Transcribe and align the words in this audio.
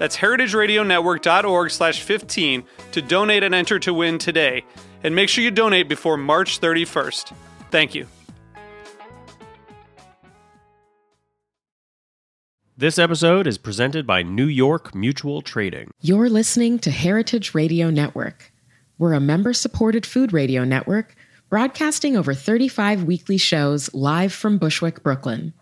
That's 0.00 0.16
heritageradionetwork.org 0.16 1.70
slash 1.70 2.00
15 2.00 2.64
to 2.92 3.02
donate 3.02 3.42
and 3.42 3.54
enter 3.54 3.78
to 3.80 3.92
win 3.92 4.16
today. 4.16 4.64
And 5.04 5.14
make 5.14 5.28
sure 5.28 5.44
you 5.44 5.50
donate 5.50 5.90
before 5.90 6.16
March 6.16 6.58
31st. 6.58 7.34
Thank 7.70 7.94
you. 7.94 8.06
This 12.78 12.98
episode 12.98 13.46
is 13.46 13.58
presented 13.58 14.06
by 14.06 14.22
New 14.22 14.46
York 14.46 14.94
Mutual 14.94 15.42
Trading. 15.42 15.90
You're 16.00 16.30
listening 16.30 16.78
to 16.78 16.90
Heritage 16.90 17.54
Radio 17.54 17.90
Network. 17.90 18.50
We're 18.96 19.12
a 19.12 19.20
member 19.20 19.52
supported 19.52 20.06
food 20.06 20.32
radio 20.32 20.64
network 20.64 21.14
broadcasting 21.50 22.16
over 22.16 22.32
35 22.32 23.04
weekly 23.04 23.36
shows 23.36 23.92
live 23.92 24.32
from 24.32 24.56
Bushwick, 24.56 25.02
Brooklyn. 25.02 25.52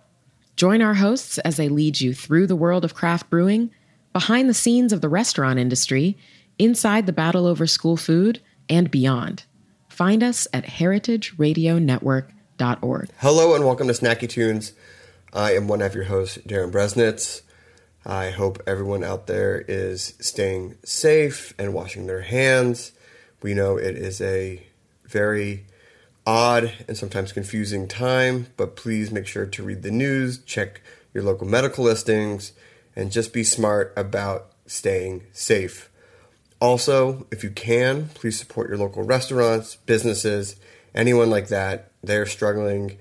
Join 0.54 0.80
our 0.80 0.94
hosts 0.94 1.38
as 1.38 1.56
they 1.56 1.68
lead 1.68 2.00
you 2.00 2.14
through 2.14 2.46
the 2.46 2.54
world 2.54 2.84
of 2.84 2.94
craft 2.94 3.28
brewing, 3.30 3.72
behind 4.12 4.48
the 4.48 4.54
scenes 4.54 4.92
of 4.92 5.00
the 5.00 5.08
restaurant 5.08 5.58
industry, 5.58 6.16
inside 6.58 7.06
the 7.06 7.12
battle 7.12 7.46
over 7.46 7.66
school 7.66 7.96
food, 7.96 8.40
and 8.68 8.90
beyond. 8.90 9.44
Find 9.88 10.22
us 10.22 10.46
at 10.52 10.64
heritageradionetwork.org. 10.64 13.08
Hello 13.18 13.54
and 13.54 13.64
welcome 13.64 13.88
to 13.88 13.92
Snacky 13.92 14.28
Tunes. 14.28 14.72
I 15.32 15.52
am 15.52 15.68
one 15.68 15.82
of 15.82 15.94
your 15.94 16.04
hosts, 16.04 16.38
Darin 16.46 16.70
Bresnitz. 16.70 17.42
I 18.04 18.30
hope 18.30 18.62
everyone 18.66 19.04
out 19.04 19.26
there 19.26 19.64
is 19.68 20.14
staying 20.20 20.76
safe 20.84 21.52
and 21.58 21.74
washing 21.74 22.06
their 22.06 22.22
hands. 22.22 22.92
We 23.42 23.54
know 23.54 23.76
it 23.76 23.96
is 23.96 24.20
a 24.20 24.66
very 25.04 25.66
odd 26.26 26.72
and 26.86 26.96
sometimes 26.96 27.32
confusing 27.32 27.88
time, 27.88 28.46
but 28.56 28.76
please 28.76 29.10
make 29.10 29.26
sure 29.26 29.46
to 29.46 29.62
read 29.62 29.82
the 29.82 29.90
news, 29.90 30.38
check 30.38 30.80
your 31.12 31.22
local 31.22 31.46
medical 31.46 31.84
listings, 31.84 32.52
and 32.98 33.12
just 33.12 33.32
be 33.32 33.44
smart 33.44 33.92
about 33.96 34.50
staying 34.66 35.24
safe. 35.32 35.88
Also, 36.60 37.28
if 37.30 37.44
you 37.44 37.50
can, 37.50 38.08
please 38.08 38.36
support 38.36 38.68
your 38.68 38.76
local 38.76 39.04
restaurants, 39.04 39.76
businesses, 39.76 40.56
anyone 40.96 41.30
like 41.30 41.46
that. 41.46 41.92
They're 42.02 42.26
struggling 42.26 42.98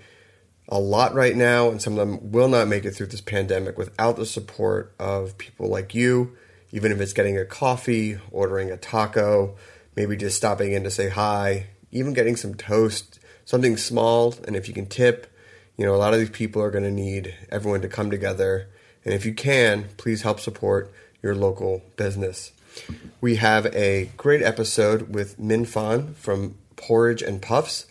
a 0.70 0.80
lot 0.80 1.16
right 1.16 1.36
now, 1.36 1.70
and 1.70 1.82
some 1.82 1.98
of 1.98 2.08
them 2.08 2.32
will 2.32 2.48
not 2.48 2.68
make 2.68 2.86
it 2.86 2.92
through 2.92 3.08
this 3.08 3.22
pandemic 3.22 3.76
without 3.76 4.18
the 4.18 4.26
support 4.28 4.94
of 5.00 5.36
people 5.40 5.68
like 5.68 5.96
you, 5.96 6.38
even 6.72 6.92
if 6.92 7.02
it's 7.02 7.14
getting 7.14 7.38
a 7.38 7.46
coffee, 7.46 8.20
ordering 8.32 8.70
a 8.70 8.78
taco, 8.78 9.56
maybe 9.96 10.16
just 10.16 10.38
stopping 10.38 10.74
in 10.74 10.84
to 10.84 10.92
say 10.92 11.10
hi, 11.10 11.68
even 11.92 12.14
getting 12.14 12.36
some 12.36 12.54
toast, 12.54 13.20
something 13.46 13.76
small. 13.78 14.36
And 14.46 14.56
if 14.56 14.68
you 14.68 14.76
can 14.76 14.86
tip, 14.86 15.34
you 15.76 15.86
know, 15.86 15.96
a 15.96 15.98
lot 15.98 16.14
of 16.14 16.20
these 16.20 16.30
people 16.30 16.62
are 16.62 16.72
going 16.72 16.84
to 16.84 16.92
need 16.92 17.34
everyone 17.50 17.82
to 17.82 17.88
come 17.88 18.12
together. 18.12 18.70
And 19.08 19.14
if 19.14 19.26
you 19.26 19.34
can, 19.34 19.86
please 19.96 20.24
help 20.24 20.42
support 20.42 20.92
your 21.24 21.34
local 21.34 21.82
business. 21.96 22.52
We 23.22 23.38
have 23.38 23.66
a 23.68 24.10
great 24.18 24.42
episode 24.42 25.16
with 25.16 25.40
Minh 25.40 25.66
Phan 25.66 26.14
from 26.16 26.58
Porridge 26.76 27.22
and 27.22 27.42
Puffs. 27.42 27.86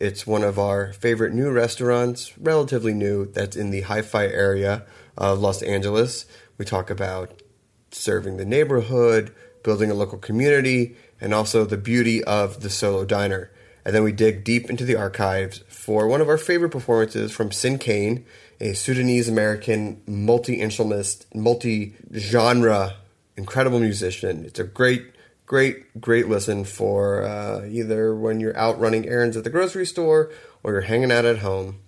It's 0.00 0.26
one 0.26 0.42
of 0.42 0.58
our 0.58 0.92
favorite 0.92 1.32
new 1.32 1.52
restaurants, 1.52 2.36
relatively 2.36 2.92
new, 2.92 3.26
that's 3.26 3.54
in 3.54 3.70
the 3.70 3.82
hi 3.82 4.02
fi 4.02 4.24
area 4.26 4.84
of 5.16 5.38
Los 5.38 5.62
Angeles. 5.62 6.26
We 6.58 6.64
talk 6.64 6.90
about 6.90 7.44
serving 7.92 8.36
the 8.36 8.44
neighborhood, 8.44 9.32
building 9.62 9.92
a 9.92 9.94
local 9.94 10.18
community, 10.18 10.96
and 11.20 11.32
also 11.32 11.64
the 11.64 11.76
beauty 11.76 12.24
of 12.24 12.62
the 12.62 12.70
solo 12.70 13.04
diner. 13.04 13.52
And 13.84 13.94
then 13.94 14.02
we 14.02 14.10
dig 14.10 14.42
deep 14.42 14.68
into 14.68 14.84
the 14.84 14.96
archives 14.96 15.62
for 15.68 16.08
one 16.08 16.20
of 16.20 16.28
our 16.28 16.38
favorite 16.38 16.70
performances 16.70 17.30
from 17.30 17.50
Sinkane, 17.50 18.24
a 18.60 18.74
Sudanese 18.74 19.28
American 19.28 20.02
multi 20.06 20.60
instrumentalist, 20.60 21.26
multi 21.34 21.94
genre, 22.14 22.94
incredible 23.36 23.80
musician. 23.80 24.44
It's 24.44 24.58
a 24.58 24.64
great 24.64 25.12
great, 25.46 26.00
great 26.00 26.28
listen 26.28 26.64
for 26.64 27.22
uh, 27.22 27.64
either 27.66 28.14
when 28.14 28.40
you're 28.40 28.56
out 28.56 28.78
running 28.78 29.08
errands 29.08 29.36
at 29.36 29.44
the 29.44 29.50
grocery 29.50 29.86
store 29.86 30.30
or 30.62 30.72
you're 30.72 30.80
hanging 30.82 31.12
out 31.12 31.24
at 31.24 31.38
home. 31.38 31.78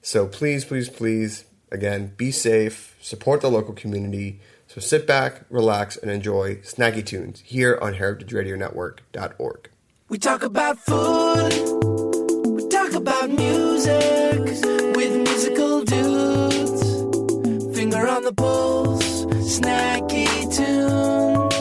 So 0.00 0.26
please, 0.26 0.64
please, 0.64 0.88
please, 0.88 1.44
again, 1.70 2.14
be 2.16 2.30
safe, 2.30 2.96
support 3.00 3.40
the 3.40 3.50
local 3.50 3.74
community. 3.74 4.40
So 4.68 4.80
sit 4.80 5.06
back, 5.06 5.44
relax, 5.50 5.96
and 5.96 6.10
enjoy 6.10 6.56
Snacky 6.56 7.04
Tunes 7.04 7.40
here 7.40 7.78
on 7.82 7.94
heritageradionetwork.org. 7.94 9.70
We 10.08 10.18
talk 10.18 10.42
about 10.42 10.78
food, 10.78 11.52
we 12.46 12.68
talk 12.68 12.92
about 12.94 13.30
music 13.30 14.87
Finger 17.98 18.12
on 18.12 18.22
the 18.22 18.32
pulse, 18.32 19.24
snacky 19.58 20.28
tunes. 20.54 21.58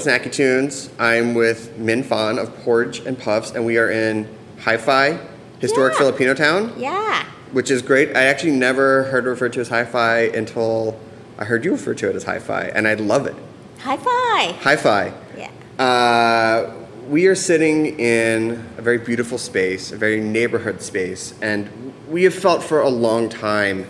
Snacky 0.00 0.32
Tunes. 0.32 0.90
I'm 0.98 1.34
with 1.34 1.76
Minh 1.78 2.04
Phan 2.04 2.38
of 2.38 2.54
Porridge 2.64 3.00
and 3.00 3.18
Puffs, 3.18 3.50
and 3.52 3.64
we 3.66 3.76
are 3.78 3.90
in 3.90 4.26
Hi-Fi, 4.60 5.18
historic 5.60 5.94
Yeah. 5.94 6.00
Filipinotown, 6.00 6.72
Yeah. 6.78 7.24
which 7.52 7.70
is 7.70 7.82
great. 7.82 8.16
I 8.16 8.24
actually 8.24 8.52
never 8.52 9.04
heard 9.04 9.26
it 9.26 9.28
referred 9.28 9.52
to 9.54 9.60
as 9.60 9.68
Hi-Fi 9.68 10.30
until 10.34 10.98
I 11.38 11.44
heard 11.44 11.64
you 11.64 11.72
refer 11.72 11.94
to 11.94 12.08
it 12.10 12.16
as 12.16 12.24
Hi-Fi, 12.24 12.70
and 12.74 12.88
I 12.88 12.94
love 12.94 13.26
it. 13.26 13.34
Hi-Fi. 13.80 14.52
Hi-Fi. 14.62 15.12
Yeah. 15.36 15.48
Uh, 15.84 16.70
we 17.08 17.26
are 17.26 17.34
sitting 17.34 17.98
in 17.98 18.64
a 18.78 18.82
very 18.82 18.98
beautiful 18.98 19.36
space, 19.38 19.92
a 19.92 19.96
very 19.96 20.20
neighborhood 20.20 20.80
space, 20.82 21.34
and 21.42 21.68
we 22.08 22.24
have 22.24 22.34
felt 22.34 22.62
for 22.62 22.80
a 22.80 22.88
long 22.88 23.28
time 23.28 23.86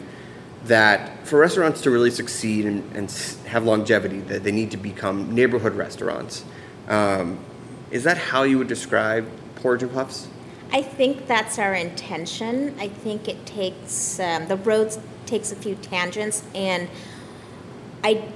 that 0.65 1.27
for 1.27 1.39
restaurants 1.39 1.81
to 1.83 1.91
really 1.91 2.11
succeed 2.11 2.67
and, 2.67 2.97
and 2.97 3.11
have 3.47 3.65
longevity, 3.65 4.21
that 4.21 4.45
they 4.45 4.53
need 4.53 4.71
to 4.71 4.77
become 4.77 5.35
neighborhood 5.35 5.75
restaurants. 5.75 6.45
Um, 6.89 7.39
is 7.91 8.05
that 8.05 8.19
how 8.19 8.43
you 8.43 8.59
would 8.59 8.69
describe 8.69 9.27
Porridge 9.57 9.83
and 9.83 9.93
Puffs? 9.93 10.29
I 10.73 10.83
think 10.83 11.27
that's 11.27 11.59
our 11.59 11.75
intention. 11.75 12.77
I 12.79 12.89
think 12.89 13.29
it 13.29 13.45
takes 13.45 14.21
um, 14.21 14.47
the 14.47 14.57
road 14.57 14.97
takes 15.27 15.51
a 15.51 15.57
few 15.57 15.75
tangents, 15.77 16.45
and 16.55 16.89
I 18.05 18.29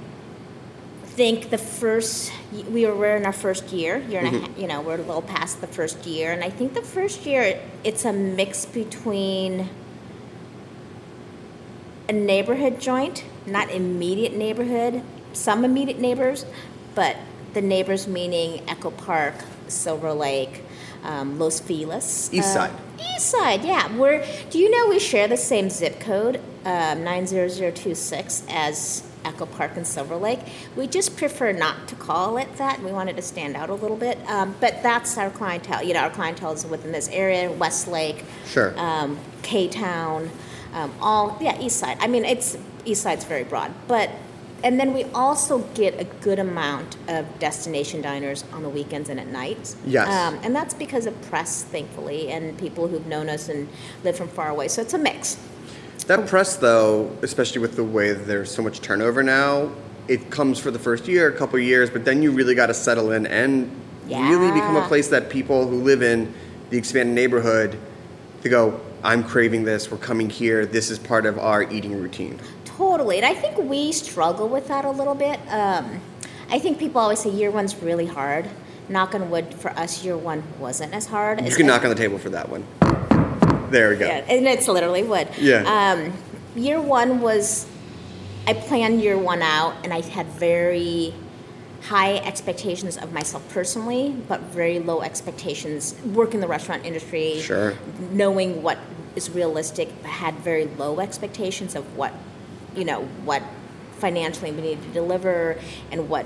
think 1.03 1.49
the 1.49 1.57
first 1.57 2.33
we 2.69 2.85
were 2.85 2.95
we're 2.95 3.15
in 3.15 3.25
our 3.25 3.33
first 3.33 3.71
year, 3.71 3.99
year 3.99 4.19
and 4.19 4.35
a 4.35 4.39
half. 4.39 4.57
You 4.57 4.67
know, 4.67 4.81
we're 4.81 4.95
a 4.95 4.97
little 4.97 5.21
past 5.21 5.61
the 5.61 5.67
first 5.67 6.05
year, 6.05 6.33
and 6.33 6.43
I 6.43 6.49
think 6.49 6.73
the 6.73 6.81
first 6.81 7.25
year 7.25 7.61
it's 7.85 8.03
a 8.03 8.11
mix 8.11 8.65
between 8.65 9.69
a 12.07 12.13
neighborhood 12.13 12.79
joint, 12.79 13.23
not 13.45 13.69
immediate 13.71 14.35
neighborhood, 14.35 15.01
some 15.33 15.65
immediate 15.65 15.99
neighbors, 15.99 16.45
but 16.93 17.15
the 17.53 17.61
neighbors 17.61 18.07
meaning 18.07 18.61
Echo 18.67 18.91
Park, 18.91 19.35
Silver 19.67 20.13
Lake, 20.13 20.63
um, 21.03 21.39
Los 21.39 21.59
Feliz. 21.59 22.29
East 22.33 22.55
uh, 22.55 22.67
side. 22.67 22.71
East 23.15 23.29
side, 23.29 23.63
yeah. 23.63 23.95
We're, 23.95 24.25
do 24.49 24.59
you 24.59 24.69
know 24.69 24.89
we 24.89 24.99
share 24.99 25.27
the 25.27 25.37
same 25.37 25.69
zip 25.69 25.99
code, 25.99 26.37
um, 26.65 27.03
90026, 27.03 28.43
as 28.49 29.03
Echo 29.23 29.45
Park 29.45 29.71
and 29.75 29.85
Silver 29.85 30.15
Lake? 30.15 30.39
We 30.75 30.87
just 30.87 31.17
prefer 31.17 31.51
not 31.51 31.87
to 31.89 31.95
call 31.95 32.37
it 32.37 32.55
that. 32.57 32.81
We 32.81 32.91
wanted 32.91 33.15
to 33.17 33.21
stand 33.21 33.55
out 33.55 33.69
a 33.69 33.73
little 33.73 33.97
bit. 33.97 34.17
Um, 34.29 34.55
but 34.59 34.81
that's 34.83 35.17
our 35.17 35.29
clientele. 35.29 35.83
You 35.83 35.93
know, 35.93 36.01
our 36.01 36.09
clientele 36.09 36.53
is 36.53 36.65
within 36.65 36.91
this 36.91 37.07
area, 37.09 37.51
Westlake, 37.51 38.23
Sure. 38.47 38.73
um, 38.77 39.17
K 39.43 39.67
Town, 39.67 40.29
um, 40.75 40.93
all 41.01 41.37
yeah, 41.41 41.59
East 41.59 41.77
Side. 41.77 41.97
I 41.99 42.07
mean, 42.07 42.25
it's 42.25 42.57
East 42.85 43.01
Side's 43.01 43.23
very 43.23 43.43
broad, 43.43 43.73
but 43.87 44.11
and 44.63 44.79
then 44.79 44.93
we 44.93 45.03
also 45.05 45.59
get 45.73 45.99
a 45.99 46.05
good 46.21 46.39
amount 46.39 46.97
of 47.07 47.39
destination 47.39 48.01
diners 48.01 48.43
on 48.51 48.63
the 48.63 48.69
weekends 48.69 49.09
and 49.09 49.19
at 49.19 49.27
night. 49.27 49.75
Yes. 49.85 50.07
um, 50.07 50.39
and 50.43 50.55
that's 50.55 50.73
because 50.73 51.05
of 51.05 51.19
press, 51.23 51.63
thankfully, 51.63 52.29
and 52.29 52.57
people 52.57 52.87
who've 52.87 53.05
known 53.05 53.29
us 53.29 53.49
and 53.49 53.67
live 54.03 54.17
from 54.17 54.27
far 54.27 54.49
away. 54.49 54.67
So 54.67 54.81
it's 54.81 54.93
a 54.93 54.97
mix. 54.97 55.37
That 56.07 56.27
press, 56.27 56.55
though, 56.57 57.15
especially 57.21 57.61
with 57.61 57.75
the 57.75 57.83
way 57.83 58.13
there's 58.13 58.49
so 58.49 58.61
much 58.63 58.81
turnover 58.81 59.21
now, 59.23 59.71
it 60.07 60.31
comes 60.31 60.59
for 60.59 60.71
the 60.71 60.79
first 60.79 61.07
year, 61.07 61.27
a 61.27 61.37
couple 61.37 61.59
years, 61.59 61.89
but 61.89 62.05
then 62.05 62.23
you 62.23 62.31
really 62.31 62.55
got 62.55 62.67
to 62.67 62.73
settle 62.73 63.11
in 63.11 63.27
and 63.27 63.69
really 64.07 64.51
become 64.51 64.75
a 64.75 64.87
place 64.87 65.09
that 65.09 65.29
people 65.29 65.67
who 65.67 65.81
live 65.81 66.01
in 66.01 66.33
the 66.69 66.77
expanded 66.77 67.13
neighborhood, 67.13 67.77
they 68.41 68.49
go, 68.49 68.79
I'm 69.05 69.23
craving 69.23 69.65
this, 69.65 69.91
we're 69.91 69.97
coming 69.97 70.31
here, 70.31 70.65
this 70.65 70.89
is 70.89 70.97
part 70.97 71.27
of 71.27 71.37
our 71.37 71.61
eating 71.71 72.01
routine. 72.01 72.39
Totally, 72.65 73.17
and 73.17 73.25
I 73.25 73.35
think 73.35 73.55
we 73.57 73.91
struggle 73.91 74.49
with 74.49 74.67
that 74.67 74.83
a 74.83 74.89
little 74.89 75.13
bit. 75.13 75.39
Um, 75.47 76.01
I 76.49 76.57
think 76.57 76.79
people 76.79 76.99
always 76.99 77.19
say 77.19 77.29
year 77.29 77.51
one's 77.51 77.75
really 77.75 78.07
hard. 78.07 78.49
Knock 78.89 79.13
on 79.13 79.29
wood, 79.29 79.53
for 79.53 79.69
us, 79.71 80.03
year 80.03 80.17
one 80.17 80.43
wasn't 80.59 80.93
as 80.93 81.05
hard. 81.05 81.39
You 81.39 81.47
as 81.47 81.55
can 81.55 81.67
knock 81.67 81.83
on 81.83 81.89
the 81.89 81.95
table 81.95 82.17
for 82.17 82.29
that 82.31 82.49
one. 82.49 82.65
There 83.69 83.91
we 83.91 83.97
go. 83.97 84.07
Yeah, 84.07 84.25
and 84.27 84.47
it's 84.47 84.67
literally 84.67 85.03
wood. 85.03 85.27
Yeah. 85.37 85.93
Um, 85.95 86.11
year 86.55 86.81
one 86.81 87.21
was, 87.21 87.67
I 88.47 88.53
planned 88.53 89.01
year 89.01 89.19
one 89.19 89.43
out, 89.43 89.75
and 89.83 89.93
I 89.93 90.01
had 90.01 90.25
very 90.27 91.13
high 91.83 92.17
expectations 92.17 92.97
of 92.97 93.13
myself 93.13 93.47
personally, 93.49 94.15
but 94.27 94.41
very 94.41 94.79
low 94.79 95.01
expectations 95.01 95.95
working 96.05 96.35
in 96.35 96.41
the 96.41 96.47
restaurant 96.47 96.83
industry. 96.83 97.39
Sure. 97.41 97.75
Knowing 98.11 98.63
what 98.63 98.79
is 99.15 99.29
realistic, 99.29 99.89
had 100.03 100.35
very 100.35 100.65
low 100.65 100.99
expectations 100.99 101.75
of 101.75 101.95
what, 101.95 102.13
you 102.75 102.85
know, 102.85 103.03
what 103.23 103.41
financially 103.97 104.51
we 104.51 104.61
needed 104.61 104.83
to 104.83 104.89
deliver 104.89 105.57
and 105.91 106.09
what 106.09 106.25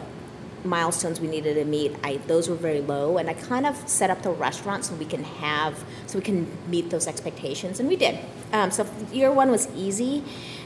milestones 0.63 1.22
we 1.22 1.27
needed 1.27 1.53
to 1.53 1.63
meet 1.63 1.96
I, 2.03 2.17
those 2.27 2.50
were 2.50 2.55
very 2.55 2.81
low. 2.81 3.17
And 3.17 3.29
i 3.29 3.34
kind 3.34 3.65
of 3.65 3.77
set 3.88 4.10
up 4.10 4.22
the 4.24 4.31
restaurant 4.31 4.86
so 4.86 4.96
we 4.96 5.05
can 5.05 5.24
have 5.24 5.84
so 6.05 6.17
we 6.17 6.24
can 6.24 6.48
meet 6.67 6.89
those 6.89 7.08
expectations 7.08 7.79
and 7.79 7.88
we 7.88 7.96
did. 7.96 8.19
Um, 8.51 8.72
so 8.72 8.86
year 9.12 9.31
one 9.31 9.51
was 9.51 9.67
easy. 9.75 10.24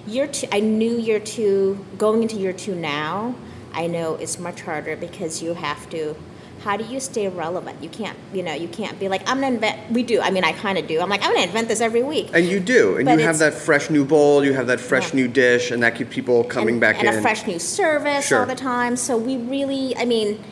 Year 0.07 0.27
two 0.27 0.47
i 0.51 0.59
knew 0.59 0.97
year 0.97 1.19
two 1.19 1.85
going 1.97 2.23
into 2.23 2.35
year 2.35 2.53
two 2.53 2.75
now 2.75 3.35
i 3.71 3.87
know 3.87 4.15
it's 4.15 4.37
much 4.37 4.61
harder 4.61 4.97
because 4.97 5.41
you 5.41 5.53
have 5.53 5.89
to 5.91 6.15
how 6.63 6.77
do 6.77 6.84
you 6.86 7.00
stay 7.00 7.27
relevant 7.27 7.82
you 7.84 7.89
can't 7.89 8.17
you 8.34 8.41
know 8.41 8.53
you 8.53 8.67
can't 8.70 8.98
be 9.00 9.10
like 9.10 9.22
i'm 9.29 9.41
gonna 9.41 9.53
invent 9.55 9.91
we 9.91 10.01
do 10.01 10.22
i 10.22 10.29
mean 10.32 10.43
i 10.46 10.51
kind 10.53 10.77
of 10.77 10.88
do 10.88 11.00
i'm 11.01 11.10
like 11.10 11.22
i'm 11.24 11.34
gonna 11.34 11.46
invent 11.46 11.67
this 11.67 11.82
every 11.82 12.03
week 12.03 12.29
And 12.34 12.46
you 12.46 12.60
do, 12.60 12.96
and 12.98 13.05
But 13.05 13.20
you 13.20 13.25
have 13.25 13.39
that 13.39 13.53
fresh 13.53 13.89
new 13.89 14.05
bowl, 14.05 14.43
you 14.46 14.53
have 14.53 14.67
that 14.67 14.79
fresh 14.79 15.10
Yeah. 15.13 15.20
new 15.22 15.27
dish, 15.27 15.72
and 15.72 15.84
that 15.84 15.96
keeps 15.96 16.13
people 16.13 16.43
coming 16.46 16.75
and, 16.75 16.82
back 16.82 17.00
and 17.00 17.08
in. 17.10 17.15
a 17.15 17.22
fresh 17.22 17.46
new 17.46 17.60
service 17.60 18.27
Sure. 18.27 18.39
all 18.39 18.46
the 18.46 18.55
time. 18.55 18.96
So 18.96 19.17
we 19.17 19.36
really, 19.38 19.96
I 19.98 20.05
mean, 20.05 20.43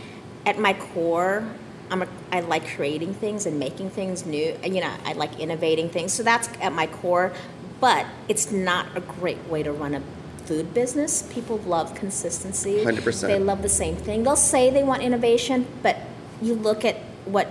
at 0.46 0.60
my 0.60 0.74
core, 0.74 1.44
I'm 1.90 2.02
a, 2.04 2.08
I 2.32 2.40
like 2.42 2.66
creating 2.76 3.14
things 3.14 3.46
and 3.46 3.58
making 3.60 3.90
things 3.92 4.26
new. 4.26 4.56
You 4.64 4.82
know, 4.82 4.94
I 5.06 5.14
like 5.14 5.40
innovating 5.40 5.90
things. 5.90 6.14
So 6.14 6.24
that's 6.24 6.48
at 6.62 6.74
my 6.74 6.88
core. 6.88 7.32
But 7.80 8.06
it's 8.28 8.52
not 8.52 8.86
a 8.96 9.02
great 9.02 9.42
way 9.50 9.64
to 9.64 9.72
run 9.72 9.96
a 9.96 10.02
food 10.52 10.74
business. 10.74 11.22
People 11.32 11.60
love 11.60 11.96
consistency. 11.96 12.84
100%. 12.84 13.22
They 13.22 13.40
love 13.40 13.62
the 13.62 13.70
same 13.70 13.96
thing. 13.96 14.24
They'll 14.24 14.36
say 14.36 14.70
they 14.70 14.84
want 14.84 15.02
innovation, 15.02 15.66
but 15.82 15.96
you 16.42 16.56
look 16.56 16.84
at 16.84 16.98
what 17.24 17.48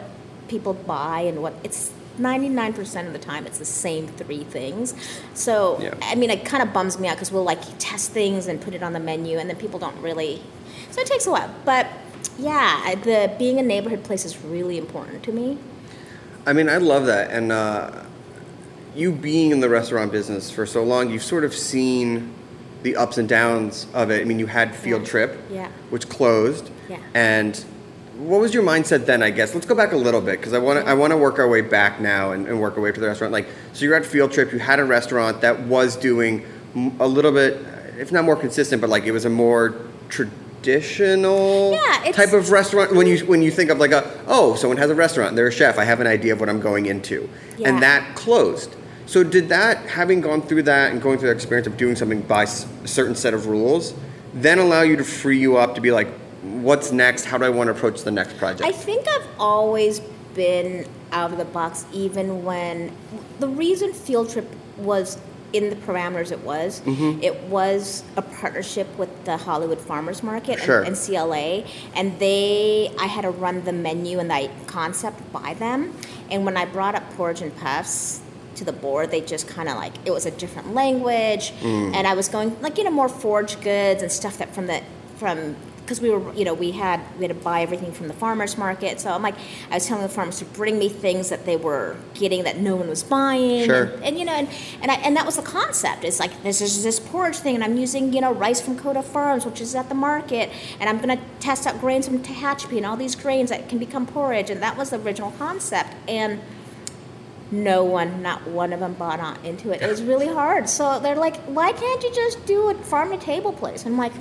people 0.48 0.74
buy 0.74 1.20
and 1.20 1.40
what 1.40 1.54
it's 1.64 1.92
99% 2.18 3.06
of 3.06 3.14
the 3.14 3.18
time 3.18 3.46
it's 3.46 3.56
the 3.56 3.64
same 3.64 4.06
three 4.06 4.44
things. 4.44 4.92
So, 5.32 5.80
Yeah. 5.80 5.94
I 6.02 6.14
mean, 6.14 6.28
it 6.28 6.44
kind 6.44 6.62
of 6.62 6.74
bums 6.74 6.98
me 6.98 7.08
out 7.08 7.16
because 7.16 7.32
we'll 7.32 7.42
like 7.44 7.62
test 7.78 8.10
things 8.10 8.48
and 8.48 8.60
put 8.60 8.74
it 8.74 8.82
on 8.82 8.92
the 8.92 9.00
menu, 9.00 9.38
and 9.38 9.48
then 9.48 9.56
people 9.56 9.78
don't 9.80 9.98
really. 10.02 10.42
So 10.90 11.00
it 11.00 11.06
takes 11.06 11.26
a 11.26 11.30
while. 11.30 11.50
But 11.64 11.86
yeah, 12.38 12.96
the 12.96 13.32
being 13.38 13.58
a 13.58 13.62
neighborhood 13.62 14.04
place 14.04 14.26
is 14.26 14.44
really 14.44 14.76
important 14.76 15.22
to 15.22 15.32
me. 15.32 15.56
I 16.46 16.52
mean, 16.52 16.68
I 16.68 16.76
love 16.76 17.06
that. 17.06 17.30
And 17.30 17.50
uh, 17.50 18.04
you 18.94 19.10
being 19.10 19.52
in 19.52 19.60
the 19.60 19.70
restaurant 19.70 20.12
business 20.12 20.50
for 20.50 20.66
so 20.66 20.84
long, 20.84 21.08
you've 21.08 21.22
sort 21.22 21.44
of 21.44 21.54
seen 21.54 22.34
the 22.82 22.96
ups 22.96 23.18
and 23.18 23.28
downs 23.28 23.86
of 23.94 24.10
it. 24.10 24.20
I 24.20 24.24
mean, 24.24 24.38
you 24.38 24.46
had 24.46 24.74
Field 24.74 25.02
Yeah. 25.02 25.08
Trip, 25.08 25.38
Yeah. 25.50 25.68
which 25.90 26.08
closed. 26.08 26.70
Yeah. 26.88 26.96
And 27.14 27.56
what 28.18 28.40
was 28.40 28.52
your 28.54 28.62
mindset 28.62 29.06
then? 29.06 29.22
I 29.22 29.30
guess 29.30 29.54
let's 29.54 29.66
go 29.66 29.74
back 29.74 29.92
a 29.92 29.96
little 29.96 30.20
bit 30.20 30.38
because 30.40 30.52
I 30.52 30.58
want 30.58 30.84
to 30.84 30.90
I 30.90 30.94
want 30.94 31.10
to 31.12 31.16
work 31.16 31.38
our 31.38 31.48
way 31.48 31.60
back 31.62 32.00
now 32.00 32.32
and, 32.32 32.46
and 32.46 32.60
work 32.60 32.76
our 32.76 32.82
way 32.82 32.92
to 32.92 33.00
the 33.00 33.06
restaurant. 33.06 33.32
Like, 33.32 33.48
so 33.72 33.84
you're 33.84 33.94
at 33.94 34.04
Field 34.04 34.32
Trip. 34.32 34.52
You 34.52 34.58
had 34.58 34.78
a 34.80 34.84
restaurant 34.84 35.40
that 35.42 35.60
was 35.66 35.96
doing 35.96 36.44
a 37.00 37.06
little 37.06 37.32
bit, 37.32 37.58
if 37.98 38.12
not 38.12 38.24
more 38.24 38.36
consistent, 38.36 38.80
but 38.80 38.90
like 38.90 39.04
it 39.04 39.12
was 39.12 39.24
a 39.24 39.30
more 39.30 39.74
traditional 40.08 41.72
Yeah, 41.72 42.12
type 42.12 42.32
of 42.32 42.50
restaurant. 42.50 42.94
When 42.94 43.06
you 43.06 43.18
when 43.26 43.42
you 43.42 43.50
think 43.50 43.70
of 43.70 43.78
like 43.78 43.92
a 43.92 44.04
oh, 44.26 44.54
someone 44.54 44.76
has 44.76 44.90
a 44.90 44.94
restaurant, 44.94 45.36
they're 45.36 45.48
a 45.48 45.52
chef. 45.52 45.78
I 45.78 45.84
have 45.84 46.00
an 46.00 46.06
idea 46.06 46.32
of 46.32 46.40
what 46.40 46.48
I'm 46.48 46.60
going 46.60 46.86
into, 46.86 47.28
Yeah. 47.56 47.68
and 47.70 47.82
that 47.82 48.14
closed. 48.16 48.74
So 49.10 49.24
did 49.24 49.48
that, 49.48 49.78
having 49.88 50.20
gone 50.20 50.40
through 50.40 50.62
that 50.64 50.92
and 50.92 51.02
going 51.02 51.18
through 51.18 51.30
that 51.30 51.34
experience 51.34 51.66
of 51.66 51.76
doing 51.76 51.96
something 51.96 52.20
by 52.20 52.44
a 52.44 52.46
certain 52.46 53.16
set 53.16 53.34
of 53.34 53.46
rules, 53.48 53.92
then 54.34 54.60
allow 54.60 54.82
you 54.82 54.94
to 54.94 55.02
free 55.02 55.36
you 55.36 55.56
up 55.56 55.74
to 55.74 55.80
be 55.80 55.90
like, 55.90 56.06
what's 56.42 56.92
next? 56.92 57.24
How 57.24 57.36
do 57.36 57.44
I 57.44 57.48
want 57.48 57.66
to 57.66 57.72
approach 57.72 58.02
the 58.04 58.12
next 58.12 58.38
project? 58.38 58.62
I 58.62 58.70
think 58.70 59.08
I've 59.08 59.26
always 59.36 59.98
been 60.36 60.86
out 61.10 61.32
of 61.32 61.38
the 61.38 61.44
box, 61.44 61.86
even 61.92 62.44
when 62.44 62.96
the 63.40 63.48
reason 63.48 63.92
Field 63.92 64.30
Trip 64.30 64.48
was 64.76 65.18
in 65.52 65.70
the 65.70 65.74
parameters 65.74 66.30
it 66.30 66.38
was, 66.44 66.80
Mm-hmm. 66.82 67.20
it 67.20 67.34
was 67.48 68.04
a 68.16 68.22
partnership 68.22 68.86
with 68.96 69.10
the 69.24 69.36
Hollywood 69.36 69.80
Farmers 69.80 70.22
Market 70.22 70.60
Sure. 70.60 70.78
and, 70.78 70.86
and 70.86 70.96
SEE-LA, 70.96 71.64
and 71.96 72.16
they, 72.20 72.94
I 73.00 73.06
had 73.06 73.22
to 73.22 73.30
run 73.30 73.64
the 73.64 73.72
menu 73.72 74.20
and 74.20 74.30
the 74.30 74.48
concept 74.68 75.32
by 75.32 75.54
them. 75.54 75.92
And 76.30 76.44
when 76.44 76.56
I 76.56 76.64
brought 76.64 76.94
up 76.94 77.10
Porridge 77.14 77.42
and 77.42 77.52
Puffs 77.56 78.20
to 78.56 78.64
the 78.64 78.72
board, 78.72 79.10
they 79.10 79.20
just 79.20 79.48
kind 79.48 79.68
of 79.68 79.76
like 79.76 79.92
it 80.04 80.10
was 80.10 80.26
a 80.26 80.30
different 80.30 80.74
language, 80.74 81.52
Mm. 81.60 81.94
and 81.94 82.06
I 82.06 82.14
was 82.14 82.28
going 82.28 82.56
like 82.60 82.78
you 82.78 82.84
know 82.84 82.90
more 82.90 83.08
foraged 83.08 83.62
goods 83.62 84.02
and 84.02 84.10
stuff 84.12 84.38
that 84.38 84.54
from 84.54 84.66
the 84.66 84.82
from 85.18 85.56
because 85.90 86.00
we 86.00 86.08
were, 86.10 86.32
you 86.34 86.44
know, 86.44 86.54
we 86.54 86.70
had 86.70 87.00
we 87.18 87.26
had 87.26 87.36
to 87.36 87.42
buy 87.42 87.62
everything 87.62 87.90
from 87.90 88.06
the 88.06 88.14
farmers 88.14 88.56
market. 88.56 89.00
So 89.00 89.10
I'm 89.10 89.22
like, 89.22 89.34
I 89.72 89.74
was 89.74 89.86
telling 89.88 90.04
the 90.04 90.08
farmers 90.08 90.38
to 90.38 90.44
bring 90.44 90.78
me 90.78 90.88
things 90.88 91.30
that 91.30 91.46
they 91.46 91.56
were 91.56 91.96
getting 92.14 92.44
that 92.44 92.58
no 92.58 92.76
one 92.76 92.88
was 92.88 93.02
buying. 93.02 93.64
Sure. 93.64 93.86
And, 93.86 94.04
and, 94.04 94.18
you 94.18 94.24
know, 94.24 94.32
and 94.32 94.48
and, 94.82 94.90
I, 94.92 94.94
and 94.96 95.16
that 95.16 95.26
was 95.26 95.34
the 95.34 95.42
concept. 95.42 96.04
It's 96.04 96.20
like 96.20 96.44
this 96.44 96.60
is 96.60 96.84
this 96.84 97.00
porridge 97.00 97.38
thing, 97.38 97.56
and 97.56 97.64
I'm 97.64 97.76
using 97.76 98.12
you 98.12 98.20
know 98.20 98.32
rice 98.32 98.60
from 98.60 98.78
Koda 98.78 99.02
Farms, 99.02 99.44
which 99.44 99.60
is 99.60 99.74
at 99.74 99.88
the 99.88 99.96
market, 99.96 100.50
and 100.78 100.88
I'm 100.88 100.98
gonna 100.98 101.20
test 101.40 101.66
out 101.66 101.80
grains 101.80 102.06
from 102.06 102.20
Tehachapi 102.20 102.76
and 102.76 102.86
all 102.86 102.96
these 102.96 103.16
grains 103.16 103.50
that 103.50 103.68
can 103.68 103.78
become 103.78 104.06
porridge, 104.06 104.48
and 104.48 104.62
that 104.62 104.76
was 104.76 104.90
the 104.90 105.00
original 105.00 105.32
concept. 105.32 105.90
And 106.06 106.40
no 107.52 107.84
one, 107.84 108.22
not 108.22 108.46
one 108.46 108.72
of 108.72 108.80
them 108.80 108.94
bought 108.94 109.20
on 109.20 109.36
into 109.44 109.72
it. 109.72 109.82
It 109.82 109.88
was 109.88 110.02
really 110.02 110.28
hard. 110.28 110.68
So 110.68 111.00
they're 111.00 111.16
like, 111.16 111.36
why 111.46 111.72
can't 111.72 112.02
you 112.02 112.14
just 112.14 112.44
do 112.46 112.70
a 112.70 112.74
farm 112.74 113.10
to 113.10 113.16
table 113.18 113.52
place? 113.52 113.84
I'm 113.84 113.98
like, 113.98 114.12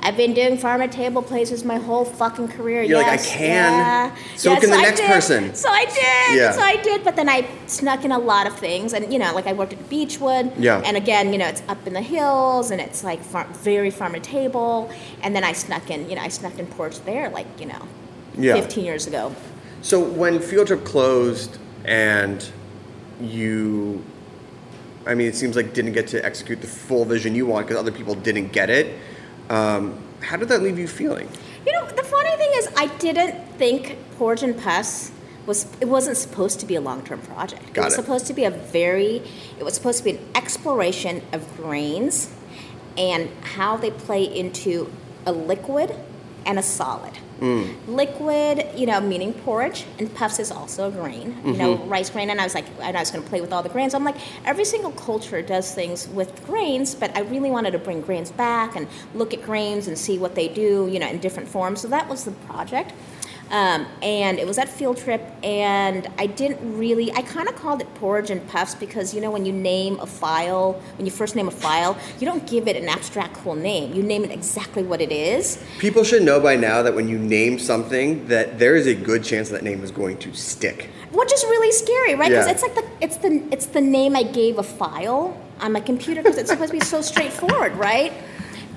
I've 0.00 0.16
been 0.16 0.32
doing 0.32 0.56
farm 0.56 0.80
to 0.80 0.88
table 0.88 1.22
places 1.22 1.64
my 1.64 1.76
whole 1.76 2.04
fucking 2.04 2.48
career. 2.48 2.82
You're 2.82 2.98
like, 2.98 3.20
I 3.20 3.22
can. 3.22 3.72
Yeah. 3.72 4.16
So 4.36 4.52
Yes, 4.52 4.60
can 4.60 4.70
the 4.70 4.76
next 4.76 5.00
person. 5.02 5.54
So 5.54 5.68
I 5.68 5.84
did. 5.84 6.38
Yeah. 6.38 6.52
So 6.52 6.60
I 6.60 6.76
did. 6.76 7.04
But 7.04 7.16
then 7.16 7.28
I 7.28 7.46
snuck 7.66 8.04
in 8.04 8.12
a 8.12 8.18
lot 8.18 8.46
of 8.46 8.56
things, 8.56 8.92
and 8.92 9.12
you 9.12 9.18
know, 9.18 9.34
like 9.34 9.46
I 9.46 9.52
worked 9.52 9.72
at 9.72 9.88
Beechwood. 9.90 10.56
Yeah. 10.56 10.80
And 10.84 10.96
again, 10.96 11.32
you 11.32 11.38
know, 11.38 11.48
it's 11.48 11.62
up 11.68 11.84
in 11.86 11.92
the 11.92 12.00
hills, 12.00 12.70
and 12.70 12.80
it's 12.80 13.02
like 13.04 13.20
far, 13.22 13.44
very 13.48 13.90
farm 13.90 14.14
to 14.14 14.20
table. 14.20 14.90
And 15.22 15.34
then 15.34 15.44
I 15.44 15.52
snuck 15.52 15.90
in, 15.90 16.08
you 16.08 16.14
know, 16.14 16.22
I 16.22 16.28
snuck 16.28 16.58
in 16.58 16.66
porch 16.66 17.00
there, 17.00 17.28
like 17.30 17.46
you 17.58 17.66
know, 17.66 17.88
Yeah. 18.38 18.54
15 18.54 18.84
years 18.84 19.06
ago. 19.06 19.34
So 19.82 20.00
when 20.00 20.40
Field 20.40 20.68
Trip 20.68 20.84
closed 20.84 21.58
and 21.84 22.48
you, 23.20 24.04
I 25.06 25.14
mean, 25.14 25.28
it 25.28 25.34
seems 25.34 25.56
like 25.56 25.74
didn't 25.74 25.92
get 25.92 26.08
to 26.08 26.24
execute 26.24 26.60
the 26.60 26.66
full 26.66 27.04
vision 27.04 27.34
you 27.34 27.46
want 27.46 27.66
because 27.66 27.80
other 27.80 27.92
people 27.92 28.14
didn't 28.14 28.52
get 28.52 28.70
it. 28.70 28.98
Um, 29.50 29.98
how 30.20 30.36
did 30.36 30.48
that 30.48 30.62
leave 30.62 30.78
you 30.78 30.88
feeling? 30.88 31.28
You 31.66 31.72
know, 31.72 31.86
the 31.86 32.02
funny 32.02 32.36
thing 32.36 32.50
is, 32.54 32.68
I 32.76 32.86
didn't 32.98 33.34
think 33.56 33.96
Porridge 34.16 34.42
and 34.42 34.58
Puffs 34.58 35.12
was. 35.46 35.66
It 35.80 35.88
wasn't 35.88 36.16
supposed 36.16 36.60
to 36.60 36.66
be 36.66 36.74
a 36.76 36.80
long-term 36.80 37.20
project. 37.22 37.72
Got 37.72 37.82
it 37.82 37.84
was 37.86 37.94
it. 37.94 37.96
supposed 37.96 38.26
to 38.26 38.34
be 38.34 38.44
a 38.44 38.50
very. 38.50 39.22
It 39.58 39.64
was 39.64 39.74
supposed 39.74 39.98
to 39.98 40.04
be 40.04 40.10
an 40.12 40.26
exploration 40.34 41.22
of 41.32 41.56
grains 41.56 42.34
and 42.96 43.30
how 43.42 43.76
they 43.76 43.90
play 43.90 44.24
into 44.24 44.92
a 45.24 45.32
liquid 45.32 45.94
and 46.44 46.58
a 46.58 46.62
solid. 46.62 47.18
Mm. 47.40 47.86
Liquid, 47.86 48.66
you 48.76 48.86
know, 48.86 49.00
meaning 49.00 49.32
porridge, 49.32 49.84
and 49.98 50.12
puffs 50.14 50.38
is 50.38 50.50
also 50.50 50.88
a 50.88 50.90
grain, 50.90 51.36
you 51.44 51.52
know, 51.52 51.76
Mm-hmm. 51.76 51.88
rice 51.88 52.10
grain. 52.10 52.30
And 52.30 52.40
I 52.40 52.44
was 52.44 52.54
like, 52.54 52.66
and 52.80 52.96
I 52.96 53.00
was 53.00 53.10
going 53.10 53.22
to 53.22 53.28
play 53.30 53.40
with 53.40 53.52
all 53.52 53.62
the 53.62 53.68
grains. 53.68 53.94
I'm 53.94 54.04
like, 54.04 54.16
every 54.44 54.64
single 54.64 54.90
culture 54.92 55.40
does 55.42 55.72
things 55.72 56.08
with 56.08 56.44
grains, 56.46 56.94
but 56.94 57.16
I 57.16 57.20
really 57.20 57.50
wanted 57.50 57.70
to 57.72 57.78
bring 57.78 58.00
grains 58.00 58.30
back 58.32 58.74
and 58.76 58.88
look 59.14 59.32
at 59.32 59.42
grains 59.42 59.86
and 59.86 59.96
see 59.96 60.18
what 60.18 60.34
they 60.34 60.48
do, 60.48 60.88
you 60.90 60.98
know, 60.98 61.08
in 61.08 61.18
different 61.18 61.48
forms. 61.48 61.80
So 61.80 61.88
that 61.88 62.08
was 62.08 62.24
the 62.24 62.32
project. 62.32 62.92
Um, 63.50 63.86
and 64.02 64.38
it 64.38 64.46
was 64.46 64.58
at 64.58 64.68
field 64.68 64.98
trip, 64.98 65.22
and 65.42 66.06
I 66.18 66.26
didn't 66.26 66.58
really. 66.78 67.10
I 67.12 67.22
kind 67.22 67.48
of 67.48 67.56
called 67.56 67.80
it 67.80 67.92
porridge 67.94 68.30
and 68.30 68.46
puffs 68.48 68.74
because 68.74 69.14
you 69.14 69.20
know 69.22 69.30
when 69.30 69.46
you 69.46 69.52
name 69.52 69.98
a 70.00 70.06
file, 70.06 70.74
when 70.98 71.06
you 71.06 71.12
first 71.12 71.34
name 71.34 71.48
a 71.48 71.50
file, 71.50 71.96
you 72.20 72.26
don't 72.26 72.46
give 72.46 72.68
it 72.68 72.76
an 72.76 72.88
abstract 72.90 73.34
cool 73.36 73.54
name. 73.54 73.94
You 73.94 74.02
name 74.02 74.22
it 74.22 74.30
exactly 74.30 74.82
what 74.82 75.00
it 75.00 75.10
is. 75.10 75.62
People 75.78 76.04
should 76.04 76.22
know 76.22 76.40
by 76.40 76.56
now 76.56 76.82
that 76.82 76.94
when 76.94 77.08
you 77.08 77.18
name 77.18 77.58
something, 77.58 78.26
that 78.28 78.58
there 78.58 78.76
is 78.76 78.86
a 78.86 78.94
good 78.94 79.24
chance 79.24 79.48
that 79.48 79.62
name 79.62 79.82
is 79.82 79.90
going 79.90 80.18
to 80.18 80.34
stick. 80.34 80.90
which 81.12 81.32
is 81.32 81.42
really 81.44 81.72
scary, 81.72 82.14
right? 82.14 82.28
Because 82.28 82.46
Yeah. 82.46 82.52
it's 82.52 82.62
like 82.62 82.74
the 82.74 82.84
it's 83.00 83.16
the 83.16 83.42
it's 83.50 83.66
the 83.66 83.80
name 83.80 84.14
I 84.14 84.24
gave 84.24 84.58
a 84.58 84.62
file 84.62 85.34
on 85.60 85.72
my 85.72 85.80
computer 85.80 86.22
because 86.22 86.36
it's 86.36 86.50
supposed 86.50 86.70
to 86.72 86.78
be 86.78 86.84
so 86.84 87.00
straightforward, 87.12 87.72
right? 87.76 88.12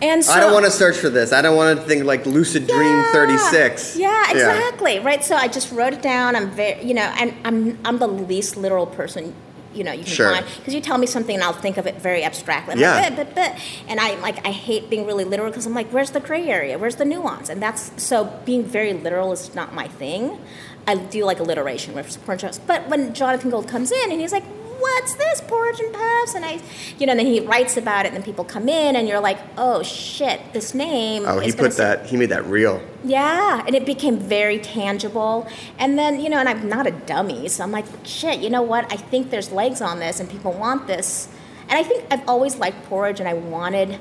And 0.02 0.24
so 0.26 0.34
I 0.34 0.40
don't 0.40 0.54
want 0.54 0.66
to 0.66 0.72
search 0.72 0.98
for 0.98 1.10
this. 1.10 1.32
I 1.32 1.42
don't 1.42 1.56
want 1.56 1.80
to 1.80 1.86
think 1.86 2.06
like 2.06 2.26
Lucid 2.26 2.68
Dream 2.68 3.04
36. 3.14 3.98
Yeah, 3.98 4.32
exactly. 4.32 5.00
Right. 5.00 5.24
So 5.24 5.36
I 5.36 5.48
just 5.48 5.72
wrote 5.72 5.94
it 5.94 6.02
down. 6.02 6.36
I'm 6.36 6.50
very, 6.52 6.84
you 6.84 6.94
know, 6.94 7.04
and 7.20 7.34
I'm 7.46 7.78
I'm 7.86 8.00
the 8.00 8.08
least 8.08 8.58
literal 8.58 8.88
person. 8.88 9.34
You 9.74 9.86
know, 9.86 9.94
you 9.94 10.04
can 10.04 10.12
Sure. 10.12 10.32
find 10.34 10.46
because 10.58 10.74
you 10.74 10.82
tell 10.82 10.98
me 10.98 11.08
something 11.08 11.34
and 11.36 11.42
I'll 11.44 11.54
think 11.54 11.78
of 11.78 11.88
it 11.88 11.96
very 12.02 12.26
abstractly. 12.26 12.74
I'm 12.74 12.80
Yeah. 12.80 12.96
like, 12.96 13.16
but, 13.16 13.36
but, 13.36 13.56
and 13.88 14.00
I 14.02 14.16
like 14.16 14.46
I 14.46 14.52
hate 14.52 14.90
being 14.90 15.06
really 15.06 15.24
literal 15.24 15.50
because 15.50 15.66
I'm 15.66 15.74
like, 15.74 15.88
where's 15.92 16.12
the 16.12 16.20
gray 16.20 16.50
area? 16.50 16.78
Where's 16.78 16.96
the 16.98 17.06
nuance? 17.06 17.48
And 17.50 17.62
that's 17.62 17.92
so 18.04 18.26
being 18.44 18.64
very 18.66 18.92
literal 18.94 19.32
is 19.32 19.56
not 19.56 19.74
my 19.74 19.88
thing. 19.88 20.40
I 20.88 20.96
do 20.96 21.24
like 21.26 21.40
alliteration, 21.40 21.94
with 21.94 22.18
porridge. 22.26 22.44
But 22.68 22.90
when 22.90 23.14
Jonathan 23.14 23.50
Gold 23.52 23.68
comes 23.68 23.92
in 23.92 24.12
and 24.12 24.20
he's 24.20 24.32
like, 24.34 24.44
"What's 24.82 25.14
this 25.16 25.42
porridge 25.42 25.80
and 25.80 25.94
puffs?" 25.94 26.34
and 26.36 26.44
I, 26.44 26.60
you 27.00 27.06
know, 27.08 27.16
then 27.16 27.26
he 27.26 27.40
writes 27.40 27.78
about 27.78 28.06
it, 28.06 28.10
and 28.10 28.18
then 28.18 28.24
people 28.24 28.44
come 28.44 28.68
in, 28.68 28.96
and 28.96 29.08
you're 29.08 29.20
like, 29.20 29.40
"Oh 29.58 29.84
shit, 29.84 30.40
this 30.54 30.74
name." 30.74 31.24
Oh, 31.26 31.40
he 31.40 31.52
put 31.52 31.78
that, 31.78 32.08
he 32.08 32.18
made 32.18 32.30
that 32.30 32.46
real. 32.46 32.82
yeah, 33.04 33.64
and 33.66 33.76
it 33.76 33.86
became 33.86 34.18
very 34.18 34.60
tangible. 34.60 35.48
And 35.80 35.98
then, 35.98 36.20
you 36.20 36.30
know, 36.30 36.38
and 36.38 36.48
I'm 36.50 36.68
not 36.70 36.86
a 36.88 36.92
dummy, 36.92 37.48
so 37.50 37.64
I'm 37.64 37.72
like, 37.72 37.86
shit, 38.04 38.40
you 38.42 38.50
know 38.50 38.62
what? 38.62 38.92
I 38.92 38.98
think 38.98 39.30
there's 39.32 39.52
legs 39.52 39.82
on 39.82 40.00
this 40.00 40.20
and 40.20 40.30
people 40.30 40.52
want 40.54 40.88
this. 40.88 41.28
And 41.70 41.80
I 41.80 41.84
think 41.84 42.06
I've 42.12 42.28
always 42.28 42.58
liked 42.58 42.84
porridge 42.86 43.20
and 43.20 43.28
I 43.28 43.34
wanted 43.34 44.00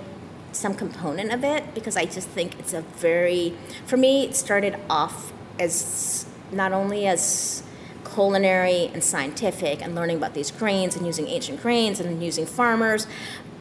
some 0.52 0.74
component 0.74 1.32
of 1.32 1.44
it 1.44 1.74
because 1.74 1.96
I 1.96 2.04
just 2.04 2.28
think 2.28 2.58
it's 2.58 2.74
a 2.74 2.82
very, 2.82 3.54
for 3.86 3.96
me, 3.96 4.24
it 4.24 4.36
started 4.36 4.76
off 4.90 5.32
as 5.58 6.26
not 6.52 6.72
only 6.72 7.06
as 7.06 7.62
culinary 8.12 8.90
and 8.92 9.02
scientific 9.02 9.82
and 9.82 9.94
learning 9.94 10.16
about 10.16 10.34
these 10.34 10.50
grains 10.50 10.96
and 10.96 11.06
using 11.06 11.26
ancient 11.28 11.60
grains 11.62 12.00
and 12.00 12.22
using 12.22 12.46
farmers, 12.46 13.06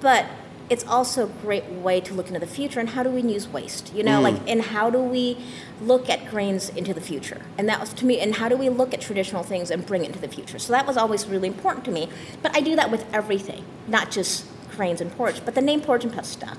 but 0.01 0.25
it's 0.69 0.85
also 0.85 1.25
a 1.25 1.29
great 1.41 1.65
way 1.65 1.99
to 1.99 2.13
look 2.13 2.27
into 2.27 2.39
the 2.39 2.47
future 2.47 2.79
and 2.79 2.89
how 2.89 3.01
do 3.01 3.09
we 3.09 3.23
use 3.23 3.47
waste 3.47 3.91
you 3.91 4.03
know 4.03 4.19
mm. 4.19 4.23
like 4.23 4.35
and 4.47 4.61
how 4.61 4.87
do 4.87 4.99
we 4.99 5.35
look 5.81 6.07
at 6.09 6.29
grains 6.29 6.69
into 6.69 6.93
the 6.93 7.01
future? 7.01 7.41
And 7.57 7.67
that 7.67 7.79
was 7.79 7.91
to 7.93 8.05
me 8.05 8.19
and 8.19 8.35
how 8.35 8.49
do 8.49 8.55
we 8.55 8.69
look 8.69 8.93
at 8.93 9.01
traditional 9.01 9.41
things 9.43 9.71
and 9.71 9.83
bring 9.83 10.03
it 10.03 10.07
into 10.07 10.19
the 10.19 10.27
future? 10.27 10.59
So 10.59 10.71
that 10.73 10.85
was 10.85 10.95
always 10.95 11.25
really 11.25 11.47
important 11.47 11.85
to 11.85 11.91
me 11.91 12.07
but 12.43 12.55
i 12.55 12.61
do 12.61 12.75
that 12.75 12.91
with 12.91 13.03
everything 13.13 13.65
not 13.87 14.11
just 14.11 14.45
grains 14.79 15.01
and 15.01 15.11
porridge 15.17 15.41
but 15.43 15.53
the 15.55 15.61
name 15.69 15.81
porridge 15.81 16.05
and 16.05 16.13
puff 16.13 16.23
stuck 16.23 16.57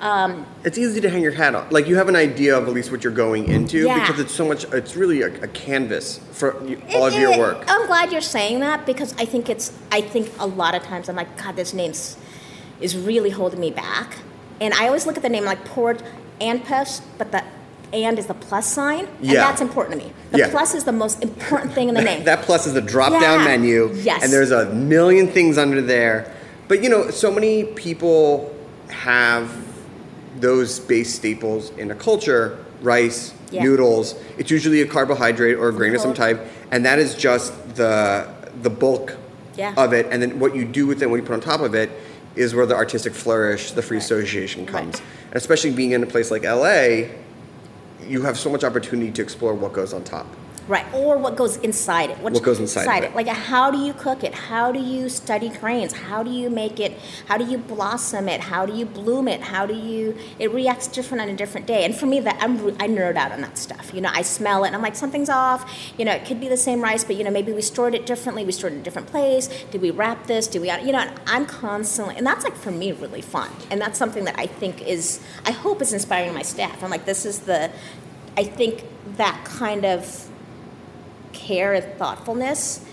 um, 0.00 0.46
It's 0.62 0.78
easy 0.78 1.00
to 1.00 1.10
hang 1.10 1.20
your 1.22 1.32
hat 1.32 1.54
on. 1.56 1.66
Like 1.70 1.88
you 1.88 1.96
have 1.96 2.08
an 2.08 2.14
idea 2.16 2.56
of 2.56 2.68
at 2.68 2.72
least 2.78 2.92
what 2.92 3.02
you're 3.02 3.12
going 3.26 3.48
into 3.48 3.78
Yeah. 3.78 3.98
because 4.00 4.20
it's 4.20 4.32
so 4.32 4.46
much, 4.46 4.62
it's 4.80 4.94
really 4.94 5.22
a, 5.22 5.30
a 5.42 5.48
canvas 5.48 6.20
for 6.30 6.48
you- 6.64 6.80
all 6.94 7.06
of 7.06 7.14
your 7.14 7.32
it- 7.32 7.38
work. 7.40 7.64
I'm 7.66 7.86
glad 7.88 8.12
you're 8.12 8.20
saying 8.38 8.60
that 8.60 8.86
because 8.86 9.14
I 9.18 9.24
think 9.24 9.48
it's. 9.48 9.72
I 9.90 10.00
think 10.02 10.30
a 10.38 10.46
lot 10.46 10.74
of 10.76 10.82
times 10.82 11.08
I'm 11.08 11.16
like, 11.16 11.32
God, 11.42 11.56
this 11.56 11.72
name's 11.74 12.16
is 12.80 12.94
really 12.96 13.30
holding 13.30 13.58
me 13.58 13.70
back, 13.70 14.18
and 14.60 14.74
I 14.74 14.86
always 14.86 15.06
look 15.06 15.16
at 15.16 15.22
the 15.22 15.30
name 15.36 15.44
like 15.46 15.64
porridge 15.64 16.00
and 16.42 16.62
puffs, 16.62 17.00
but 17.18 17.32
the 17.32 17.42
and 17.94 18.18
is 18.18 18.26
the 18.26 18.34
plus 18.34 18.66
sign, 18.70 19.06
and 19.06 19.24
Yeah. 19.24 19.34
that's 19.46 19.62
important 19.62 19.98
to 19.98 20.06
me. 20.06 20.12
The 20.32 20.38
Yeah. 20.40 20.50
plus 20.50 20.74
is 20.74 20.84
the 20.84 20.92
most 21.04 21.22
important 21.22 21.72
thing 21.72 21.88
in 21.88 21.94
the 21.94 22.02
name. 22.10 22.24
That 22.24 22.42
plus 22.42 22.66
is 22.66 22.74
the 22.74 22.82
drop 22.82 23.12
down 23.12 23.40
Yeah. 23.40 23.44
menu. 23.46 23.92
Yes. 23.94 24.22
And 24.22 24.30
there's 24.32 24.50
a 24.50 24.66
million 24.74 25.28
things 25.28 25.56
under 25.56 25.80
there. 25.80 26.32
But 26.68 26.82
you 26.82 26.88
know, 26.88 27.10
so 27.10 27.30
many 27.30 27.64
people 27.64 28.54
have 28.88 29.50
those 30.40 30.78
base 30.80 31.14
staples 31.14 31.70
in 31.78 31.90
a 31.90 31.94
culture 31.94 32.58
rice, 32.82 33.32
Yeah. 33.50 33.62
noodles. 33.62 34.14
It's 34.38 34.50
usually 34.50 34.82
a 34.82 34.86
carbohydrate 34.86 35.56
or 35.56 35.68
a 35.68 35.72
grain 35.72 35.94
of 35.94 36.00
some 36.00 36.14
type. 36.14 36.40
And 36.70 36.84
that 36.84 36.98
is 36.98 37.14
just 37.14 37.52
the 37.76 38.26
the 38.62 38.70
bulk 38.70 39.16
Yeah. 39.56 39.74
of 39.76 39.92
it. 39.92 40.06
And 40.10 40.20
then 40.22 40.38
what 40.40 40.56
you 40.56 40.64
do 40.64 40.86
with 40.86 41.02
it, 41.02 41.10
what 41.10 41.16
you 41.16 41.22
put 41.22 41.34
on 41.34 41.40
top 41.40 41.60
of 41.60 41.74
it, 41.74 41.90
is 42.36 42.54
where 42.54 42.66
the 42.66 42.74
artistic 42.74 43.14
flourish, 43.14 43.72
the 43.72 43.82
free 43.82 43.98
Right. 43.98 44.04
association 44.04 44.62
Right. 44.62 44.72
comes. 44.72 44.96
And 45.30 45.36
especially 45.36 45.70
being 45.70 45.92
in 45.92 46.02
a 46.02 46.06
place 46.06 46.30
like 46.30 46.44
LA, 46.44 47.10
you 48.06 48.22
have 48.22 48.38
so 48.38 48.48
much 48.50 48.64
opportunity 48.64 49.10
to 49.10 49.22
explore 49.22 49.52
what 49.54 49.72
goes 49.72 49.92
on 49.92 50.02
top. 50.04 50.26
Right, 50.68 50.86
or 50.92 51.16
what 51.16 51.36
goes 51.36 51.58
inside 51.58 52.10
it. 52.10 52.18
What 52.18 52.42
goes 52.42 52.58
inside 52.58 53.04
of 53.04 53.10
it. 53.10 53.14
Like, 53.14 53.28
how 53.28 53.70
do 53.70 53.78
you 53.78 53.92
cook 53.92 54.24
it? 54.24 54.34
How 54.34 54.72
do 54.72 54.80
you 54.80 55.08
study 55.08 55.48
grains? 55.48 55.92
How 55.92 56.24
do 56.24 56.30
you 56.30 56.50
make 56.50 56.80
it? 56.80 56.98
How 57.26 57.38
do 57.38 57.44
you 57.44 57.58
blossom 57.58 58.28
it? 58.28 58.40
How 58.40 58.66
do 58.66 58.74
you 58.74 58.84
bloom 58.84 59.28
it? 59.28 59.40
How 59.40 59.64
do 59.64 59.74
you? 59.74 60.16
It 60.38 60.52
reacts 60.52 60.88
different 60.88 61.22
on 61.22 61.28
a 61.28 61.36
different 61.36 61.66
day. 61.66 61.84
And 61.84 61.94
for 61.94 62.06
me, 62.06 62.18
that 62.20 62.36
I'm 62.40 62.56
I 62.80 62.88
nerd 62.88 63.16
out 63.16 63.30
on 63.30 63.42
that 63.42 63.58
stuff. 63.58 63.92
You 63.94 64.00
know, 64.00 64.10
I 64.12 64.22
smell 64.22 64.64
it 64.64 64.68
and 64.68 64.76
I'm 64.76 64.82
like 64.82 64.96
something's 64.96 65.28
off. 65.28 65.92
You 65.96 66.04
know, 66.04 66.12
it 66.12 66.24
could 66.24 66.40
be 66.40 66.48
the 66.48 66.56
same 66.56 66.80
rice, 66.82 67.04
but 67.04 67.14
you 67.16 67.22
know 67.22 67.30
maybe 67.30 67.52
we 67.52 67.62
stored 67.62 67.94
it 67.94 68.04
differently. 68.04 68.44
We 68.44 68.52
stored 68.52 68.72
it 68.72 68.76
in 68.76 68.80
a 68.80 68.84
different 68.84 69.08
place. 69.08 69.48
Did 69.70 69.82
we 69.82 69.90
wrap 69.92 70.26
this? 70.26 70.48
Did 70.48 70.62
we? 70.62 70.70
You 70.70 70.92
know, 70.92 71.08
I'm 71.26 71.46
constantly, 71.46 72.16
and 72.16 72.26
that's 72.26 72.44
like 72.44 72.56
for 72.56 72.70
me 72.70 72.92
really 72.92 73.22
fun. 73.22 73.50
And 73.70 73.80
that's 73.80 73.98
something 73.98 74.24
that 74.24 74.38
I 74.38 74.46
think 74.46 74.82
is, 74.82 75.20
I 75.44 75.52
hope 75.52 75.80
is 75.82 75.92
inspiring 75.92 76.34
my 76.34 76.42
staff. 76.42 76.82
I'm 76.82 76.90
like, 76.90 77.04
this 77.04 77.24
is 77.24 77.40
the, 77.40 77.70
I 78.36 78.44
think 78.44 78.84
that 79.16 79.44
kind 79.44 79.84
of 79.84 80.28
care 81.36 81.72
and 81.74 81.84
thoughtfulness 81.98 82.84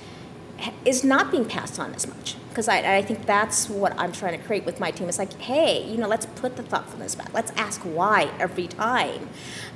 is 0.86 1.04
not 1.04 1.32
being 1.32 1.46
passed 1.46 1.80
on 1.80 1.94
as 1.94 2.06
much. 2.08 2.36
Because 2.50 2.68
I, 2.68 2.98
I 2.98 3.02
think 3.02 3.26
that's 3.26 3.68
what 3.68 3.98
i'm 4.00 4.12
trying 4.12 4.40
to 4.40 4.46
create 4.46 4.64
with 4.64 4.80
my 4.80 4.92
team. 4.92 5.10
It's 5.10 5.18
like 5.18 5.34
hey 5.42 5.84
you 5.90 5.98
know 5.98 6.08
let's 6.08 6.28
put 6.28 6.56
the 6.56 6.62
thoughtfulness 6.62 7.16
back. 7.16 7.34
Let's 7.34 7.52
ask 7.58 7.82
why 7.82 8.30
every 8.40 8.68
time 8.68 9.28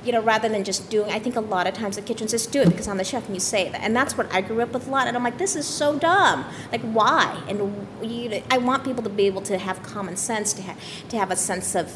you 0.04 0.12
know 0.12 0.22
rather 0.22 0.48
than 0.48 0.62
just 0.62 0.88
doing 0.88 1.10
i 1.10 1.18
think 1.18 1.34
a 1.34 1.40
lot 1.40 1.66
of 1.66 1.74
times 1.74 1.96
the 1.96 2.02
kitchens 2.02 2.30
just 2.30 2.52
do 2.52 2.60
it 2.60 2.68
because 2.68 2.86
i'm 2.86 2.96
the 2.96 3.02
chef 3.04 3.26
and 3.26 3.34
you 3.34 3.40
say 3.40 3.68
that. 3.68 3.80
And 3.82 3.96
that's 3.96 4.16
what 4.16 4.32
i 4.32 4.40
grew 4.40 4.60
up 4.60 4.72
with 4.72 4.86
a 4.86 4.90
lot. 4.90 5.08
And 5.08 5.16
i'm 5.16 5.24
like 5.24 5.38
this 5.38 5.56
is 5.56 5.66
so 5.66 5.98
dumb. 5.98 6.44
Like 6.70 6.82
why? 6.82 7.42
And 7.48 7.56
you, 8.00 8.40
i 8.48 8.58
want 8.58 8.84
people 8.84 9.02
to 9.02 9.10
be 9.10 9.26
able 9.26 9.42
to 9.42 9.58
have 9.58 9.82
common 9.82 10.16
sense 10.16 10.52
to, 10.52 10.62
ha- 10.62 10.76
to 11.08 11.18
have 11.18 11.32
a 11.32 11.36
sense 11.36 11.74
of 11.74 11.90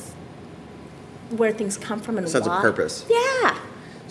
where 1.30 1.52
things 1.52 1.76
come 1.78 2.00
from 2.00 2.18
and 2.18 2.28
Sense 2.28 2.44
of 2.44 2.50
why. 2.52 2.60
purpose. 2.60 3.06
Yeah. 3.08 3.56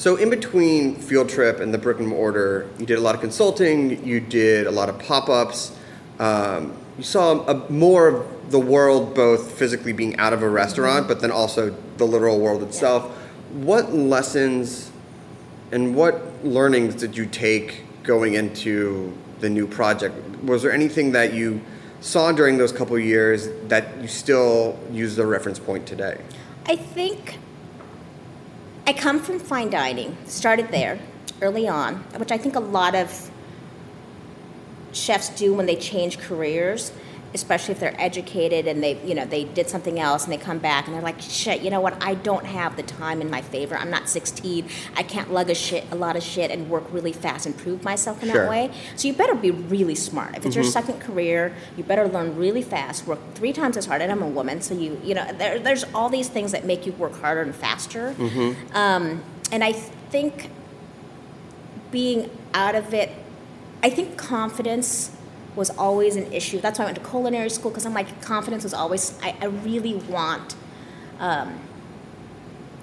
So 0.02 0.16
in 0.16 0.32
between 0.32 0.96
Field 0.96 1.30
Trip 1.30 1.60
and 1.60 1.72
the 1.72 1.78
Brick 1.78 2.00
and 2.00 2.08
Mortar, 2.08 2.68
you 2.80 2.88
did 2.88 2.98
a 2.98 3.02
lot 3.02 3.14
of 3.14 3.22
consulting. 3.22 4.04
You 4.04 4.20
did 4.20 4.66
a 4.66 4.72
lot 4.72 4.90
of 4.90 4.98
pop-ups. 4.98 5.78
Um, 6.18 6.76
you 6.98 7.04
saw 7.04 7.46
a, 7.46 7.70
more 7.70 8.08
of 8.08 8.50
the 8.50 8.58
world, 8.58 9.14
both 9.14 9.52
physically 9.52 9.94
being 9.94 10.18
out 10.18 10.34
of 10.34 10.42
a 10.42 10.50
restaurant, 10.50 11.08
but 11.08 11.22
then 11.22 11.30
also 11.30 11.76
the 11.98 12.06
literal 12.06 12.40
world 12.40 12.64
itself. 12.64 13.16
What 13.54 13.94
lessons 13.94 14.90
and 15.72 15.96
what 15.96 16.44
learnings 16.44 16.96
did 16.96 17.16
you 17.16 17.28
take 17.28 17.84
going 18.02 18.34
into 18.34 19.16
the 19.40 19.52
new 19.52 19.68
project? 19.68 20.16
Was 20.42 20.64
there 20.64 20.72
anything 20.72 21.12
that 21.12 21.36
you 21.36 21.62
saw 22.00 22.32
during 22.32 22.58
those 22.58 22.72
couple 22.72 22.98
years 22.98 23.50
that 23.68 24.02
you 24.02 24.08
still 24.08 24.80
use 24.92 25.16
the 25.16 25.28
reference 25.28 25.60
point 25.60 25.86
today? 25.86 26.20
I 26.66 26.76
think 26.76 27.38
I 28.92 28.94
come 28.94 29.22
from 29.22 29.40
fine 29.40 29.70
dining, 29.70 30.18
started 30.26 30.68
there 30.68 31.00
early 31.42 31.66
on, 31.66 31.96
which 32.18 32.30
I 32.30 32.38
think 32.38 32.58
a 32.58 32.60
lot 32.60 32.94
of 32.94 33.32
chefs 34.92 35.30
do 35.30 35.54
when 35.54 35.66
they 35.66 35.78
change 35.78 36.20
careers, 36.20 36.92
especially 37.34 37.74
if 37.74 37.80
they're 37.80 38.00
educated 38.00 38.68
and 38.68 38.84
they, 38.84 39.02
you 39.06 39.16
know, 39.16 39.26
they 39.26 39.46
did 39.46 39.70
something 39.70 40.00
else 40.00 40.26
and 40.26 40.34
they 40.34 40.38
come 40.38 40.58
back 40.60 40.86
and 40.86 40.94
they're 40.94 41.02
like, 41.02 41.22
shit, 41.22 41.62
you 41.62 41.70
know 41.70 41.80
what? 41.80 41.96
I 42.04 42.14
don't 42.16 42.46
have 42.46 42.76
the 42.76 42.84
time 42.84 43.22
in 43.22 43.30
my 43.30 43.42
favor. 43.42 43.78
I'm 43.78 43.90
not 43.90 44.10
16. 44.10 44.68
I 44.98 45.04
can't 45.04 45.32
lug 45.32 45.50
a 45.50 45.56
shit, 45.56 45.86
a 45.92 45.96
lot 45.96 46.16
of 46.18 46.24
shit, 46.24 46.52
and 46.52 46.70
work 46.70 46.84
really 46.92 47.14
fast 47.14 47.46
and 47.46 47.58
prove 47.58 47.84
myself 47.84 48.22
in 48.22 48.30
Sure. 48.30 48.42
that 48.44 48.50
way. 48.50 48.70
So 48.98 49.08
you 49.08 49.14
better 49.14 49.36
be 49.36 49.52
really 49.52 49.96
smart. 49.96 50.36
If 50.36 50.46
it's 50.46 50.56
your 50.56 50.66
second 50.66 51.00
career, 51.00 51.56
you 51.78 51.84
better 51.86 52.08
learn 52.08 52.36
really 52.36 52.62
fast, 52.62 53.08
work 53.08 53.20
three 53.36 53.54
times 53.54 53.78
as 53.78 53.86
hard. 53.86 54.02
And 54.02 54.12
I'm 54.12 54.22
a 54.22 54.28
woman, 54.28 54.62
so 54.62 54.74
you, 54.74 55.00
you 55.04 55.16
know, 55.16 55.26
there, 55.34 55.58
there's 55.58 55.86
all 55.96 56.10
these 56.10 56.28
things 56.28 56.52
that 56.52 56.66
make 56.66 56.86
you 56.86 56.92
work 56.94 57.20
harder 57.22 57.42
and 57.42 57.56
faster. 57.56 58.14
Um, 58.74 59.24
and 59.54 59.64
I 59.64 59.72
think 59.74 60.50
being 61.92 62.30
out 62.54 62.76
of 62.76 62.94
it, 62.94 63.10
I 63.84 63.90
think 63.90 64.18
confidence 64.18 65.12
was 65.56 65.70
always 65.72 66.16
an 66.16 66.32
issue. 66.32 66.60
That's 66.60 66.80
why 66.80 66.86
I 66.86 66.88
went 66.88 66.98
to 66.98 67.10
culinary 67.10 67.50
school 67.50 67.72
because 67.72 67.86
I'm 67.86 67.94
like, 67.94 68.22
confidence 68.22 68.64
was 68.64 68.74
always, 68.74 69.18
I, 69.22 69.36
I 69.42 69.46
really 69.46 69.96
want, 69.96 70.56
um, 71.20 71.60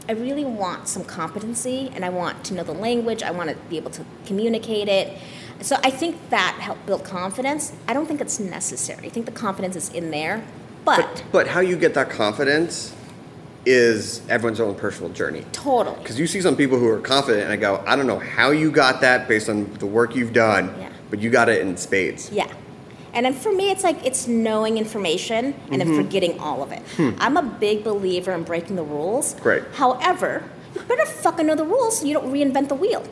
I 0.08 0.12
really 0.12 0.44
want 0.44 0.88
some 0.88 1.04
competency 1.04 1.90
and 1.94 2.04
I 2.04 2.08
want 2.08 2.44
to 2.44 2.54
know 2.54 2.62
the 2.64 2.72
language. 2.72 3.22
I 3.22 3.30
want 3.30 3.50
to 3.50 3.56
be 3.70 3.76
able 3.76 3.90
to 3.92 4.04
communicate 4.26 4.88
it. 4.88 5.18
So 5.60 5.76
I 5.82 5.90
think 5.90 6.30
that 6.30 6.56
helped 6.60 6.86
build 6.86 7.04
confidence. 7.04 7.72
I 7.88 7.92
don't 7.92 8.06
think 8.06 8.20
it's 8.20 8.38
necessary. 8.38 9.06
I 9.06 9.10
think 9.10 9.26
the 9.26 9.32
confidence 9.32 9.74
is 9.76 9.88
in 9.90 10.10
there, 10.10 10.44
but, 10.84 10.98
But, 11.00 11.24
but 11.32 11.48
how 11.48 11.60
you 11.60 11.76
get 11.76 11.94
that 11.94 12.10
confidence 12.10 12.94
is 13.66 14.22
everyone's 14.28 14.60
own 14.60 14.74
personal 14.76 15.10
journey. 15.10 15.44
totally. 15.52 15.98
Because 15.98 16.18
you 16.18 16.26
see 16.26 16.40
some 16.40 16.56
people 16.56 16.78
who 16.78 16.88
are 16.88 17.00
confident, 17.00 17.42
and 17.44 17.52
I 17.52 17.56
go, 17.56 17.82
I 17.86 17.96
don't 17.96 18.06
know 18.06 18.18
how 18.20 18.50
you 18.50 18.70
got 18.70 19.00
that 19.02 19.28
based 19.28 19.48
on 19.50 19.70
the 19.74 19.84
work 19.86 20.14
you've 20.14 20.32
done, 20.32 20.72
Yeah. 20.78 20.87
But 21.10 21.20
you 21.20 21.30
got 21.30 21.48
it 21.48 21.60
in 21.60 21.76
spades. 21.76 22.30
Yeah. 22.30 22.52
And 23.12 23.24
then 23.24 23.34
for 23.34 23.52
me, 23.52 23.70
it's 23.70 23.84
like 23.84 24.04
it's 24.04 24.28
knowing 24.28 24.76
information 24.76 25.54
and 25.70 25.80
then 25.80 25.96
forgetting 25.96 26.38
all 26.38 26.62
of 26.62 26.72
it. 26.72 26.82
I'm 27.18 27.36
a 27.36 27.42
big 27.42 27.82
believer 27.82 28.32
in 28.32 28.44
breaking 28.44 28.76
the 28.76 28.84
rules. 28.84 29.34
Great. 29.40 29.64
However, 29.74 30.44
you 30.74 30.82
better 30.82 31.06
fucking 31.06 31.46
know 31.46 31.54
the 31.54 31.64
rules 31.64 32.00
so 32.00 32.06
you 32.06 32.14
don't 32.14 32.32
reinvent 32.32 32.68
the 32.68 32.74
wheel. 32.74 33.02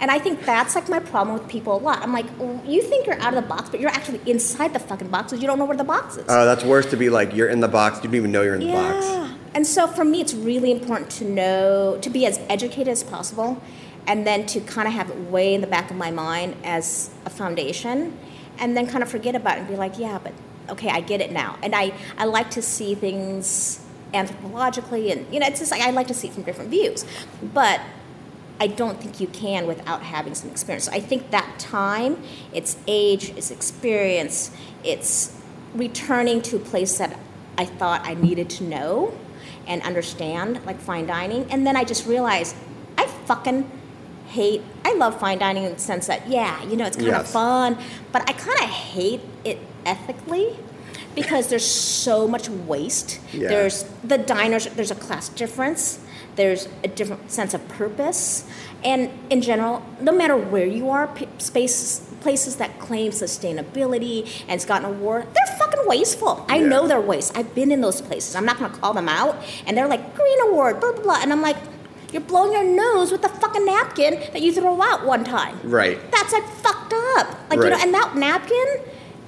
And 0.00 0.10
I 0.10 0.18
think 0.18 0.44
that's 0.44 0.74
like 0.74 0.88
my 0.88 0.98
problem 0.98 1.38
with 1.38 1.48
people 1.48 1.76
a 1.76 1.78
lot. 1.78 2.02
I'm 2.02 2.12
like, 2.12 2.26
"Oh, 2.40 2.60
you 2.66 2.82
think 2.82 3.06
you're 3.06 3.18
out 3.20 3.34
of 3.34 3.42
the 3.42 3.48
box, 3.48 3.70
but 3.70 3.78
you're 3.78 3.90
actually 3.90 4.20
inside 4.26 4.72
the 4.72 4.80
fucking 4.80 5.08
box 5.08 5.30
because 5.30 5.40
you 5.40 5.46
don't 5.46 5.58
know 5.58 5.64
where 5.64 5.76
the 5.76 5.84
box 5.84 6.16
is. 6.16 6.28
Uh, 6.28 6.44
that's 6.44 6.64
worse 6.64 6.86
to 6.86 6.96
be 6.96 7.08
like 7.10 7.32
you're 7.32 7.48
in 7.48 7.60
the 7.60 7.68
box, 7.68 7.98
you 7.98 8.04
don't 8.04 8.16
even 8.16 8.32
know 8.32 8.42
you're 8.42 8.56
in 8.56 8.60
the 8.60 8.72
box. 8.72 9.06
Yeah. 9.06 9.34
And 9.54 9.64
so 9.64 9.86
for 9.86 10.04
me, 10.04 10.20
it's 10.20 10.34
really 10.34 10.72
important 10.72 11.10
to 11.12 11.24
know, 11.24 11.96
to 12.02 12.10
be 12.10 12.26
as 12.26 12.40
educated 12.48 12.88
as 12.88 13.04
possible, 13.04 13.62
and 14.06 14.26
then 14.26 14.46
to 14.46 14.60
kind 14.60 14.86
of 14.86 14.94
have 14.94 15.10
it 15.10 15.16
way 15.16 15.54
in 15.54 15.60
the 15.60 15.66
back 15.66 15.90
of 15.90 15.96
my 15.96 16.10
mind 16.10 16.56
as 16.64 17.10
a 17.24 17.30
foundation, 17.30 18.18
and 18.58 18.76
then 18.76 18.86
kind 18.86 19.02
of 19.02 19.08
forget 19.08 19.34
about 19.34 19.56
it 19.56 19.60
and 19.60 19.68
be 19.68 19.76
like, 19.76 19.98
yeah, 19.98 20.18
but 20.22 20.32
okay, 20.68 20.88
I 20.88 21.00
get 21.00 21.20
it 21.20 21.32
now. 21.32 21.58
And 21.62 21.74
I, 21.74 21.92
I 22.16 22.24
like 22.24 22.50
to 22.50 22.62
see 22.62 22.94
things 22.94 23.84
anthropologically, 24.12 25.10
and, 25.10 25.32
you 25.32 25.40
know, 25.40 25.46
it's 25.46 25.58
just 25.58 25.70
like 25.70 25.80
I 25.82 25.90
like 25.90 26.06
to 26.08 26.14
see 26.14 26.28
it 26.28 26.34
from 26.34 26.44
different 26.44 26.70
views. 26.70 27.04
But 27.42 27.80
I 28.60 28.68
don't 28.68 29.00
think 29.00 29.20
you 29.20 29.26
can 29.26 29.66
without 29.66 30.02
having 30.02 30.34
some 30.34 30.50
experience. 30.50 30.84
So 30.84 30.92
I 30.92 31.00
think 31.00 31.30
that 31.32 31.58
time, 31.58 32.22
it's 32.52 32.76
age, 32.86 33.30
it's 33.30 33.50
experience, 33.50 34.52
it's 34.84 35.36
returning 35.74 36.40
to 36.42 36.56
a 36.56 36.60
place 36.60 36.98
that 36.98 37.18
I 37.58 37.64
thought 37.64 38.02
I 38.04 38.14
needed 38.14 38.48
to 38.50 38.64
know 38.64 39.18
and 39.66 39.82
understand, 39.82 40.64
like 40.64 40.78
fine 40.78 41.06
dining. 41.06 41.50
And 41.50 41.66
then 41.66 41.76
I 41.76 41.82
just 41.82 42.06
realized 42.06 42.54
I 42.96 43.06
fucking 43.06 43.68
hate, 44.26 44.62
I 44.84 44.94
love 44.94 45.18
fine 45.20 45.38
dining 45.38 45.64
in 45.64 45.74
the 45.74 45.78
sense 45.78 46.06
that, 46.06 46.28
yeah, 46.28 46.62
you 46.64 46.76
know, 46.76 46.86
it's 46.86 46.96
kind 46.96 47.08
of 47.08 47.14
Yes. 47.22 47.32
fun, 47.32 47.78
but 48.12 48.22
I 48.28 48.32
kind 48.32 48.58
of 48.60 48.68
hate 48.68 49.20
it 49.44 49.58
ethically 49.86 50.56
because 51.14 51.48
there's 51.48 51.66
so 51.66 52.26
much 52.26 52.48
waste. 52.48 53.20
Yeah. 53.32 53.48
There's 53.48 53.84
the 54.02 54.18
diners, 54.18 54.66
there's 54.66 54.90
a 54.90 54.94
class 54.96 55.28
difference, 55.28 56.00
there's 56.36 56.68
a 56.82 56.88
different 56.88 57.30
sense 57.30 57.54
of 57.54 57.66
purpose. 57.68 58.44
And 58.82 59.10
in 59.30 59.40
general, 59.40 59.82
no 60.00 60.12
matter 60.12 60.36
where 60.36 60.66
you 60.66 60.90
are, 60.90 61.06
p- 61.06 61.28
spaces, 61.38 62.00
places 62.20 62.56
that 62.56 62.78
claim 62.80 63.12
sustainability 63.12 64.24
and 64.48 64.52
it's 64.56 64.64
gotten 64.64 64.86
an 64.90 64.96
award, 64.96 65.26
they're 65.34 65.56
fucking 65.58 65.86
wasteful. 65.86 66.44
I 66.48 66.56
Yeah. 66.56 66.66
know 66.66 66.86
they're 66.88 67.00
waste. 67.00 67.36
I've 67.36 67.54
been 67.54 67.70
in 67.70 67.80
those 67.80 68.00
places. 68.00 68.34
I'm 68.34 68.44
not 68.44 68.58
gonna 68.58 68.74
call 68.76 68.92
them 68.94 69.08
out. 69.08 69.36
And 69.66 69.76
they're 69.76 69.86
like, 69.88 70.14
green 70.16 70.40
award, 70.48 70.80
blah, 70.80 70.92
blah, 70.92 71.02
blah. 71.02 71.18
And 71.22 71.32
I'm 71.32 71.42
like, 71.42 71.56
you're 72.14 72.22
blowing 72.22 72.52
your 72.52 72.62
nose 72.64 73.10
with 73.12 73.20
the 73.22 73.28
fucking 73.28 73.66
napkin 73.66 74.20
that 74.32 74.40
you 74.40 74.52
throw 74.52 74.80
out 74.80 75.04
one 75.04 75.24
time. 75.24 75.58
Right. 75.64 75.98
That's 76.12 76.32
like 76.32 76.44
fucked 76.46 76.94
up. 77.18 77.36
Like, 77.50 77.58
you 77.58 77.68
know, 77.70 77.76
and 77.78 77.92
that 77.92 78.14
napkin 78.16 78.66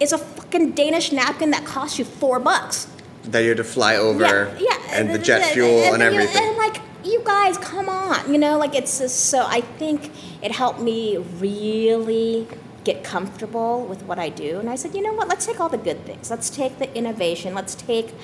is 0.00 0.12
a 0.12 0.18
fucking 0.18 0.70
Danish 0.72 1.10
napkin 1.12 1.50
that 1.50 1.64
costs 1.66 1.98
you 1.98 2.04
four 2.04 2.38
bucks. 2.38 2.86
That 3.24 3.40
you 3.40 3.48
had 3.48 3.56
to 3.56 3.64
fly 3.64 3.96
over, 3.96 4.22
Yeah, 4.22 4.56
yeah. 4.60 4.78
and 4.92 5.10
the 5.12 5.18
jet 5.18 5.52
fuel 5.52 5.68
and, 5.68 5.92
you 5.94 5.98
know, 5.98 6.04
everything. 6.06 6.42
and 6.48 6.56
like, 6.56 6.76
you 7.04 7.20
guys, 7.24 7.58
come 7.58 7.88
on. 7.88 8.32
You 8.32 8.38
know, 8.38 8.56
like 8.56 8.74
it's 8.76 8.98
just 9.00 9.26
so. 9.26 9.44
I 9.44 9.60
think 9.62 10.12
it 10.42 10.52
helped 10.52 10.80
me 10.80 11.16
really 11.16 12.46
get 12.84 13.02
comfortable 13.02 13.84
with 13.84 14.04
what 14.04 14.20
I 14.20 14.28
do. 14.28 14.60
And 14.60 14.70
I 14.70 14.76
said, 14.76 14.94
you 14.94 15.02
know 15.02 15.12
what? 15.12 15.26
Let's 15.26 15.44
take 15.44 15.58
all 15.58 15.68
the 15.68 15.76
good 15.76 16.04
things. 16.06 16.30
Let's 16.30 16.48
take 16.50 16.78
the 16.78 16.92
innovation. 16.96 17.52
Let's 17.52 17.74
take, 17.74 18.14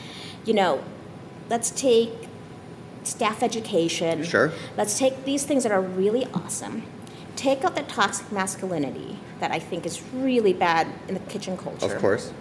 you 0.44 0.54
know, 0.54 0.84
let's 1.50 1.70
take 1.70 2.12
staff 3.04 3.42
education. 3.42 4.24
Sure. 4.24 4.52
Let's 4.76 4.98
take 4.98 5.24
these 5.24 5.44
things 5.44 5.62
that 5.62 5.72
are 5.72 5.80
really 5.80 6.26
awesome. 6.34 6.82
Take 7.36 7.64
out 7.64 7.74
the 7.76 7.82
toxic 7.82 8.30
masculinity 8.30 9.18
that 9.40 9.50
I 9.50 9.58
think 9.58 9.86
is 9.86 10.02
really 10.12 10.52
bad 10.52 10.86
in 11.08 11.14
the 11.14 11.20
kitchen 11.20 11.56
culture 11.56 11.94
of 11.94 12.00
course. 12.00 12.32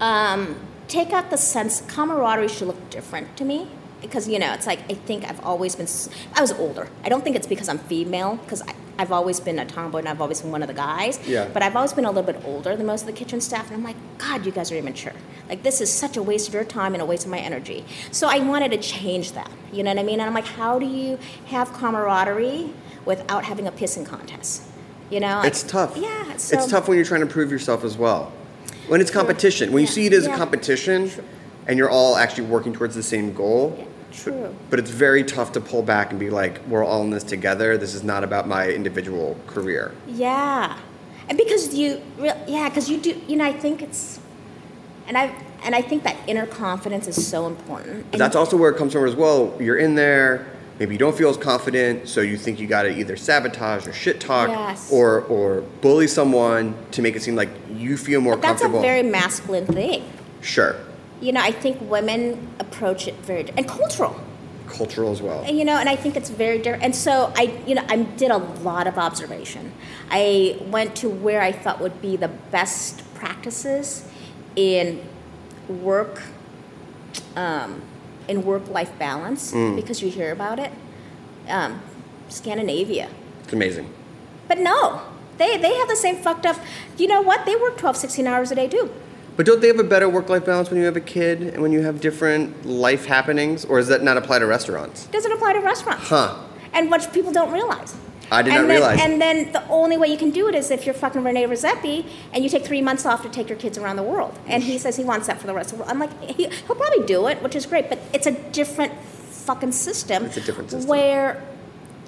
um, 0.00 0.56
take 0.88 1.12
out 1.12 1.30
the 1.30 1.36
sense 1.36 1.80
camaraderie 1.82 2.48
should 2.48 2.66
look 2.66 2.90
different 2.90 3.36
to 3.36 3.44
me 3.44 3.68
because 4.02 4.28
you 4.28 4.38
know 4.38 4.52
it's 4.52 4.66
like 4.66 4.80
i 4.90 4.94
think 4.94 5.24
i've 5.24 5.40
always 5.44 5.74
been 5.76 5.86
i 6.34 6.40
was 6.40 6.52
older 6.52 6.88
i 7.04 7.08
don't 7.08 7.24
think 7.24 7.36
it's 7.36 7.46
because 7.46 7.68
i'm 7.68 7.78
female 7.78 8.36
because 8.36 8.62
i've 8.98 9.12
always 9.12 9.40
been 9.40 9.58
a 9.58 9.64
tomboy 9.64 9.98
and 10.00 10.08
i've 10.08 10.20
always 10.20 10.40
been 10.42 10.50
one 10.50 10.62
of 10.62 10.68
the 10.68 10.74
guys 10.74 11.18
Yeah. 11.26 11.48
but 11.52 11.62
i've 11.62 11.76
always 11.76 11.92
been 11.92 12.04
a 12.04 12.10
little 12.10 12.30
bit 12.30 12.42
older 12.44 12.76
than 12.76 12.86
most 12.86 13.02
of 13.02 13.06
the 13.06 13.12
kitchen 13.12 13.40
staff 13.40 13.68
and 13.68 13.76
i'm 13.76 13.84
like 13.84 13.96
god 14.18 14.44
you 14.44 14.52
guys 14.52 14.70
are 14.72 14.76
immature 14.76 15.14
like 15.48 15.62
this 15.62 15.80
is 15.80 15.90
such 15.92 16.16
a 16.16 16.22
waste 16.22 16.48
of 16.48 16.54
your 16.54 16.64
time 16.64 16.94
and 16.94 17.02
a 17.02 17.06
waste 17.06 17.24
of 17.24 17.30
my 17.30 17.38
energy 17.38 17.84
so 18.10 18.28
i 18.28 18.38
wanted 18.38 18.70
to 18.70 18.78
change 18.78 19.32
that 19.32 19.50
you 19.72 19.82
know 19.82 19.90
what 19.90 19.98
i 19.98 20.02
mean 20.02 20.20
and 20.20 20.28
i'm 20.28 20.34
like 20.34 20.46
how 20.46 20.78
do 20.78 20.86
you 20.86 21.18
have 21.46 21.72
camaraderie 21.72 22.70
without 23.04 23.44
having 23.44 23.66
a 23.66 23.72
pissing 23.72 24.04
contest 24.04 24.62
you 25.10 25.20
know 25.20 25.42
It's 25.42 25.62
tough. 25.62 25.96
yeah 25.96 26.36
so, 26.36 26.56
it's 26.56 26.66
tough 26.70 26.88
when 26.88 26.96
you're 26.96 27.04
trying 27.06 27.20
to 27.20 27.26
prove 27.26 27.50
yourself 27.52 27.84
as 27.84 27.96
well. 27.98 28.32
When 28.88 29.00
it's 29.00 29.10
competition, 29.10 29.70
when 29.72 29.82
you 29.82 29.86
see 29.86 30.06
it 30.06 30.12
as 30.12 30.26
a 30.26 30.30
Yeah. 30.30 30.36
competition, 30.38 31.10
and 31.68 31.78
you're 31.78 31.90
all 31.90 32.16
actually 32.16 32.44
working 32.48 32.72
towards 32.72 32.94
the 32.96 33.02
same 33.02 33.32
goal. 33.32 33.76
Yeah, 33.78 33.84
true. 34.12 34.54
But 34.70 34.78
it's 34.78 34.90
very 34.90 35.24
tough 35.24 35.52
to 35.52 35.60
pull 35.60 35.82
back 35.82 36.10
and 36.10 36.20
be 36.20 36.30
like, 36.30 36.64
we're 36.66 36.84
all 36.84 37.02
in 37.02 37.10
this 37.10 37.24
together. 37.24 37.76
This 37.78 37.94
is 37.94 38.02
not 38.02 38.22
about 38.24 38.46
my 38.46 38.68
individual 38.68 39.36
career. 39.46 39.92
Yeah, 40.06 40.78
and 41.28 41.38
because 41.38 41.74
you, 41.74 42.00
yeah, 42.46 42.68
because 42.68 42.88
you 42.90 42.98
do. 43.00 43.20
You 43.26 43.36
know, 43.36 43.44
I 43.44 43.52
think 43.52 43.82
it's, 43.82 44.20
and 45.06 45.16
I 45.16 45.34
and 45.64 45.74
I 45.74 45.82
think 45.82 46.02
that 46.04 46.16
inner 46.26 46.46
confidence 46.46 47.06
is 47.08 47.26
so 47.26 47.46
important. 47.46 48.06
And 48.12 48.20
that's 48.20 48.36
also 48.36 48.56
where 48.56 48.70
it 48.70 48.76
comes 48.76 48.92
from 48.92 49.06
as 49.06 49.14
well. 49.14 49.56
You're 49.60 49.78
in 49.78 49.94
there, 49.94 50.44
maybe 50.80 50.94
you 50.94 50.98
don't 50.98 51.16
feel 51.16 51.30
as 51.30 51.36
confident, 51.36 52.08
so 52.08 52.20
you 52.20 52.36
think 52.36 52.58
you 52.58 52.66
got 52.66 52.82
to 52.82 52.90
either 52.98 53.16
sabotage 53.16 53.86
or 53.86 53.92
shit 53.92 54.20
talk 54.20 54.48
Yes. 54.48 54.90
or 54.92 55.20
or 55.22 55.60
bully 55.80 56.08
someone 56.08 56.74
to 56.90 57.00
make 57.02 57.14
it 57.16 57.22
seem 57.22 57.36
like 57.36 57.50
you 57.72 57.96
feel 57.96 58.20
more 58.20 58.34
But 58.36 58.42
that's 58.42 58.62
a 58.62 58.68
very 58.68 59.02
masculine 59.04 59.66
thing. 59.66 60.02
sure, 60.40 60.74
You 61.22 61.32
know, 61.32 61.40
I 61.40 61.52
think 61.52 61.78
women 61.88 62.48
approach 62.58 63.06
it 63.06 63.14
very 63.22 63.48
and 63.56 63.66
cultural. 63.66 64.14
cultural 64.66 65.12
as 65.12 65.22
well. 65.22 65.42
And, 65.46 65.56
you 65.58 65.64
know, 65.64 65.76
and 65.76 65.88
I 65.88 65.96
think 65.96 66.16
it's 66.16 66.30
very 66.30 66.58
different. 66.58 66.82
And 66.82 66.96
so 66.96 67.32
I, 67.36 67.44
you 67.66 67.74
know, 67.76 67.84
I 67.88 67.96
did 67.98 68.30
a 68.32 68.38
lot 68.38 68.86
of 68.88 68.98
observation. 68.98 69.72
I 70.10 70.58
went 70.68 70.96
to 70.96 71.08
where 71.08 71.40
I 71.40 71.52
thought 71.52 71.80
would 71.80 72.02
be 72.02 72.16
the 72.16 72.28
best 72.50 73.02
practices 73.14 74.04
in 74.56 75.00
work 75.68 76.22
um, 77.36 77.82
in 78.28 78.42
work-life 78.44 78.90
balance 78.98 79.52
Mm. 79.52 79.76
because 79.76 80.02
you 80.02 80.08
hear 80.10 80.32
about 80.32 80.58
it. 80.58 80.72
Um, 81.48 81.80
Scandinavia, 82.28 83.08
It's 83.44 83.52
amazing. 83.52 83.86
but 84.48 84.58
no, 84.58 85.02
they 85.38 85.56
they 85.58 85.74
have 85.74 85.88
the 85.88 85.96
same 85.96 86.16
fucked 86.16 86.46
up. 86.46 86.56
You 86.98 87.06
know 87.08 87.20
what? 87.20 87.44
They 87.46 87.56
work 87.56 87.76
12, 87.76 87.96
16 87.96 88.26
hours 88.26 88.50
a 88.50 88.54
day 88.54 88.68
too. 88.68 88.90
But 89.36 89.46
don't 89.46 89.60
they 89.60 89.68
have 89.68 89.78
a 89.78 89.84
better 89.84 90.08
work-life 90.08 90.44
balance 90.44 90.70
when 90.70 90.78
you 90.78 90.84
have 90.86 90.96
a 90.96 91.00
kid 91.00 91.42
and 91.42 91.62
when 91.62 91.72
you 91.72 91.80
have 91.80 92.00
different 92.00 92.66
life 92.66 93.06
happenings, 93.06 93.64
or 93.64 93.78
does 93.78 93.88
that 93.88 94.02
not 94.02 94.16
apply 94.16 94.40
to 94.40 94.46
restaurants? 94.46 95.06
Doesn't 95.06 95.32
apply 95.32 95.54
to 95.54 95.60
restaurants. 95.60 96.08
Huh? 96.08 96.38
And 96.74 96.90
what 96.90 97.12
people 97.12 97.32
don't 97.32 97.52
realize. 97.52 97.94
I 98.30 98.42
did 98.42 98.54
and 98.54 98.62
not 98.62 98.68
then, 98.68 98.76
realize. 98.76 99.00
And 99.00 99.20
then 99.20 99.52
the 99.52 99.66
only 99.68 99.98
way 99.98 100.08
you 100.08 100.16
can 100.16 100.30
do 100.30 100.48
it 100.48 100.54
is 100.54 100.70
if 100.70 100.86
you're 100.86 100.94
fucking 100.94 101.22
Rene 101.22 101.44
Redzepi 101.44 102.06
and 102.32 102.42
you 102.42 102.48
take 102.48 102.64
three 102.64 102.80
months 102.80 103.04
off 103.04 103.22
to 103.22 103.28
take 103.28 103.48
your 103.48 103.58
kids 103.58 103.76
around 103.76 103.96
the 103.96 104.02
world. 104.02 104.38
And 104.46 104.62
he 104.62 104.78
says 104.78 104.96
he 104.96 105.04
wants 105.04 105.26
that 105.26 105.38
for 105.38 105.46
the 105.46 105.54
rest 105.54 105.72
of 105.72 105.78
the 105.78 105.84
world. 105.84 105.90
I'm 105.92 105.98
like, 105.98 106.18
he, 106.22 106.48
he'll 106.48 106.76
probably 106.76 107.04
do 107.04 107.26
it, 107.26 107.42
which 107.42 107.54
is 107.54 107.66
great, 107.66 107.90
but 107.90 107.98
it's 108.14 108.26
a 108.26 108.32
different 108.50 108.94
fucking 109.04 109.72
system. 109.72 110.24
It's 110.24 110.38
a 110.38 110.40
different 110.40 110.70
system. 110.70 110.88
Where 110.88 111.42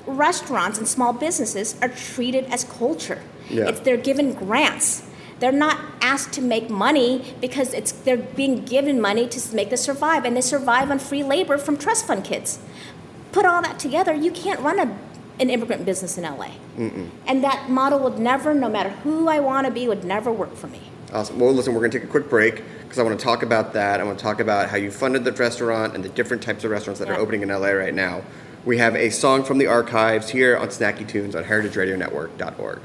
restaurants 0.06 0.78
and 0.78 0.88
small 0.88 1.12
businesses 1.12 1.76
are 1.82 1.88
treated 1.88 2.44
as 2.46 2.64
culture. 2.64 3.20
Yeah. 3.50 3.68
It's, 3.68 3.80
they're 3.80 3.96
given 3.96 4.32
grants. 4.32 5.02
They're 5.40 5.52
not 5.52 5.78
asked 6.00 6.32
to 6.34 6.42
make 6.42 6.70
money 6.70 7.34
because 7.40 7.74
it's 7.74 7.92
they're 7.92 8.16
being 8.16 8.64
given 8.64 9.00
money 9.00 9.28
to 9.28 9.54
make 9.54 9.70
them 9.70 9.76
survive, 9.76 10.24
and 10.24 10.36
they 10.36 10.40
survive 10.40 10.90
on 10.90 10.98
free 10.98 11.22
labor 11.22 11.58
from 11.58 11.76
trust 11.76 12.06
fund 12.06 12.24
kids. 12.24 12.58
Put 13.32 13.44
all 13.44 13.62
that 13.62 13.78
together, 13.78 14.14
you 14.14 14.30
can't 14.30 14.60
run 14.60 14.78
a, 14.78 14.96
an 15.40 15.50
immigrant 15.50 15.84
business 15.84 16.16
in 16.16 16.24
LA. 16.24 16.52
And 17.26 17.42
that 17.42 17.68
model 17.68 17.98
would 18.00 18.18
never, 18.18 18.54
no 18.54 18.68
matter 18.68 18.90
who 18.90 19.28
I 19.28 19.40
want 19.40 19.66
to 19.66 19.72
be, 19.72 19.88
would 19.88 20.04
never 20.04 20.32
work 20.32 20.54
for 20.54 20.68
me. 20.68 20.80
Awesome. 21.12 21.38
Well, 21.38 21.52
listen, 21.52 21.74
we're 21.74 21.80
going 21.80 21.92
to 21.92 21.98
take 21.98 22.08
a 22.08 22.10
quick 22.10 22.28
break 22.28 22.62
because 22.82 22.98
I 22.98 23.02
want 23.02 23.18
to 23.18 23.24
talk 23.24 23.42
about 23.42 23.72
that. 23.74 24.00
I 24.00 24.04
want 24.04 24.18
to 24.18 24.22
talk 24.22 24.40
about 24.40 24.68
how 24.68 24.76
you 24.76 24.90
funded 24.90 25.24
the 25.24 25.32
restaurant 25.32 25.94
and 25.94 26.04
the 26.04 26.08
different 26.08 26.42
types 26.42 26.64
of 26.64 26.70
restaurants 26.70 27.00
that 27.00 27.08
are 27.08 27.16
opening 27.16 27.42
in 27.42 27.48
LA 27.48 27.68
right 27.68 27.94
now. 27.94 28.22
We 28.64 28.78
have 28.78 28.96
a 28.96 29.10
song 29.10 29.44
from 29.44 29.58
the 29.58 29.66
archives 29.66 30.30
here 30.30 30.56
on 30.56 30.68
Snacky 30.68 31.06
Tunes 31.06 31.36
on 31.36 31.44
heritageradionetwork.org. 31.44 32.80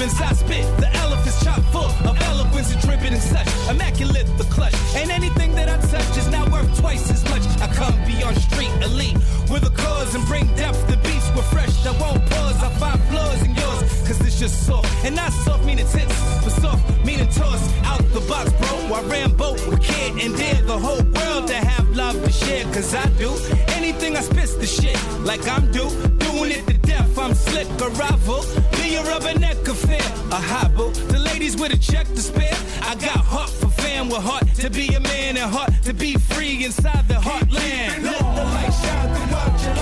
relevance, 0.00 0.20
I 0.20 0.32
spit. 0.32 0.76
The 0.78 0.88
elephant's 0.96 1.44
chock 1.44 1.60
full 1.72 1.90
of 2.08 2.20
eloquence 2.22 2.72
and 2.72 2.80
dripping 2.82 3.12
and 3.12 3.22
such. 3.22 3.48
Immaculate 3.68 4.26
the 4.38 4.44
clutch, 4.44 4.74
and 4.96 5.10
anything 5.10 5.54
that 5.54 5.68
I 5.68 5.76
touch 5.88 6.16
is 6.16 6.28
now 6.30 6.48
worth 6.50 6.78
twice 6.78 7.10
as 7.10 7.22
much. 7.24 7.42
I 7.60 7.72
come 7.74 7.94
beyond 8.06 8.36
street 8.36 8.70
elite 8.82 9.16
with 9.50 9.64
a 9.64 9.70
cause 9.70 10.14
and 10.14 10.24
bring 10.26 10.46
depth 10.56 10.86
to 10.88 10.96
beats. 10.98 11.28
We're 11.36 11.42
fresh, 11.42 11.86
I 11.86 11.92
won't 12.00 12.24
pause. 12.30 12.62
I 12.62 12.70
find 12.78 13.00
flaws 13.10 13.42
in 13.42 13.54
yours, 13.54 13.80
cause 14.06 14.18
this 14.18 14.38
just 14.38 14.66
soft. 14.66 14.88
And 15.04 15.16
not 15.16 15.32
soft 15.32 15.64
meaning 15.64 15.86
tits, 15.86 16.16
but 16.44 16.52
soft 16.64 16.82
meaning 17.04 17.28
toss 17.28 17.62
out 17.84 18.02
the 18.12 18.20
box, 18.28 18.50
bro. 18.52 18.76
I 18.96 19.02
Rambo 19.02 19.52
with 19.68 19.82
kid 19.82 20.24
and 20.24 20.36
dare 20.36 20.62
the 20.62 20.78
whole 20.78 21.04
world 21.16 21.48
to 21.48 21.54
have 21.54 21.88
love 21.90 22.16
to 22.24 22.32
share, 22.32 22.64
cause 22.72 22.94
I 22.94 23.06
do. 23.18 23.30
Anything 23.78 24.16
I 24.16 24.20
spit 24.20 24.50
the 24.60 24.66
shit, 24.66 24.98
like 25.24 25.46
I'm 25.48 25.70
due. 25.72 25.90
Doing 26.18 26.52
it 26.52 26.79
I'm 27.18 27.34
slick, 27.34 27.68
a 27.80 27.88
rival. 27.90 28.42
Be 28.72 28.96
a 28.96 29.02
rubberneck 29.02 29.66
affair, 29.68 30.00
a 30.30 30.40
hobble. 30.40 30.90
The 30.90 31.18
ladies 31.18 31.56
with 31.56 31.72
a 31.72 31.78
check 31.78 32.06
to 32.08 32.22
spare. 32.22 32.56
I 32.82 32.94
got 32.94 33.18
heart 33.18 33.50
for 33.50 33.68
fam 33.68 34.08
with 34.08 34.22
heart 34.22 34.46
to 34.56 34.70
be 34.70 34.88
a 34.94 35.00
man 35.00 35.36
and 35.36 35.50
heart 35.50 35.70
to 35.84 35.92
be 35.92 36.14
free 36.14 36.64
inside 36.64 37.06
the 37.08 37.14
heartland. 37.14 38.04
Let 38.04 38.18
the 38.18 38.44
light 38.44 38.72
shine 38.82 39.14
throughout 39.14 39.79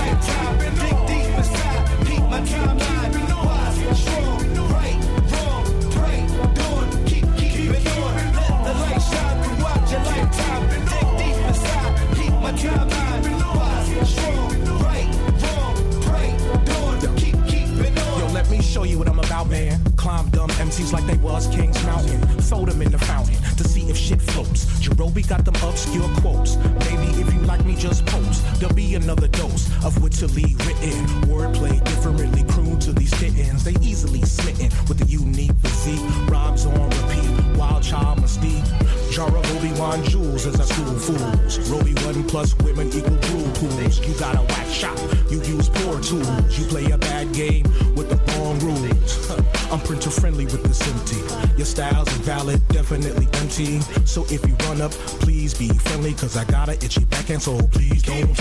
be 55.58 55.68
friendly, 55.68 56.14
cause 56.14 56.36
I 56.36 56.44
got 56.44 56.68
a 56.68 56.74
itchy 56.84 57.04
back 57.04 57.30
and 57.30 57.42
so 57.42 57.58
please 57.68 58.02
don't 58.02 58.37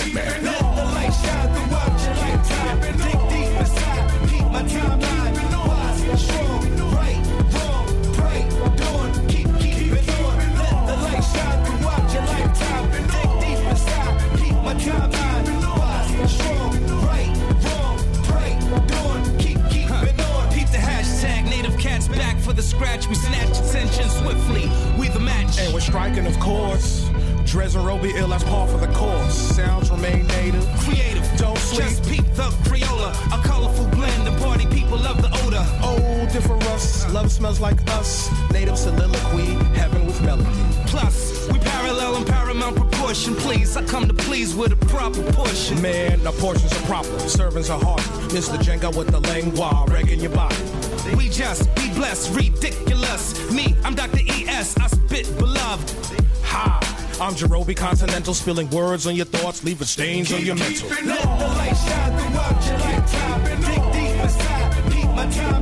Jerobi 57.68 57.76
Continental, 57.76 58.34
spilling 58.34 58.70
words 58.70 59.08
on 59.08 59.16
your 59.16 59.26
thoughts, 59.26 59.64
leaving 59.64 59.88
stains 59.88 60.32
on 60.32 60.46
your 60.46 60.56
mental. 60.56 60.88
Let 60.88 61.04
the 61.04 61.48
light 61.48 61.76
shine 61.76 62.18
throughout 62.18 62.66
your 62.66 62.78
lifetime. 62.80 63.44
Dig 63.44 63.94
deep 63.94 64.24
inside, 64.24 64.94
keep 64.94 65.06
my 65.10 65.26
timeline. 65.26 65.57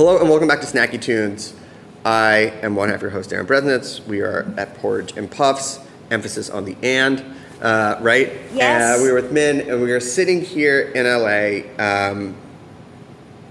Hello 0.00 0.16
and 0.18 0.30
welcome 0.30 0.48
back 0.48 0.62
to 0.62 0.66
Snacky 0.66 0.98
Tunes. 0.98 1.52
I 2.06 2.54
am 2.62 2.74
one 2.74 2.88
half 2.88 3.02
your 3.02 3.10
host, 3.10 3.34
Aaron 3.34 3.46
Bresnitz. 3.46 4.02
We 4.06 4.22
are 4.22 4.50
at 4.56 4.72
Porridge 4.78 5.14
and 5.18 5.30
Puffs, 5.30 5.78
emphasis 6.10 6.48
on 6.48 6.64
the 6.64 6.74
and, 6.82 7.22
uh, 7.60 7.98
right? 8.00 8.32
Yes. 8.54 8.98
Uh, 8.98 9.02
we 9.02 9.10
were 9.10 9.16
with 9.16 9.30
Min 9.30 9.60
and 9.60 9.82
we 9.82 9.92
are 9.92 10.00
sitting 10.00 10.40
here 10.40 10.90
in 10.94 11.04
LA. 11.04 11.68
Um, 11.78 12.34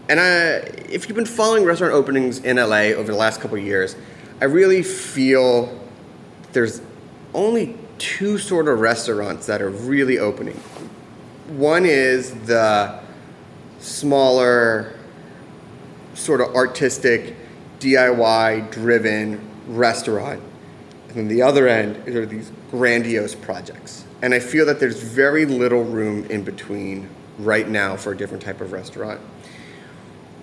and 0.09 0.19
I, 0.19 0.25
if 0.89 1.07
you've 1.07 1.15
been 1.15 1.27
following 1.27 1.65
restaurant 1.65 1.93
openings 1.93 2.39
in 2.39 2.57
LA 2.57 2.95
over 2.97 3.11
the 3.11 3.17
last 3.19 3.41
couple 3.41 3.55
of 3.55 3.63
years, 3.63 3.95
I 4.41 4.45
really 4.45 4.81
feel 4.81 5.79
there's 6.53 6.81
only 7.35 7.77
two 7.99 8.39
sort 8.39 8.67
of 8.67 8.79
restaurants 8.79 9.45
that 9.45 9.61
are 9.61 9.69
really 9.69 10.17
opening. 10.17 10.55
One 11.49 11.85
is 11.85 12.33
the 12.47 13.01
smaller, 13.77 14.95
sort 16.19 16.41
of 16.41 16.53
artistic, 16.55 17.35
DIY 17.79 18.71
driven 18.71 19.39
restaurant. 19.67 20.41
And 21.07 21.17
then 21.17 21.27
the 21.27 21.41
other 21.41 21.67
end 21.67 22.07
are 22.07 22.25
these 22.25 22.51
grandiose 22.69 23.33
projects. 23.33 24.05
And 24.21 24.33
I 24.33 24.39
feel 24.39 24.65
that 24.65 24.79
there's 24.79 25.01
very 25.01 25.45
little 25.45 25.83
room 25.83 26.25
in 26.25 26.43
between 26.43 27.09
right 27.39 27.67
now 27.67 27.95
for 27.95 28.11
a 28.11 28.17
different 28.17 28.43
type 28.43 28.61
of 28.61 28.73
restaurant. 28.73 29.21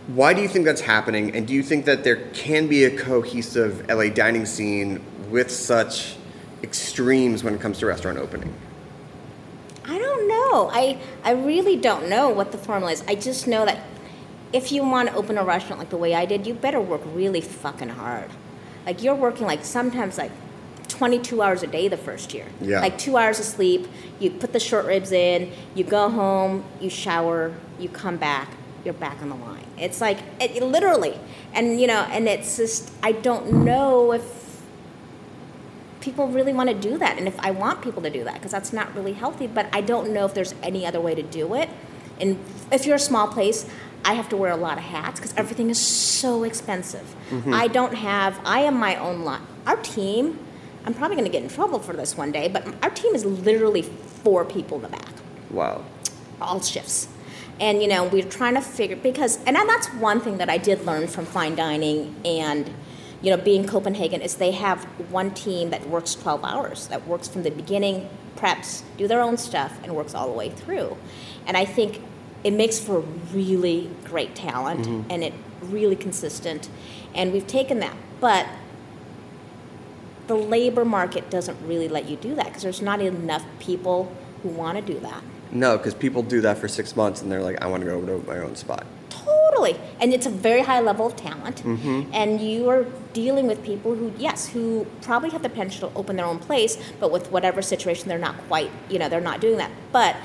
Why 0.08 0.32
do 0.32 0.40
you 0.40 0.48
think 0.48 0.64
that's 0.64 0.80
happening? 0.80 1.36
And 1.36 1.46
do 1.46 1.52
you 1.52 1.62
think 1.62 1.84
that 1.84 2.04
there 2.04 2.16
can 2.30 2.68
be 2.68 2.84
a 2.84 2.96
cohesive 2.96 3.86
LA 3.88 4.08
dining 4.08 4.46
scene 4.46 5.04
with 5.30 5.50
such 5.50 6.16
extremes 6.62 7.44
when 7.44 7.54
it 7.54 7.60
comes 7.60 7.78
to 7.80 7.86
restaurant 7.86 8.18
opening? 8.18 8.54
I 9.84 9.98
don't 9.98 10.28
know. 10.28 10.70
I 10.72 10.98
I 11.22 11.32
really 11.32 11.76
don't 11.76 12.08
know 12.08 12.28
what 12.30 12.52
the 12.52 12.58
formula 12.58 12.92
is. 12.92 13.04
I 13.06 13.14
just 13.14 13.46
know 13.46 13.64
that 13.64 13.82
if 14.52 14.72
you 14.72 14.82
want 14.82 15.08
to 15.08 15.14
open 15.14 15.38
a 15.38 15.44
restaurant 15.44 15.78
like 15.78 15.90
the 15.90 15.96
way 15.96 16.14
I 16.14 16.24
did, 16.24 16.46
you 16.46 16.54
better 16.54 16.80
work 16.80 17.02
really 17.04 17.40
fucking 17.40 17.90
hard. 17.90 18.30
Like 18.84 19.02
you're 19.02 19.14
working 19.14 19.46
like 19.46 19.64
sometimes 19.64 20.18
like 20.18 20.30
22 20.88 21.42
hours 21.42 21.62
a 21.62 21.66
day 21.66 21.88
the 21.88 21.96
first 21.96 22.32
year. 22.32 22.46
Yeah. 22.60 22.80
Like 22.80 22.98
2 22.98 23.16
hours 23.16 23.38
of 23.40 23.44
sleep, 23.44 23.86
you 24.20 24.30
put 24.30 24.52
the 24.52 24.60
short 24.60 24.86
ribs 24.86 25.12
in, 25.12 25.52
you 25.74 25.84
go 25.84 26.08
home, 26.08 26.64
you 26.80 26.88
shower, 26.88 27.54
you 27.78 27.88
come 27.88 28.16
back, 28.16 28.48
you're 28.84 28.94
back 28.94 29.20
on 29.20 29.28
the 29.28 29.34
line. 29.34 29.66
It's 29.78 30.00
like 30.00 30.18
it, 30.40 30.62
literally. 30.62 31.18
And 31.52 31.80
you 31.80 31.86
know, 31.86 32.06
and 32.10 32.28
it's 32.28 32.56
just 32.56 32.92
I 33.02 33.12
don't 33.12 33.64
know 33.64 34.12
if 34.12 34.46
people 36.06 36.28
really 36.28 36.52
want 36.52 36.68
to 36.68 36.74
do 36.74 36.96
that 36.96 37.18
and 37.18 37.26
if 37.26 37.36
i 37.40 37.50
want 37.50 37.82
people 37.82 38.00
to 38.00 38.10
do 38.10 38.22
that 38.22 38.34
because 38.34 38.52
that's 38.52 38.72
not 38.72 38.94
really 38.94 39.12
healthy 39.12 39.48
but 39.48 39.66
i 39.72 39.80
don't 39.80 40.12
know 40.12 40.24
if 40.24 40.32
there's 40.34 40.54
any 40.62 40.86
other 40.86 41.00
way 41.00 41.16
to 41.16 41.22
do 41.22 41.52
it 41.54 41.68
and 42.20 42.38
if 42.70 42.86
you're 42.86 42.94
a 42.94 43.06
small 43.12 43.26
place 43.26 43.68
i 44.04 44.14
have 44.14 44.28
to 44.28 44.36
wear 44.36 44.50
a 44.50 44.56
lot 44.56 44.78
of 44.78 44.84
hats 44.84 45.18
because 45.20 45.34
everything 45.36 45.70
is 45.70 45.78
so 45.78 46.44
expensive 46.44 47.14
mm-hmm. 47.30 47.52
i 47.52 47.66
don't 47.66 47.94
have 47.94 48.40
i 48.44 48.60
am 48.60 48.74
my 48.74 48.96
own 48.96 49.22
lot 49.22 49.40
our 49.66 49.76
team 49.78 50.38
i'm 50.84 50.94
probably 50.94 51.16
going 51.16 51.26
to 51.26 51.32
get 51.32 51.42
in 51.42 51.48
trouble 51.48 51.78
for 51.78 51.94
this 51.94 52.16
one 52.16 52.30
day 52.32 52.48
but 52.48 52.66
our 52.82 52.90
team 52.90 53.14
is 53.14 53.24
literally 53.24 53.82
four 53.82 54.44
people 54.44 54.76
in 54.76 54.82
the 54.82 54.88
back 54.88 55.12
Wow. 55.50 55.84
all 56.40 56.60
shifts. 56.60 57.08
And 57.58 57.82
you 57.82 57.88
know, 57.88 58.04
we're 58.04 58.28
trying 58.28 58.54
to 58.54 58.60
figure 58.60 58.96
because 58.96 59.42
and 59.44 59.56
that's 59.56 59.88
one 59.94 60.20
thing 60.20 60.38
that 60.38 60.50
I 60.50 60.58
did 60.58 60.84
learn 60.84 61.08
from 61.08 61.24
fine 61.24 61.54
dining 61.54 62.14
and 62.24 62.70
you 63.22 63.34
know, 63.34 63.42
being 63.42 63.66
Copenhagen 63.66 64.20
is 64.20 64.34
they 64.34 64.50
have 64.50 64.84
one 65.10 65.32
team 65.32 65.70
that 65.70 65.88
works 65.88 66.14
12 66.14 66.44
hours, 66.44 66.86
that 66.88 67.06
works 67.08 67.28
from 67.28 67.44
the 67.44 67.50
beginning, 67.50 68.10
preps, 68.36 68.82
do 68.98 69.08
their 69.08 69.22
own 69.22 69.38
stuff 69.38 69.80
and 69.82 69.96
works 69.96 70.14
all 70.14 70.26
the 70.26 70.36
way 70.36 70.50
through. 70.50 70.96
And 71.46 71.56
I 71.56 71.64
think 71.64 72.02
it 72.46 72.52
makes 72.52 72.78
for 72.78 73.00
really 73.34 73.90
great 74.04 74.36
talent 74.36 74.86
mm-hmm. 74.86 75.10
and 75.10 75.24
it 75.24 75.34
really 75.62 75.96
consistent 75.96 76.68
and 77.12 77.32
we've 77.32 77.48
taken 77.48 77.80
that. 77.80 77.96
But 78.20 78.46
the 80.28 80.36
labor 80.36 80.84
market 80.84 81.28
doesn't 81.28 81.58
really 81.66 81.88
let 81.88 82.08
you 82.08 82.16
do 82.16 82.36
that 82.36 82.46
because 82.46 82.62
there's 82.62 82.82
not 82.82 83.00
enough 83.00 83.44
people 83.58 84.14
who 84.42 84.50
want 84.50 84.78
to 84.78 84.92
do 84.92 85.00
that. 85.00 85.24
No, 85.50 85.76
because 85.76 85.94
people 85.94 86.22
do 86.22 86.40
that 86.42 86.58
for 86.58 86.68
six 86.68 86.94
months 86.94 87.20
and 87.20 87.32
they're 87.32 87.42
like, 87.42 87.60
I 87.62 87.66
want 87.66 87.82
to 87.82 87.88
go 87.88 88.00
to 88.00 88.26
my 88.26 88.38
own 88.38 88.54
spot. 88.54 88.86
Totally, 89.08 89.76
and 90.00 90.12
it's 90.12 90.26
a 90.26 90.30
very 90.30 90.62
high 90.62 90.80
level 90.80 91.06
of 91.06 91.16
talent, 91.16 91.62
mm-hmm. 91.62 92.10
and 92.12 92.40
you 92.40 92.68
are 92.68 92.86
dealing 93.12 93.46
with 93.46 93.64
people 93.64 93.94
who, 93.94 94.12
yes, 94.18 94.48
who 94.48 94.86
probably 95.02 95.30
have 95.30 95.42
the 95.42 95.48
potential 95.48 95.90
to 95.90 95.96
open 95.96 96.16
their 96.16 96.26
own 96.26 96.38
place, 96.38 96.76
but 97.00 97.10
with 97.10 97.30
whatever 97.32 97.62
situation, 97.62 98.08
they're 98.08 98.18
not 98.18 98.36
quite, 98.46 98.70
you 98.88 98.98
know, 98.98 99.08
they're 99.08 99.20
not 99.20 99.40
doing 99.40 99.56
that. 99.56 99.70
But 99.90 100.16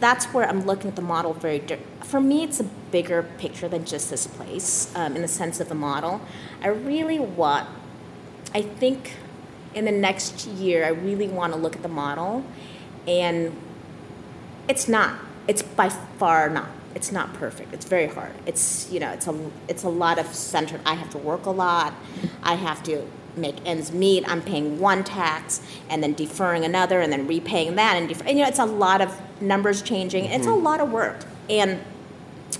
that's 0.00 0.26
where 0.26 0.48
I'm 0.48 0.64
looking 0.64 0.88
at 0.88 0.96
the 0.96 1.02
model 1.02 1.32
very. 1.32 1.58
Di- 1.58 1.78
for 2.00 2.20
me, 2.20 2.44
it's 2.44 2.60
a 2.60 2.64
bigger 2.64 3.22
picture 3.38 3.68
than 3.68 3.84
just 3.84 4.10
this 4.10 4.26
place, 4.26 4.94
um, 4.94 5.16
in 5.16 5.22
the 5.22 5.28
sense 5.28 5.60
of 5.60 5.68
the 5.68 5.74
model. 5.74 6.20
I 6.62 6.68
really 6.68 7.18
want, 7.18 7.68
I 8.54 8.62
think, 8.62 9.14
in 9.74 9.84
the 9.84 9.92
next 9.92 10.46
year, 10.46 10.84
I 10.84 10.88
really 10.88 11.28
want 11.28 11.52
to 11.52 11.58
look 11.58 11.76
at 11.76 11.82
the 11.82 11.88
model, 11.88 12.44
and 13.06 13.56
it's 14.68 14.88
not. 14.88 15.18
It's 15.46 15.62
by 15.62 15.88
far 15.88 16.48
not. 16.48 16.68
It's 16.94 17.12
not 17.12 17.32
perfect. 17.34 17.72
It's 17.72 17.86
very 17.86 18.06
hard. 18.06 18.32
It's 18.46 18.90
you 18.90 19.00
know, 19.00 19.10
it's 19.12 19.26
a 19.26 19.50
it's 19.68 19.82
a 19.84 19.88
lot 19.88 20.18
of 20.18 20.26
centered. 20.34 20.80
I 20.84 20.94
have 20.94 21.10
to 21.10 21.18
work 21.18 21.46
a 21.46 21.50
lot. 21.50 21.94
I 22.42 22.54
have 22.54 22.82
to 22.84 23.06
make 23.36 23.56
ends 23.66 23.92
meet. 23.92 24.28
I'm 24.28 24.42
paying 24.42 24.78
one 24.80 25.04
tax 25.04 25.60
and 25.88 26.02
then 26.02 26.14
deferring 26.14 26.64
another 26.64 27.00
and 27.00 27.12
then 27.12 27.26
repaying 27.26 27.76
that 27.76 27.96
and, 27.96 28.08
defer, 28.08 28.24
and 28.24 28.38
you 28.38 28.44
know, 28.44 28.48
it's 28.48 28.58
a 28.58 28.64
lot 28.64 29.00
of 29.00 29.14
numbers 29.40 29.82
changing. 29.82 30.24
It's 30.26 30.46
a 30.46 30.52
lot 30.52 30.80
of 30.80 30.90
work 30.90 31.18
and 31.48 31.80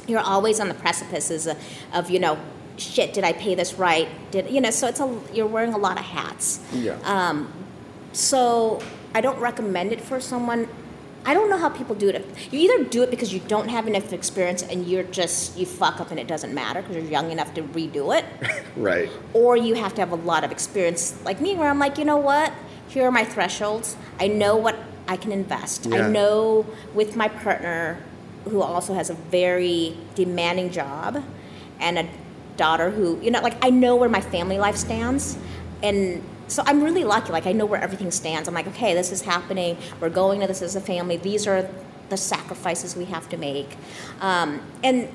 you're 0.06 0.20
always 0.20 0.60
on 0.60 0.68
the 0.68 0.74
precipices 0.74 1.46
of, 1.46 1.56
of 1.94 2.10
you 2.10 2.18
know 2.18 2.38
shit 2.76 3.12
did 3.12 3.24
i 3.24 3.32
pay 3.32 3.54
this 3.54 3.74
right 3.74 4.08
did 4.30 4.48
you 4.50 4.60
know 4.60 4.70
so 4.70 4.86
it's 4.86 5.00
a 5.00 5.20
you're 5.32 5.46
wearing 5.46 5.72
a 5.72 5.78
lot 5.78 5.98
of 5.98 6.04
hats 6.04 6.60
Yeah. 6.72 6.96
um, 7.04 7.52
so 8.12 8.80
i 9.14 9.20
don't 9.20 9.38
recommend 9.40 9.92
it 9.92 10.00
for 10.00 10.20
someone 10.20 10.68
i 11.28 11.34
don't 11.36 11.50
know 11.52 11.58
how 11.64 11.68
people 11.80 11.94
do 11.94 12.08
it. 12.08 12.24
You 12.52 12.58
either 12.66 12.78
do 12.96 13.00
it 13.04 13.10
because 13.14 13.30
you 13.34 13.40
don't 13.54 13.68
have 13.76 13.84
enough 13.92 14.12
experience 14.20 14.62
and 14.70 14.78
you're 14.90 15.08
just 15.20 15.58
you 15.58 15.66
fuck 15.66 15.96
up 16.02 16.10
and 16.12 16.18
it 16.24 16.28
doesn't 16.34 16.52
matter 16.62 16.80
because 16.80 16.96
you're 16.96 17.12
young 17.18 17.28
enough 17.36 17.50
to 17.54 17.62
redo 17.78 18.04
it. 18.18 18.24
Right. 18.90 19.10
or 19.34 19.50
you 19.56 19.74
have 19.74 19.92
to 19.96 20.00
have 20.04 20.12
a 20.12 20.20
lot 20.32 20.42
of 20.46 20.50
experience 20.56 21.02
like 21.28 21.38
me 21.46 21.50
where 21.58 21.68
i'm 21.72 21.80
like 21.86 21.98
you 22.00 22.06
know 22.10 22.16
what? 22.30 22.52
Here 22.94 23.04
are 23.08 23.14
my 23.20 23.24
thresholds. 23.34 23.88
I 24.24 24.26
know 24.42 24.54
what 24.56 24.76
i 25.14 25.16
can 25.22 25.32
invest. 25.40 25.78
Yeah. 25.86 25.96
i 25.96 26.08
know 26.16 26.66
with 26.94 27.10
my 27.22 27.28
partner 27.44 27.78
who 28.50 28.62
also 28.62 28.92
has 29.00 29.08
a 29.10 29.18
very 29.38 29.96
demanding 30.14 30.70
job 30.80 31.10
and 31.86 31.98
a 31.98 32.06
daughter 32.56 32.88
who 32.96 33.06
you 33.24 33.30
know 33.34 33.42
like 33.48 33.56
i 33.68 33.70
know 33.82 33.94
where 34.00 34.12
my 34.18 34.24
family 34.34 34.58
life 34.66 34.76
stands 34.86 35.36
and 35.88 36.22
so 36.48 36.62
i'm 36.66 36.82
really 36.82 37.04
lucky 37.04 37.32
like 37.32 37.46
i 37.46 37.52
know 37.52 37.66
where 37.66 37.80
everything 37.80 38.10
stands. 38.10 38.48
I'm 38.48 38.54
like 38.54 38.66
okay 38.68 38.94
this 38.94 39.12
is 39.12 39.22
happening. 39.22 39.76
We're 40.00 40.10
going 40.10 40.40
to 40.40 40.46
this 40.46 40.62
as 40.62 40.76
a 40.76 40.80
family. 40.80 41.16
These 41.16 41.46
are 41.46 41.68
the 42.08 42.16
sacrifices 42.16 42.96
we 42.96 43.04
have 43.06 43.28
to 43.28 43.36
make. 43.36 43.76
Um, 44.20 44.62
and 44.82 45.08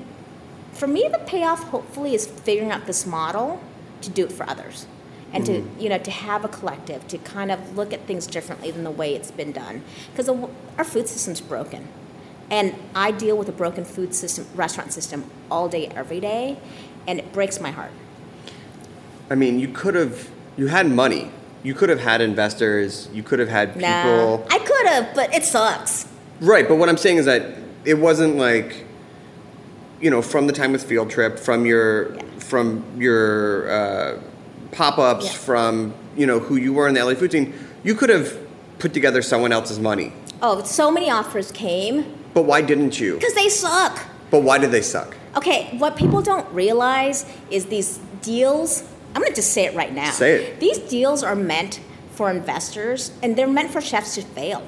for 0.72 0.86
me 0.86 1.08
the 1.10 1.18
payoff 1.18 1.64
hopefully 1.64 2.14
is 2.14 2.26
figuring 2.26 2.70
out 2.70 2.86
this 2.86 3.06
model 3.06 3.60
to 4.02 4.10
do 4.10 4.24
it 4.24 4.32
for 4.32 4.48
others 4.48 4.86
and 5.32 5.44
to 5.46 5.68
you 5.78 5.88
know 5.88 5.98
to 5.98 6.10
have 6.10 6.44
a 6.44 6.48
collective 6.48 7.06
to 7.08 7.18
kind 7.18 7.50
of 7.50 7.76
look 7.76 7.92
at 7.92 8.06
things 8.06 8.26
differently 8.26 8.70
than 8.70 8.84
the 8.84 8.90
way 8.90 9.14
it's 9.14 9.30
been 9.30 9.52
done. 9.52 9.82
Because 10.10 10.28
our 10.78 10.84
food 10.84 11.08
system's 11.08 11.40
broken. 11.40 11.88
And 12.50 12.74
i 12.94 13.10
deal 13.10 13.36
with 13.36 13.48
a 13.48 13.52
broken 13.52 13.84
food 13.84 14.14
system 14.14 14.46
restaurant 14.54 14.92
system 14.92 15.30
all 15.50 15.68
day 15.68 15.88
every 15.88 16.20
day 16.20 16.58
and 17.06 17.18
it 17.18 17.32
breaks 17.32 17.60
my 17.60 17.70
heart. 17.70 17.92
I 19.30 19.34
mean, 19.34 19.58
you 19.58 19.68
could 19.68 19.94
have, 19.94 20.30
you 20.56 20.66
had 20.68 20.88
money. 20.88 21.30
You 21.62 21.74
could 21.74 21.88
have 21.88 22.00
had 22.00 22.20
investors. 22.20 23.08
You 23.12 23.22
could 23.22 23.38
have 23.38 23.48
had 23.48 23.74
people. 23.74 23.88
nah 23.88 24.54
i 24.54 24.58
could 24.58 24.86
have 24.86 25.14
but 25.14 25.34
it 25.34 25.44
sucks 25.44 26.06
Right, 26.40 26.66
but 26.68 26.76
what 26.76 26.88
I'm 26.88 26.96
saying 26.96 27.18
is 27.18 27.26
that 27.26 27.42
it 27.84 27.94
wasn't 27.94 28.36
like, 28.36 28.84
you 30.00 30.10
know, 30.10 30.20
from 30.20 30.46
the 30.48 30.52
time 30.52 30.72
with 30.72 30.82
Field 30.84 31.08
Trip, 31.08 31.38
from 31.38 31.64
your, 31.64 32.12
Yeah. 32.14 32.22
from 32.38 32.82
your 33.00 33.70
uh, 33.70 34.18
pop-ups, 34.72 35.26
Yeah. 35.26 35.30
from 35.32 35.94
you 36.16 36.26
know 36.26 36.38
who 36.40 36.56
you 36.56 36.72
were 36.74 36.86
in 36.88 36.94
the 36.94 37.00
LA 37.04 37.14
food 37.14 37.30
scene. 37.32 37.54
You 37.84 37.94
could 37.94 38.10
have 38.10 38.36
put 38.80 38.92
together 38.92 39.22
someone 39.22 39.52
else's 39.52 39.78
money, 39.78 40.12
oh 40.42 40.62
so 40.64 40.90
many 40.90 41.08
offers 41.10 41.50
came 41.52 42.04
but 42.34 42.42
why 42.42 42.60
didn't 42.60 42.98
you? 43.00 43.14
because 43.14 43.34
they 43.34 43.48
suck 43.48 43.94
But 44.30 44.42
why 44.42 44.58
did 44.58 44.70
they 44.72 44.82
suck? 44.82 45.16
Okay, 45.36 45.76
what 45.78 45.96
people 45.96 46.20
don't 46.20 46.48
realize 46.52 47.24
is 47.50 47.66
these 47.66 47.98
deals. 48.22 48.82
I'm 49.14 49.20
going 49.22 49.30
to 49.30 49.36
just 49.36 49.52
say 49.52 49.64
it 49.66 49.74
right 49.74 49.92
now. 49.92 50.10
Say 50.10 50.44
it. 50.44 50.60
These 50.60 50.78
deals 50.80 51.22
are 51.22 51.36
meant 51.36 51.80
for 52.12 52.30
investors, 52.30 53.12
and 53.22 53.36
they're 53.36 53.46
meant 53.46 53.70
for 53.70 53.80
chefs 53.80 54.14
to 54.16 54.22
fail. 54.22 54.66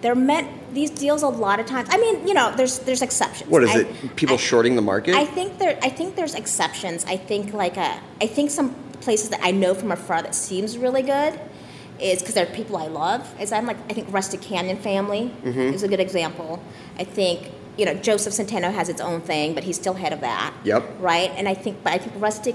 They're 0.00 0.14
meant. 0.14 0.48
These 0.74 0.90
deals 0.90 1.22
a 1.22 1.28
lot 1.28 1.60
of 1.60 1.66
times. 1.66 1.88
I 1.90 1.96
mean, 1.98 2.26
you 2.26 2.34
know, 2.34 2.52
there's 2.56 2.80
there's 2.80 3.00
exceptions. 3.00 3.48
What 3.48 3.62
is 3.62 3.70
I- 3.70 3.80
it? 3.80 4.16
People 4.16 4.34
I- 4.34 4.38
shorting 4.38 4.76
the 4.76 4.82
market? 4.82 5.14
I 5.14 5.24
think 5.24 5.58
there. 5.58 5.78
I 5.82 5.88
think 5.88 6.16
there's 6.16 6.34
exceptions. 6.34 7.04
I 7.06 7.16
think 7.16 7.54
like 7.54 7.76
a. 7.76 8.00
I 8.20 8.26
think 8.26 8.50
some 8.50 8.74
places 9.00 9.30
that 9.30 9.40
I 9.42 9.50
know 9.50 9.74
from 9.74 9.92
afar 9.92 10.22
that 10.22 10.34
seems 10.34 10.76
really 10.78 11.02
good 11.02 11.38
is 12.00 12.18
because 12.20 12.34
they're 12.34 12.44
people 12.46 12.76
I 12.76 12.88
love. 12.88 13.22
Is 13.40 13.52
I'm 13.52 13.66
like 13.66 13.76
I 13.88 13.94
think 13.94 14.12
Rustic 14.12 14.40
Canyon 14.42 14.78
Family 14.78 15.32
Mm-hmm. 15.44 15.58
is 15.74 15.82
a 15.84 15.88
good 15.88 16.00
example. 16.00 16.60
I 16.98 17.04
think 17.04 17.50
you 17.76 17.84
know, 17.86 17.94
Josef 17.94 18.32
Centeno 18.32 18.72
has 18.72 18.88
its 18.88 19.00
own 19.00 19.20
thing, 19.20 19.52
but 19.54 19.64
he's 19.64 19.74
still 19.76 19.94
head 19.94 20.12
of 20.12 20.20
that. 20.20 20.54
Yep. 20.64 20.96
Right, 21.00 21.30
and 21.34 21.48
I 21.48 21.54
think, 21.54 21.82
but 21.82 21.92
I 21.92 21.98
think 21.98 22.12
Rustic 22.22 22.54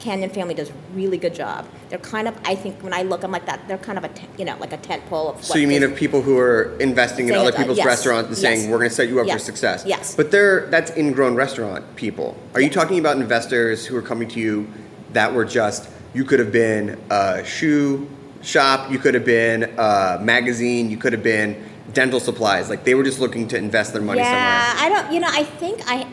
Canyon 0.00 0.30
Family 0.30 0.54
does 0.54 0.70
a 0.70 0.74
really 0.92 1.18
good 1.18 1.34
job. 1.34 1.66
They're 1.88 1.98
kind 1.98 2.28
of, 2.28 2.36
I 2.44 2.54
think, 2.54 2.82
when 2.82 2.92
I 2.92 3.02
look, 3.02 3.22
I'm 3.22 3.30
like 3.30 3.46
that. 3.46 3.66
They're 3.68 3.78
kind 3.78 3.98
of 3.98 4.04
a, 4.04 4.08
te- 4.08 4.28
you 4.38 4.44
know, 4.44 4.56
like 4.58 4.72
a 4.72 4.76
tent 4.76 5.04
pole 5.06 5.30
of. 5.30 5.44
So 5.44 5.56
you 5.58 5.66
mean 5.66 5.82
of 5.82 5.94
people 5.96 6.22
who 6.22 6.38
are 6.38 6.76
investing 6.78 7.28
in 7.28 7.34
other 7.34 7.52
people's 7.52 7.78
yes, 7.78 7.86
restaurants 7.86 8.28
and 8.28 8.36
saying 8.36 8.70
we're 8.70 8.78
going 8.78 8.90
to 8.90 8.94
set 8.94 9.08
you 9.08 9.20
up 9.20 9.26
Yes, 9.26 9.40
for 9.40 9.44
success? 9.46 9.84
yes. 9.86 10.14
But 10.14 10.30
they're 10.30 10.66
that's 10.66 10.90
ingrown 10.96 11.34
restaurant 11.34 11.96
people. 11.96 12.36
Are 12.54 12.60
you 12.60 12.70
talking 12.70 12.98
about 12.98 13.16
investors 13.16 13.86
who 13.86 13.96
are 13.96 14.02
coming 14.02 14.28
to 14.28 14.40
you 14.40 14.68
that 15.12 15.32
were 15.32 15.44
just 15.44 15.88
you 16.12 16.24
could 16.24 16.38
have 16.38 16.52
been 16.52 17.00
a 17.10 17.44
shoe 17.44 18.08
shop, 18.42 18.90
you 18.90 18.98
could 18.98 19.14
have 19.14 19.24
been 19.24 19.64
a 19.78 20.18
magazine, 20.20 20.90
you 20.90 20.96
could 20.96 21.12
have 21.12 21.22
been 21.22 21.62
dental 21.92 22.20
supplies. 22.20 22.68
Like 22.68 22.84
they 22.84 22.94
were 22.94 23.04
just 23.04 23.20
looking 23.20 23.48
to 23.48 23.56
invest 23.56 23.92
their 23.92 24.02
money 24.02 24.20
yeah, 24.20 24.74
somewhere. 24.74 24.84
I 24.84 25.02
don't. 25.02 25.12
You 25.14 25.20
know, 25.20 25.28
I 25.30 25.44
think 25.44 25.80
I. 25.86 26.06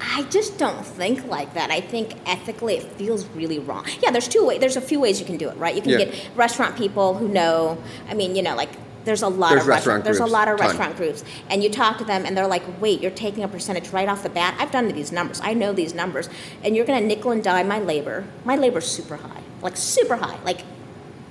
I 0.00 0.22
just 0.24 0.58
don't 0.58 0.84
think 0.84 1.26
like 1.26 1.54
that. 1.54 1.70
I 1.70 1.80
think 1.80 2.14
ethically 2.26 2.76
it 2.76 2.84
feels 2.92 3.26
really 3.26 3.58
wrong. 3.58 3.86
Yeah, 4.02 4.10
there's 4.10 4.28
two 4.28 4.44
ways. 4.44 4.60
There's 4.60 4.76
a 4.76 4.80
few 4.80 5.00
ways 5.00 5.20
you 5.20 5.26
can 5.26 5.36
do 5.36 5.48
it, 5.48 5.56
right? 5.56 5.74
You 5.74 5.82
can 5.82 5.92
Yeah. 5.92 5.98
get 6.04 6.14
restaurant 6.34 6.76
people 6.76 7.14
who 7.14 7.28
know. 7.28 7.78
I 8.08 8.14
mean, 8.14 8.34
you 8.34 8.42
know, 8.42 8.56
like 8.56 8.70
there's 9.04 9.22
a 9.22 9.28
lot 9.28 9.50
There's 9.50 9.62
of 9.62 9.68
restaurant 9.68 10.04
There's 10.04 10.18
a 10.20 10.26
lot 10.26 10.48
of 10.48 10.56
ton. 10.56 10.66
restaurant 10.66 10.96
groups, 10.96 11.24
and 11.50 11.62
you 11.62 11.68
talk 11.68 11.98
to 11.98 12.04
them, 12.04 12.24
and 12.24 12.36
they're 12.36 12.46
like, 12.46 12.62
"Wait, 12.80 13.02
you're 13.02 13.10
taking 13.10 13.44
a 13.44 13.48
percentage 13.48 13.90
right 13.90 14.08
off 14.08 14.22
the 14.22 14.30
bat." 14.30 14.54
I've 14.58 14.70
done 14.70 14.88
these 14.88 15.12
numbers. 15.12 15.40
I 15.44 15.52
know 15.52 15.72
these 15.72 15.94
numbers, 15.94 16.28
and 16.62 16.74
you're 16.74 16.86
going 16.86 17.00
to 17.00 17.06
nickel 17.06 17.30
and 17.30 17.42
dime 17.42 17.68
my 17.68 17.78
labor. 17.78 18.24
My 18.44 18.56
labor's 18.56 18.86
super 18.86 19.16
high, 19.16 19.42
like 19.60 19.76
super 19.76 20.16
high. 20.16 20.38
Like, 20.44 20.60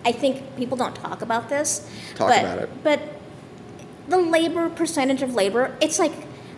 I 0.05 0.11
think 0.11 0.55
people 0.55 0.77
don't 0.77 0.95
talk 0.95 1.21
about 1.21 1.49
this. 1.49 1.87
Talk 2.15 2.29
but, 2.29 2.39
about 2.43 2.59
it. 2.59 2.69
But 2.83 2.99
the 4.07 4.17
labor 4.17 4.69
percentage 4.69 5.21
of 5.23 5.33
labor, 5.33 5.75
it's 5.81 5.97
like 5.97 6.13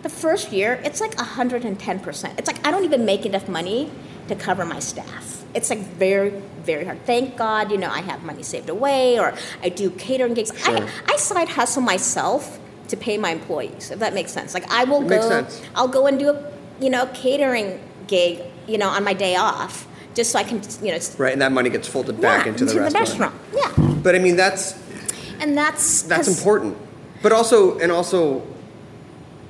the 0.06 0.14
first 0.14 0.52
year, 0.52 0.80
it's 0.84 1.00
like 1.00 1.16
110%. 1.16 2.38
It's 2.38 2.46
like 2.46 2.64
I 2.64 2.70
don't 2.70 2.84
even 2.84 3.04
make 3.04 3.26
enough 3.26 3.48
money 3.48 3.90
to 4.28 4.36
cover 4.36 4.64
my 4.64 4.78
staff. 4.78 5.44
It's 5.52 5.68
like 5.68 5.80
very, 5.80 6.30
very 6.62 6.84
hard. 6.84 7.04
Thank 7.04 7.36
God, 7.36 7.72
you 7.72 7.78
know, 7.78 7.90
I 7.90 8.02
have 8.02 8.22
money 8.22 8.44
saved 8.44 8.68
away 8.68 9.18
or 9.18 9.34
I 9.64 9.68
do 9.68 9.90
catering 9.90 10.34
gigs. 10.34 10.52
Sure. 10.56 10.76
I, 10.76 11.12
I 11.12 11.16
side 11.16 11.48
hustle 11.48 11.82
myself 11.82 12.60
to 12.88 12.96
pay 12.96 13.18
my 13.18 13.30
employees, 13.30 13.90
if 13.90 13.98
that 13.98 14.14
makes 14.14 14.30
sense. 14.30 14.54
Like 14.54 14.70
I 14.70 14.84
will 14.84 15.02
It 15.04 15.08
go. 15.08 15.46
I'll 15.74 15.88
go 15.88 16.06
and 16.06 16.20
do 16.20 16.28
a, 16.30 16.52
you 16.78 16.90
know, 16.90 17.06
catering 17.12 17.80
gig, 18.06 18.42
you 18.68 18.78
know, 18.78 18.88
on 18.88 19.02
my 19.02 19.14
day 19.14 19.34
off 19.34 19.88
just 20.14 20.30
so 20.30 20.38
I 20.38 20.44
can, 20.44 20.62
you 20.82 20.92
know, 20.92 21.00
Right, 21.18 21.32
and 21.32 21.42
that 21.42 21.50
money 21.50 21.68
gets 21.68 21.88
folded 21.88 22.20
back 22.20 22.46
yeah, 22.46 22.52
into, 22.52 22.64
the, 22.64 22.80
restaurant. 22.80 23.34
Yeah. 23.52 23.72
But 24.04 24.14
I 24.14 24.20
mean 24.20 24.36
that's 24.36 24.78
And 25.40 25.58
that's 25.58 26.02
That's 26.02 26.28
important. 26.28 26.76
But 27.22 27.32
also, 27.32 27.78
and 27.78 27.90
also, 27.90 28.46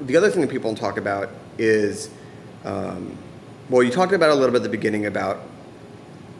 the 0.01 0.17
other 0.17 0.31
thing 0.31 0.41
that 0.43 0.51
people 0.51 0.71
don't 0.71 0.79
talk 0.79 0.97
about 0.99 1.31
is, 1.59 2.11
um, 2.65 3.17
well, 3.69 3.83
you 3.83 3.91
talked 3.91 4.13
about 4.13 4.31
a 4.31 4.35
little 4.35 4.51
bit 4.51 4.57
at 4.59 4.63
the 4.63 4.69
beginning 4.69 5.07
about 5.07 5.41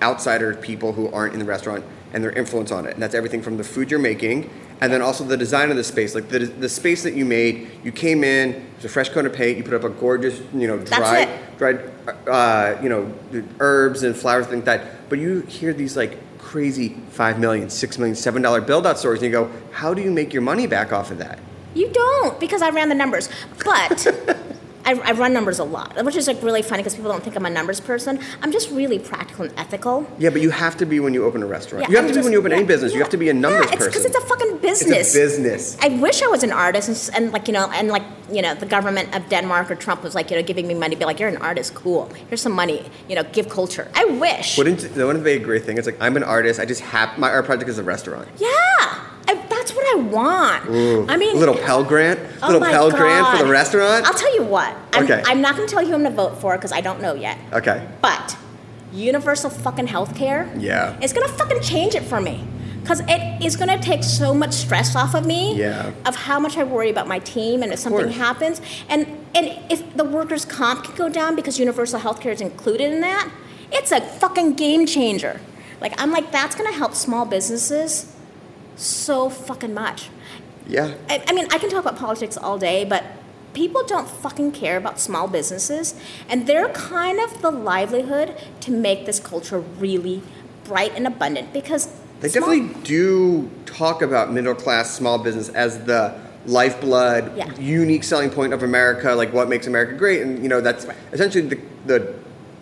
outsider 0.03 0.55
people 0.55 0.93
who 0.93 1.11
aren't 1.13 1.33
in 1.33 1.39
the 1.39 1.45
restaurant 1.45 1.85
and 2.13 2.23
their 2.23 2.33
influence 2.33 2.71
on 2.71 2.87
it. 2.87 2.95
And 2.95 3.03
that's 3.03 3.15
everything 3.15 3.43
from 3.43 3.57
the 3.57 3.65
food 3.65 3.91
you're 3.91 4.01
making, 4.01 4.51
and 4.81 4.93
then 4.93 5.03
also 5.03 5.25
the 5.25 5.37
design 5.37 5.71
of 5.71 5.77
the 5.77 5.85
space. 5.85 6.15
Like 6.15 6.29
the, 6.29 6.41
the 6.41 6.69
space 6.69 7.03
that 7.03 7.15
you 7.15 7.25
made, 7.25 7.71
you 7.83 7.93
came 7.93 8.23
in, 8.23 8.51
it 8.51 8.77
was 8.77 8.85
a 8.85 8.89
fresh 8.89 9.09
coat 9.09 9.27
of 9.27 9.33
paint, 9.33 9.57
you 9.59 9.65
put 9.65 9.75
up 9.75 9.85
a 9.85 9.89
gorgeous, 9.89 10.41
you 10.55 10.67
know, 10.67 10.79
dried, 10.79 11.29
dried, 11.59 11.81
uh, 12.29 12.79
you 12.83 12.89
know, 12.89 13.13
herbs 13.59 14.03
and 14.03 14.15
flowers, 14.15 14.47
things 14.47 14.67
like 14.67 14.81
that. 14.83 15.09
But 15.09 15.19
you 15.19 15.41
hear 15.43 15.73
these 15.73 15.97
like 15.97 16.19
crazy 16.39 16.91
five 17.11 17.39
million, 17.39 17.71
six 17.71 17.99
million, 17.99 18.15
seven 18.15 18.43
dollar 18.43 18.61
build 18.61 18.87
out 18.87 18.99
stories, 18.99 19.23
and 19.23 19.33
you 19.33 19.33
go, 19.33 19.51
how 19.73 19.95
do 19.95 20.03
you 20.03 20.11
make 20.11 20.33
your 20.33 20.43
money 20.43 20.67
back 20.67 20.93
off 20.93 21.11
of 21.11 21.19
that? 21.19 21.39
You 21.77 21.91
don't 21.93 22.41
because 22.41 22.63
I 22.63 22.71
ran 22.71 22.89
the 22.89 22.95
numbers. 22.95 23.29
But 23.65 24.07
I, 24.87 24.93
I 24.93 25.13
run 25.13 25.33
numbers 25.33 25.59
a 25.59 25.65
lot, 25.65 26.03
which 26.05 26.15
is 26.15 26.29
like 26.29 26.41
really 26.45 26.63
funny 26.63 26.83
because 26.83 26.95
people 26.95 27.11
don't 27.11 27.23
think 27.23 27.35
I'm 27.35 27.45
a 27.45 27.51
numbers 27.51 27.81
person. 27.81 28.21
I'm 28.41 28.53
just 28.53 28.71
really 28.71 29.01
practical 29.01 29.45
and 29.45 29.59
ethical. 29.59 30.09
Yeah, 30.17 30.31
but 30.31 30.43
you 30.43 30.51
have 30.51 30.77
to 30.77 30.87
be 30.87 31.01
when 31.01 31.13
you 31.13 31.25
open 31.25 31.43
a 31.43 31.47
restaurant. 31.47 31.83
Yeah, 31.83 31.91
you 31.91 31.97
have 31.97 32.05
I'm 32.05 32.13
to 32.13 32.21
be 32.21 32.23
when 32.23 32.33
you 32.33 32.39
open 32.39 32.53
yeah, 32.53 32.59
any 32.59 32.67
business. 32.67 32.95
You 32.95 33.01
have 33.01 33.11
to 33.11 33.17
be 33.17 33.29
a 33.29 33.35
numbers 33.35 33.67
yeah, 33.67 33.73
it's 33.73 33.87
person. 33.87 33.91
because 33.91 34.05
it's 34.05 34.17
a 34.17 34.27
fucking 34.29 34.59
business. 34.59 35.15
It's 35.15 35.17
a 35.17 35.19
business. 35.19 35.77
I 35.83 35.89
wish 35.89 36.23
I 36.23 36.29
was 36.29 36.45
an 36.45 36.53
artist 36.53 37.09
and, 37.09 37.17
and 37.17 37.33
like 37.33 37.49
you 37.49 37.53
know 37.53 37.69
and 37.73 37.89
like 37.89 38.05
you 38.31 38.43
know 38.43 38.55
the 38.55 38.67
government 38.67 39.15
of 39.15 39.29
Denmark 39.29 39.73
or 39.73 39.75
Trump 39.75 40.05
was 40.05 40.15
like 40.15 40.31
you 40.31 40.37
know 40.37 40.43
giving 40.45 40.69
me 40.69 40.75
money, 40.75 40.95
be 40.95 41.05
like 41.05 41.19
you're 41.19 41.29
an 41.29 41.39
artist, 41.39 41.75
cool. 41.75 42.09
Here's 42.29 42.41
some 42.41 42.53
money, 42.53 42.89
you 43.09 43.17
know, 43.17 43.25
give 43.25 43.49
culture. 43.49 43.91
I 43.93 44.05
wish. 44.05 44.57
Wouldn't 44.57 44.83
wouldn't 44.97 45.25
be 45.25 45.33
a 45.33 45.41
great 45.41 45.65
thing? 45.65 45.79
It's 45.79 45.87
like 45.87 46.01
I'm 46.01 46.17
an 46.17 46.23
artist. 46.23 46.61
I 46.61 46.65
just 46.65 46.83
have 46.83 47.19
my 47.19 47.29
art 47.29 47.45
project 47.45 47.69
is 47.69 47.79
a 47.79 47.83
restaurant. 47.83 48.29
yeah, 48.39 48.49
I, 49.29 49.46
that's 49.67 49.77
what 49.77 49.97
I 49.97 50.01
want. 50.01 51.11
I 51.11 51.17
mean, 51.17 51.37
a 51.37 51.39
little 51.39 51.57
Pell 51.57 51.83
Grant, 51.83 52.21
Oh 52.43 52.47
little 52.47 52.61
Pell 52.61 52.91
Grant 52.91 53.37
for 53.37 53.45
the 53.45 53.51
restaurant. 53.51 54.07
I'll 54.07 54.15
tell 54.15 54.35
you 54.35 54.45
what. 54.45 54.75
I'm, 54.93 55.05
Okay. 55.05 55.23
I'm 55.27 55.41
not 55.41 55.57
going 55.57 55.69
to 55.69 55.73
tell 55.73 55.83
you 55.83 55.89
who 55.89 55.95
I'm 55.95 56.03
going 56.03 56.13
to 56.13 56.17
vote 56.17 56.41
for 56.41 56.57
because 56.57 56.73
I 56.73 56.81
don't 56.81 57.01
know 57.01 57.15
yet. 57.15 57.39
Okay. 57.53 57.87
But 58.01 58.37
universal 58.93 59.51
fucking 59.51 59.89
health 59.89 60.17
care. 60.17 60.53
Yeah. 60.57 60.99
It's 61.03 61.13
going 61.13 61.27
to 61.27 61.33
fucking 61.35 61.61
change 61.63 61.95
it 61.95 62.03
for 62.03 62.21
me. 62.21 62.45
Because 62.81 63.01
it 63.09 63.45
is 63.45 63.57
going 63.57 63.69
to 63.69 63.85
take 63.85 64.05
so 64.05 64.33
much 64.33 64.53
stress 64.53 64.95
off 64.95 65.15
of 65.15 65.27
me. 65.27 65.57
Yeah. 65.57 65.93
Of 66.05 66.15
how 66.15 66.39
much 66.39 66.57
I 66.57 66.63
worry 66.65 66.89
about 66.91 67.09
my 67.09 67.19
team 67.19 67.63
and 67.65 67.73
if 67.73 67.81
something 67.81 68.11
happens. 68.11 68.61
And, 68.89 69.07
and 69.35 69.59
if 69.69 69.97
the 69.97 70.05
workers' 70.05 70.45
comp 70.45 70.85
can 70.85 70.95
go 70.95 71.09
down 71.09 71.35
because 71.35 71.59
universal 71.59 71.99
health 71.99 72.21
care 72.21 72.33
is 72.33 72.41
included 72.41 72.93
in 72.93 73.01
that, 73.01 73.29
it's 73.73 73.91
a 73.91 74.01
fucking 74.01 74.55
game 74.55 74.87
changer. 74.87 75.41
Like, 75.81 76.01
I'm 76.01 76.11
like, 76.13 76.31
that's 76.31 76.55
going 76.55 76.71
to 76.71 76.77
help 76.77 76.95
small 76.95 77.25
businesses 77.27 78.16
so 78.77 79.29
fucking 79.31 79.75
much. 79.75 80.11
Yeah. 80.67 80.95
I, 81.09 81.23
I 81.29 81.33
mean, 81.33 81.47
I 81.53 81.59
can 81.59 81.71
talk 81.71 81.81
about 81.81 81.97
politics 81.97 82.37
all 82.37 82.59
day, 82.59 82.85
but 82.85 83.05
people 83.55 83.85
don't 83.87 84.09
fucking 84.09 84.53
care 84.53 84.77
about 84.77 85.01
small 85.01 85.29
businesses, 85.29 85.95
and 86.29 86.47
they're 86.47 86.69
kind 86.71 87.19
of 87.21 87.41
the 87.41 87.51
livelihood 87.51 88.35
to 88.61 88.71
make 88.71 89.07
this 89.07 89.19
culture 89.21 89.61
really 89.61 90.23
bright 90.65 90.93
and 90.97 91.07
abundant 91.07 91.53
because 91.53 91.89
They 92.21 92.29
small- 92.29 92.49
definitely 92.51 92.83
do 92.83 93.51
talk 93.65 94.03
about 94.03 94.33
middle 94.33 94.55
class 94.55 94.95
small 94.95 95.19
business 95.19 95.49
as 95.51 95.85
the 95.85 96.15
lifeblood, 96.47 97.37
Yeah. 97.37 97.53
unique 97.59 98.05
selling 98.05 98.31
point 98.31 98.53
of 98.53 98.63
America, 98.63 99.13
like 99.15 99.33
what 99.33 99.49
makes 99.49 99.67
America 99.67 99.95
great. 99.95 100.23
And 100.23 100.43
you 100.43 100.49
know, 100.49 100.61
that's 100.61 100.87
essentially 101.13 101.47
the, 101.49 101.59
the 101.87 102.15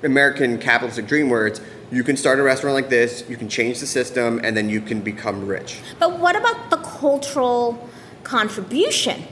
American 0.03 0.59
capitalistic 0.59 1.07
dream 1.07 1.29
where 1.31 1.47
it's 1.47 1.61
you 1.91 2.03
can 2.05 2.17
start 2.17 2.39
a 2.39 2.43
restaurant 2.43 2.75
like 2.75 2.89
this, 2.89 3.25
you 3.29 3.37
can 3.37 3.49
change 3.49 3.81
the 3.81 3.87
system, 3.87 4.41
and 4.43 4.57
then 4.57 4.69
you 4.69 4.81
can 4.81 5.01
become 5.01 5.47
rich. 5.47 5.79
But 5.99 6.19
what 6.19 6.37
about 6.37 6.71
the 6.71 6.77
cultural 6.79 7.89
contribution? 8.25 9.25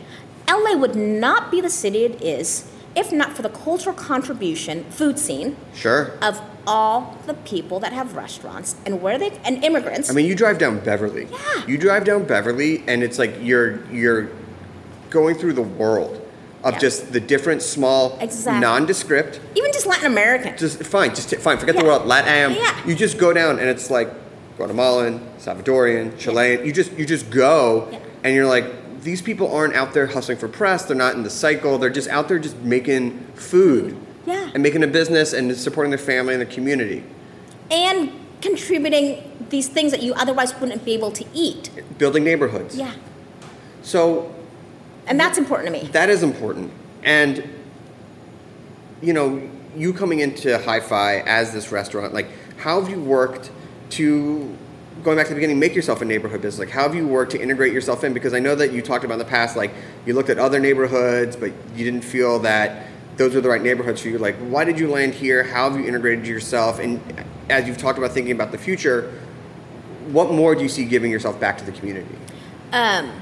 LA 0.48 0.76
would 0.76 0.94
not 0.96 1.50
be 1.50 1.60
the 1.60 1.70
city 1.70 2.04
it 2.04 2.22
is 2.22 2.68
if 2.94 3.10
not 3.12 3.32
for 3.32 3.42
the 3.42 3.48
cultural 3.48 3.94
contribution, 3.96 4.84
food 4.90 5.18
scene 5.18 5.56
Sure. 5.74 6.12
of 6.20 6.40
all 6.66 7.16
the 7.26 7.34
people 7.34 7.80
that 7.80 7.92
have 7.92 8.14
restaurants 8.14 8.76
and 8.86 9.00
where 9.02 9.18
they 9.18 9.30
and 9.44 9.64
immigrants. 9.64 10.10
I 10.10 10.12
mean, 10.12 10.26
you 10.26 10.34
drive 10.34 10.58
down 10.58 10.78
Beverly. 10.80 11.26
Yeah. 11.30 11.66
You 11.66 11.78
drive 11.78 12.04
down 12.04 12.24
Beverly, 12.24 12.84
and 12.86 13.02
it's 13.02 13.18
like 13.18 13.34
you're 13.40 13.84
you're 13.90 14.28
going 15.10 15.34
through 15.36 15.54
the 15.54 15.62
world 15.62 16.21
of 16.64 16.74
Yeah. 16.74 16.78
just 16.78 17.12
the 17.12 17.20
different 17.20 17.62
small, 17.62 18.16
Exactly. 18.20 18.60
nondescript. 18.60 19.40
even 19.54 19.72
just 19.72 19.86
Latin 19.86 20.06
American. 20.06 20.56
Just 20.56 20.82
fine, 20.84 21.14
just 21.14 21.34
fine. 21.36 21.58
Forget 21.58 21.74
the 21.76 21.82
Yeah. 21.82 21.88
world. 21.88 22.06
LatAm. 22.08 22.56
Yeah. 22.56 22.74
You 22.86 22.94
just 22.94 23.18
go 23.18 23.32
down, 23.32 23.58
and 23.58 23.68
it's 23.68 23.90
like 23.90 24.08
Guatemalan, 24.56 25.20
Salvadorian, 25.44 26.16
Chilean. 26.18 26.64
You 26.64 26.72
just 26.72 26.92
you 26.96 27.04
just 27.06 27.30
go, 27.30 27.88
Yeah. 27.90 27.98
and 28.24 28.34
you're 28.34 28.46
like. 28.46 28.64
These 29.02 29.20
people 29.20 29.52
aren't 29.52 29.74
out 29.74 29.94
there 29.94 30.06
hustling 30.06 30.38
for 30.38 30.46
press. 30.46 30.84
They're 30.84 30.96
not 30.96 31.16
in 31.16 31.24
the 31.24 31.30
cycle. 31.30 31.76
They're 31.76 31.90
just 31.90 32.08
out 32.08 32.28
there 32.28 32.38
just 32.38 32.58
making 32.62 33.18
food 33.34 33.96
Yeah. 34.26 34.50
and 34.54 34.62
making 34.62 34.84
a 34.84 34.86
business 34.86 35.32
and 35.32 35.56
supporting 35.56 35.90
their 35.90 35.98
family 35.98 36.34
and 36.34 36.40
their 36.40 36.46
community. 36.48 37.02
and 37.68 38.10
contributing 38.40 39.18
these 39.50 39.66
things 39.66 39.90
that 39.90 40.02
you 40.04 40.12
otherwise 40.14 40.54
wouldn't 40.60 40.84
be 40.84 40.92
able 40.94 41.10
to 41.10 41.24
eat. 41.34 41.70
Building 41.98 42.22
neighborhoods. 42.22 42.76
Yeah. 42.76 42.92
So 43.82 44.30
And 45.06 45.18
that's 45.18 45.38
important 45.38 45.74
to 45.74 45.82
me. 45.82 45.88
That 45.88 46.10
is 46.10 46.22
important. 46.22 46.72
And 47.02 47.42
you 49.00 49.12
know, 49.12 49.50
you 49.76 49.92
coming 49.92 50.20
into 50.20 50.58
Hi-Fi 50.58 51.20
as 51.20 51.52
this 51.52 51.72
restaurant, 51.72 52.14
like 52.14 52.28
how 52.58 52.80
have 52.80 52.88
you 52.88 53.00
worked 53.00 53.50
to 53.90 54.56
going 55.02 55.16
back 55.16 55.26
to 55.26 55.30
the 55.30 55.34
beginning, 55.34 55.58
make 55.58 55.74
yourself 55.74 56.00
a 56.00 56.04
neighborhood 56.04 56.40
business? 56.42 56.60
Like 56.60 56.70
how 56.70 56.82
have 56.82 56.94
you 56.94 57.08
worked 57.08 57.32
to 57.32 57.40
integrate 57.40 57.72
yourself 57.72 58.04
in? 58.04 58.14
Because 58.14 58.34
I 58.34 58.38
know 58.38 58.54
that 58.54 58.72
you 58.72 58.82
talked 58.82 59.04
about 59.04 59.14
in 59.14 59.18
the 59.18 59.24
past, 59.24 59.56
like 59.56 59.72
you 60.06 60.14
looked 60.14 60.30
at 60.30 60.38
other 60.38 60.60
neighborhoods, 60.60 61.34
but 61.34 61.50
you 61.74 61.84
didn't 61.84 62.04
feel 62.04 62.38
that 62.40 62.86
those 63.16 63.34
were 63.34 63.40
the 63.40 63.48
right 63.48 63.62
neighborhoods 63.62 64.00
for 64.00 64.08
you. 64.08 64.18
Like, 64.18 64.36
why 64.36 64.64
did 64.64 64.78
you 64.78 64.88
land 64.88 65.14
here? 65.14 65.42
How 65.42 65.68
have 65.68 65.78
you 65.78 65.86
integrated 65.86 66.26
yourself? 66.26 66.78
And 66.78 67.00
as 67.50 67.66
you've 67.66 67.78
talked 67.78 67.98
about 67.98 68.12
thinking 68.12 68.32
about 68.32 68.52
the 68.52 68.58
future, 68.58 69.12
what 70.06 70.30
more 70.30 70.54
do 70.54 70.62
you 70.62 70.68
see 70.68 70.84
giving 70.84 71.10
yourself 71.10 71.38
back 71.38 71.58
to 71.58 71.64
the 71.64 71.72
community? 71.72 72.16
Um, 72.72 73.12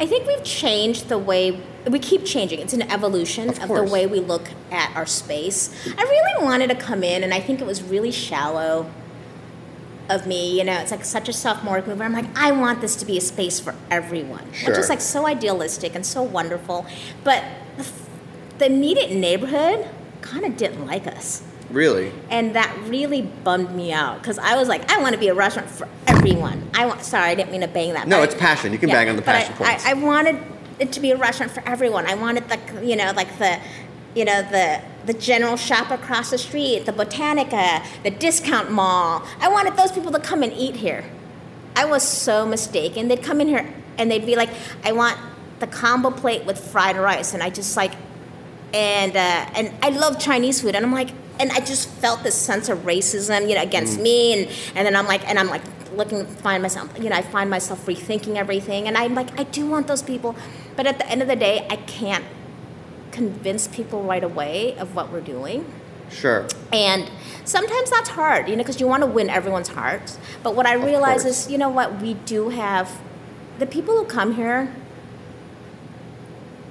I 0.00 0.06
think 0.06 0.26
we've 0.26 0.42
changed 0.42 1.08
the 1.10 1.18
way 1.18 1.60
we 1.86 1.98
keep 1.98 2.24
changing. 2.24 2.58
It's 2.60 2.72
an 2.72 2.82
evolution 2.90 3.50
Of 3.50 3.60
of, 3.60 3.68
the 3.68 3.84
way 3.84 4.06
we 4.06 4.18
look 4.20 4.48
at 4.70 4.96
our 4.96 5.04
space. 5.04 5.70
I 5.86 6.02
really 6.02 6.44
wanted 6.44 6.70
to 6.70 6.74
come 6.76 7.04
in, 7.04 7.22
and 7.22 7.34
I 7.34 7.40
think 7.40 7.60
it 7.60 7.66
was 7.66 7.82
really 7.82 8.10
shallow 8.10 8.90
of 10.08 10.26
me. 10.26 10.56
You 10.58 10.64
know, 10.64 10.78
it's 10.80 10.90
like 10.90 11.04
such 11.04 11.28
a 11.28 11.32
sophomoric 11.34 11.86
move. 11.86 12.00
I'm 12.00 12.14
like, 12.14 12.24
I 12.34 12.50
want 12.52 12.80
this 12.80 12.96
to 12.96 13.04
be 13.04 13.18
a 13.18 13.20
space 13.20 13.60
for 13.60 13.74
everyone, 13.90 14.50
Sure. 14.54 14.70
which 14.70 14.78
is 14.78 14.88
like 14.88 15.02
so 15.02 15.26
idealistic 15.26 15.94
and 15.94 16.04
so 16.04 16.22
wonderful. 16.22 16.86
But 17.22 17.44
the 18.58 18.66
immediate 18.66 19.12
neighborhood 19.12 19.86
kind 20.22 20.44
of 20.46 20.56
didn't 20.56 20.86
like 20.86 21.06
us. 21.06 21.42
Really? 21.70 22.12
And 22.30 22.54
that 22.56 22.76
really 22.86 23.22
bummed 23.22 23.74
me 23.74 23.92
out 23.92 24.20
because 24.20 24.38
I 24.38 24.56
was 24.56 24.68
like, 24.68 24.90
I 24.90 25.00
want 25.00 25.14
to 25.14 25.20
be 25.20 25.28
a 25.28 25.34
restaurant 25.34 25.70
for 25.70 25.88
everyone. 26.06 26.68
I 26.74 26.86
want. 26.86 27.02
Sorry, 27.02 27.30
I 27.30 27.34
didn't 27.34 27.52
mean 27.52 27.60
to 27.60 27.68
bang 27.68 27.92
that. 27.94 28.08
No, 28.08 28.22
it's 28.22 28.34
I- 28.34 28.38
passion. 28.38 28.72
You 28.72 28.78
can 28.78 28.88
bang 28.88 29.08
on 29.08 29.16
the 29.16 29.22
but 29.22 29.32
passion 29.32 29.54
I, 29.54 29.56
points. 29.56 29.86
I, 29.86 29.90
I 29.90 29.94
wanted 29.94 30.38
it 30.78 30.92
to 30.92 31.00
be 31.00 31.10
a 31.12 31.16
restaurant 31.16 31.52
for 31.52 31.62
everyone. 31.68 32.06
I 32.06 32.14
wanted 32.14 32.48
the, 32.48 32.58
you 32.84 32.96
know, 32.96 33.12
like 33.14 33.38
the, 33.38 33.60
you 34.14 34.24
know, 34.24 34.42
the 34.42 34.80
the 35.06 35.14
general 35.14 35.56
shop 35.56 35.90
across 35.90 36.30
the 36.30 36.38
street, 36.38 36.86
the 36.86 36.92
Botanica, 36.92 37.84
the 38.02 38.10
discount 38.10 38.70
mall. 38.70 39.24
I 39.40 39.48
wanted 39.48 39.76
those 39.76 39.92
people 39.92 40.12
to 40.12 40.20
come 40.20 40.42
and 40.42 40.52
eat 40.52 40.76
here. 40.76 41.04
I 41.76 41.84
was 41.84 42.02
so 42.02 42.44
mistaken. 42.46 43.08
They'd 43.08 43.22
come 43.22 43.40
in 43.40 43.48
here 43.48 43.72
and 43.96 44.10
they'd 44.10 44.26
be 44.26 44.36
like, 44.36 44.50
I 44.84 44.92
want 44.92 45.18
the 45.60 45.66
combo 45.66 46.10
plate 46.10 46.44
with 46.44 46.58
fried 46.58 46.96
rice, 46.96 47.32
and 47.34 47.42
I 47.42 47.50
just 47.50 47.76
like 47.76 47.92
and 48.72 49.16
uh, 49.16 49.50
and 49.54 49.72
I 49.82 49.90
love 49.90 50.18
Chinese 50.18 50.60
food, 50.60 50.74
and 50.74 50.84
I'm 50.84 50.92
like, 50.92 51.10
and 51.40 51.50
I 51.52 51.60
just 51.60 51.88
felt 51.88 52.22
this 52.22 52.34
sense 52.34 52.68
of 52.68 52.78
racism, 52.80 53.48
you 53.48 53.54
know, 53.56 53.62
against 53.62 53.98
Mm. 53.98 54.02
me, 54.02 54.32
and 54.34 54.42
and 54.76 54.86
then 54.86 54.94
I'm 54.94 55.06
like, 55.06 55.28
and 55.28 55.38
I'm 55.38 55.48
like 55.48 55.62
looking, 55.96 56.24
find 56.26 56.62
myself, 56.62 56.88
you 57.02 57.08
know, 57.10 57.16
I 57.16 57.22
find 57.22 57.50
myself 57.50 57.84
rethinking 57.86 58.36
everything, 58.36 58.86
and 58.86 58.96
I'm 58.96 59.14
like, 59.14 59.30
I 59.40 59.44
do 59.44 59.66
want 59.66 59.86
those 59.88 60.02
people, 60.02 60.36
but 60.76 60.86
at 60.86 60.98
the 60.98 61.06
end 61.08 61.20
of 61.22 61.28
the 61.28 61.36
day, 61.36 61.66
I 61.68 61.76
can't 61.76 62.24
convince 63.10 63.66
people 63.66 64.02
right 64.04 64.22
away 64.22 64.76
of 64.78 64.94
what 64.94 65.10
we're 65.12 65.20
doing. 65.36 65.64
Sure. 66.10 66.46
And 66.72 67.10
sometimes 67.44 67.90
that's 67.90 68.10
hard, 68.10 68.48
you 68.48 68.54
know, 68.56 68.62
because 68.62 68.80
you 68.80 68.86
want 68.86 69.02
to 69.02 69.06
win 69.06 69.30
everyone's 69.30 69.68
hearts. 69.68 70.18
But 70.44 70.54
what 70.54 70.66
I 70.66 70.74
realize 70.74 71.22
course. 71.22 71.46
is, 71.46 71.50
you 71.50 71.58
know 71.58 71.68
what, 71.68 72.00
we 72.00 72.14
do 72.14 72.50
have 72.50 73.00
the 73.58 73.66
people 73.66 73.96
who 73.96 74.04
come 74.04 74.34
here 74.34 74.72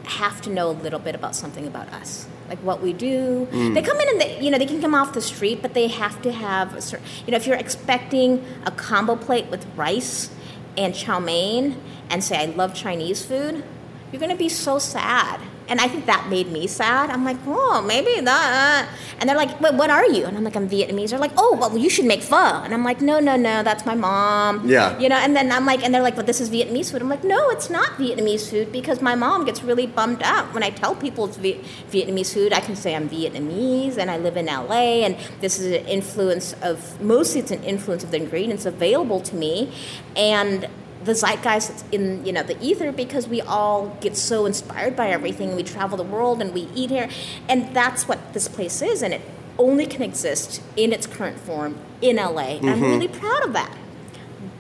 have 0.06 0.42
to 0.42 0.50
know 0.50 0.70
a 0.70 0.78
little 0.86 1.00
bit 1.00 1.16
about 1.16 1.36
something 1.36 1.68
about 1.68 1.88
us, 1.94 2.28
like 2.50 2.60
what 2.60 2.82
we 2.82 2.94
do. 2.94 3.48
Mm. 3.52 3.74
They 3.74 3.82
come 3.82 4.00
in 4.00 4.10
and 4.10 4.22
they, 4.22 4.40
you 4.42 4.52
know, 4.52 4.58
they 4.58 4.66
can 4.66 4.82
come 4.82 4.96
off 4.96 5.14
the 5.14 5.22
street, 5.22 5.62
but 5.62 5.74
they 5.74 5.88
have 5.88 6.22
to 6.24 6.32
have, 6.32 6.76
a 6.76 6.82
certain, 6.82 7.06
you 7.26 7.32
know, 7.32 7.38
if 7.38 7.48
you're 7.48 7.58
expecting 7.58 8.44
a 8.66 8.72
combo 8.72 9.16
plate 9.16 9.48
with 9.48 9.66
rice 9.76 10.30
and 10.78 10.94
chow 10.96 11.20
mein 11.20 11.80
and 12.10 12.24
say 12.24 12.38
I 12.38 12.46
love 12.46 12.74
Chinese 12.74 13.26
food, 13.26 13.64
you're 14.12 14.20
gonna 14.20 14.36
be 14.36 14.50
so 14.50 14.80
sad. 14.80 15.40
And 15.70 15.80
I 15.80 15.88
think 15.88 16.06
that 16.08 16.28
made 16.30 16.52
me 16.52 16.68
sad. 16.68 17.10
I'm 17.10 17.24
like, 17.24 17.38
oh, 17.46 17.82
maybe 17.82 18.20
that. 18.22 18.90
And 19.20 19.30
they're 19.30 19.38
like, 19.38 19.62
wait, 19.62 19.76
what 19.76 19.90
are 19.90 20.06
you? 20.08 20.26
And 20.26 20.36
I'm 20.36 20.44
like, 20.44 20.56
I'm 20.56 20.68
Vietnamese. 20.68 21.12
They're 21.12 21.20
like, 21.20 21.34
oh, 21.38 21.56
well, 21.60 21.78
you 21.78 21.90
should 21.90 22.06
make 22.06 22.24
pho. 22.24 22.62
And 22.64 22.74
I'm 22.74 22.84
like, 22.84 23.02
no, 23.02 23.20
no, 23.20 23.36
no, 23.36 23.64
that's 23.64 23.86
my 23.86 23.96
mom. 23.96 24.68
Yeah. 24.68 24.98
You 24.98 25.10
know, 25.10 25.18
and 25.18 25.36
then 25.36 25.52
I'm 25.52 25.66
like, 25.66 25.84
and 25.84 25.94
they're 25.94 26.02
like, 26.02 26.16
but 26.16 26.26
this 26.26 26.42
is 26.42 26.50
Vietnamese 26.50 26.92
food. 26.92 27.02
I'm 27.02 27.10
like, 27.10 27.24
no, 27.24 27.50
it's 27.52 27.70
not 27.70 27.90
Vietnamese 27.98 28.50
food 28.50 28.72
because 28.72 29.02
my 29.02 29.16
mom 29.16 29.46
gets 29.46 29.64
really 29.64 29.86
bummed 29.86 30.24
out 30.24 30.54
when 30.54 30.64
I 30.64 30.72
tell 30.72 30.96
people 30.96 31.26
it's 31.26 31.38
Viet- 31.38 31.64
Vietnamese 31.92 32.34
food. 32.34 32.52
I 32.52 32.60
can 32.62 32.76
say 32.76 32.96
I'm 32.96 33.08
Vietnamese 33.08 33.98
and 33.98 34.10
I 34.10 34.18
live 34.18 34.38
in 34.38 34.48
LA, 34.48 35.06
and 35.06 35.16
this 35.42 35.60
is 35.60 35.68
an 35.68 35.86
influence 35.86 36.54
of 36.62 37.00
mostly 37.02 37.42
it's 37.42 37.52
an 37.52 37.64
influence 37.64 38.04
of 38.04 38.12
the 38.12 38.18
ingredients 38.18 38.66
available 38.66 39.22
to 39.22 39.36
me, 39.36 39.72
and 40.16 40.68
the 41.04 41.14
zeitgeist 41.14 41.70
that's 41.70 41.84
in 41.92 42.26
you 42.26 42.34
know 42.34 42.44
the 42.44 42.62
ether 42.62 42.92
because 42.92 43.28
we 43.28 43.42
all 43.42 43.98
get 44.02 44.18
so 44.18 44.46
inspired 44.46 44.96
by 44.96 45.10
everything. 45.10 45.56
We 45.56 45.64
travel 45.64 45.98
the 45.98 46.04
world 46.04 46.42
and 46.42 46.54
we 46.54 46.68
eat 46.76 46.90
here, 46.90 47.10
and 47.48 47.74
that's 47.76 48.08
what 48.08 48.34
this 48.34 48.48
place 48.48 48.82
is, 48.82 49.02
and 49.02 49.14
it 49.14 49.22
only 49.58 49.86
can 49.86 50.02
exist 50.02 50.62
in 50.76 50.94
its 50.94 51.06
current 51.06 51.38
form 51.40 51.78
in 52.02 52.16
LA. 52.16 52.58
And 52.58 52.70
I'm 52.70 52.76
mm-hmm. 52.76 52.84
really 52.84 53.08
proud 53.08 53.44
of 53.44 53.54
that. 53.54 53.76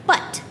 But 0.05 0.43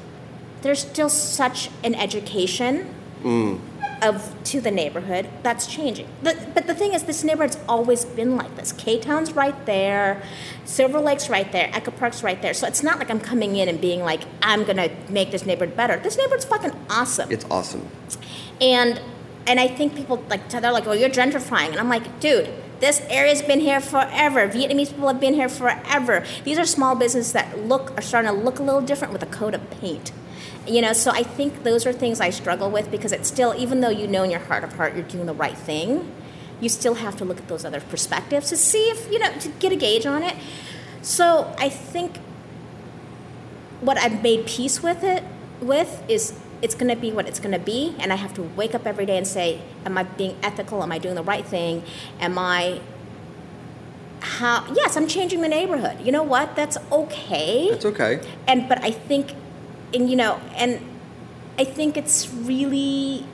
there's 0.62 0.80
still 0.80 1.11
such 1.11 1.70
an 1.84 1.95
education 1.95 2.95
mm. 3.22 3.61
Of 4.03 4.35
to 4.45 4.61
the 4.61 4.71
neighborhood 4.71 5.29
that's 5.43 5.67
changing. 5.67 6.09
But, 6.23 6.55
but 6.55 6.67
the 6.67 6.75
thing 6.75 6.95
is, 6.95 7.05
this 7.05 7.25
neighborhood's 7.25 7.59
always 7.69 8.05
been 8.05 8.37
like 8.37 8.57
this. 8.57 8.73
K 8.73 8.99
Town's 8.99 9.33
right 9.33 9.67
there, 9.67 10.23
Silver 10.65 11.01
Lake's 11.01 11.29
right 11.29 11.51
there, 11.53 11.71
Echo 11.73 11.91
Park's 11.91 12.23
right 12.23 12.41
there. 12.41 12.55
So 12.55 12.67
it's 12.67 12.83
not 12.83 12.99
like 12.99 13.11
I'm 13.11 13.21
coming 13.21 13.57
in 13.57 13.69
and 13.69 13.81
being 13.81 14.01
like, 14.01 14.23
I'm 14.43 14.65
gonna 14.65 14.91
make 15.09 15.31
this 15.31 15.45
neighborhood 15.45 15.77
better. 15.77 15.99
This 15.99 16.17
neighborhood's 16.17 16.45
fucking 16.45 16.73
awesome. 16.91 17.31
It's 17.31 17.45
awesome. 17.51 17.89
And 18.61 19.01
and 19.47 19.59
I 19.59 19.67
think 19.67 19.97
people 19.97 20.23
like 20.29 20.49
they're 20.51 20.73
like, 20.73 20.87
oh 20.87 20.93
you're 20.93 21.09
gentrifying," 21.09 21.71
and 21.71 21.79
I'm 21.79 21.89
like, 21.89 22.21
"Dude, 22.21 22.51
this 22.81 23.01
area's 23.09 23.43
been 23.43 23.61
here 23.61 23.81
forever. 23.81 24.47
Vietnamese 24.47 24.91
people 24.91 25.09
have 25.09 25.21
been 25.21 25.35
here 25.35 25.49
forever. 25.49 26.25
These 26.45 26.59
are 26.59 26.67
small 26.67 26.95
businesses 26.95 27.33
that 27.33 27.67
look 27.67 27.97
are 27.97 28.03
starting 28.03 28.31
to 28.31 28.37
look 28.37 28.59
a 28.59 28.63
little 28.63 28.83
different 28.83 29.13
with 29.13 29.23
a 29.23 29.27
coat 29.27 29.55
of 29.55 29.71
paint." 29.71 30.13
You 30.69 30.83
know, 30.83 30.93
so 30.93 31.11
I 31.11 31.23
think 31.23 31.62
those 31.64 31.87
are 31.87 31.93
things 31.93 32.21
I 32.21 32.31
struggle 32.31 32.71
with 32.71 32.91
because 32.91 33.12
it's 33.12 33.27
still, 33.27 33.55
even 33.57 33.81
though 33.81 33.89
you 33.89 34.07
know 34.07 34.23
in 34.23 34.31
your 34.31 34.41
heart 34.41 34.64
of 34.64 34.75
heart 34.75 34.95
you're 34.95 35.05
doing 35.05 35.27
the 35.27 35.35
right 35.35 35.57
thing, 35.57 36.12
you 36.61 36.69
still 36.69 36.95
have 36.95 37.16
to 37.16 37.25
look 37.25 37.39
at 37.39 37.49
those 37.49 37.64
other 37.64 37.81
perspectives 37.81 38.49
to 38.51 38.57
see 38.57 38.91
if 38.91 39.11
you 39.11 39.19
know 39.19 39.33
to 39.39 39.49
get 39.49 39.73
a 39.73 39.77
gauge 39.77 40.07
on 40.07 40.23
it. 40.23 40.37
So 41.03 41.55
I 41.59 41.69
think 41.69 42.19
what 43.81 43.97
I've 43.97 44.23
made 44.23 44.47
peace 44.47 44.83
with 44.83 45.05
it 45.05 45.23
with 45.61 46.03
is 46.09 46.39
it's 46.61 46.75
going 46.75 46.93
to 46.93 47.01
be 47.01 47.12
what 47.12 47.27
it's 47.27 47.39
going 47.39 47.53
to 47.53 47.59
be, 47.59 47.95
and 47.99 48.12
I 48.12 48.16
have 48.16 48.35
to 48.35 48.43
wake 48.43 48.75
up 48.75 48.87
every 48.87 49.07
day 49.07 49.16
and 49.16 49.27
say, 49.27 49.61
"Am 49.87 49.97
I 49.97 50.03
being 50.03 50.37
ethical? 50.43 50.83
Am 50.83 50.91
I 50.93 50.99
doing 50.99 51.14
the 51.14 51.23
right 51.23 51.47
thing? 51.47 51.83
Am 52.21 52.39
I 52.39 52.81
how? 54.21 54.66
Yes, 54.75 54.97
I'm 54.97 55.07
changing 55.07 55.41
the 55.41 55.49
neighborhood. 55.49 56.01
You 56.05 56.12
know 56.12 56.23
what? 56.23 56.57
That's 56.57 56.77
okay. 56.91 57.71
that's 57.71 57.85
okay. 57.85 58.21
And 58.47 58.69
but 58.69 58.83
I 58.83 58.91
think, 58.91 59.35
and 59.95 60.11
you 60.11 60.16
know, 60.16 60.41
and 60.55 60.80
I 61.59 61.64
think 61.64 61.97
it's 61.97 62.32
really, 62.32 63.26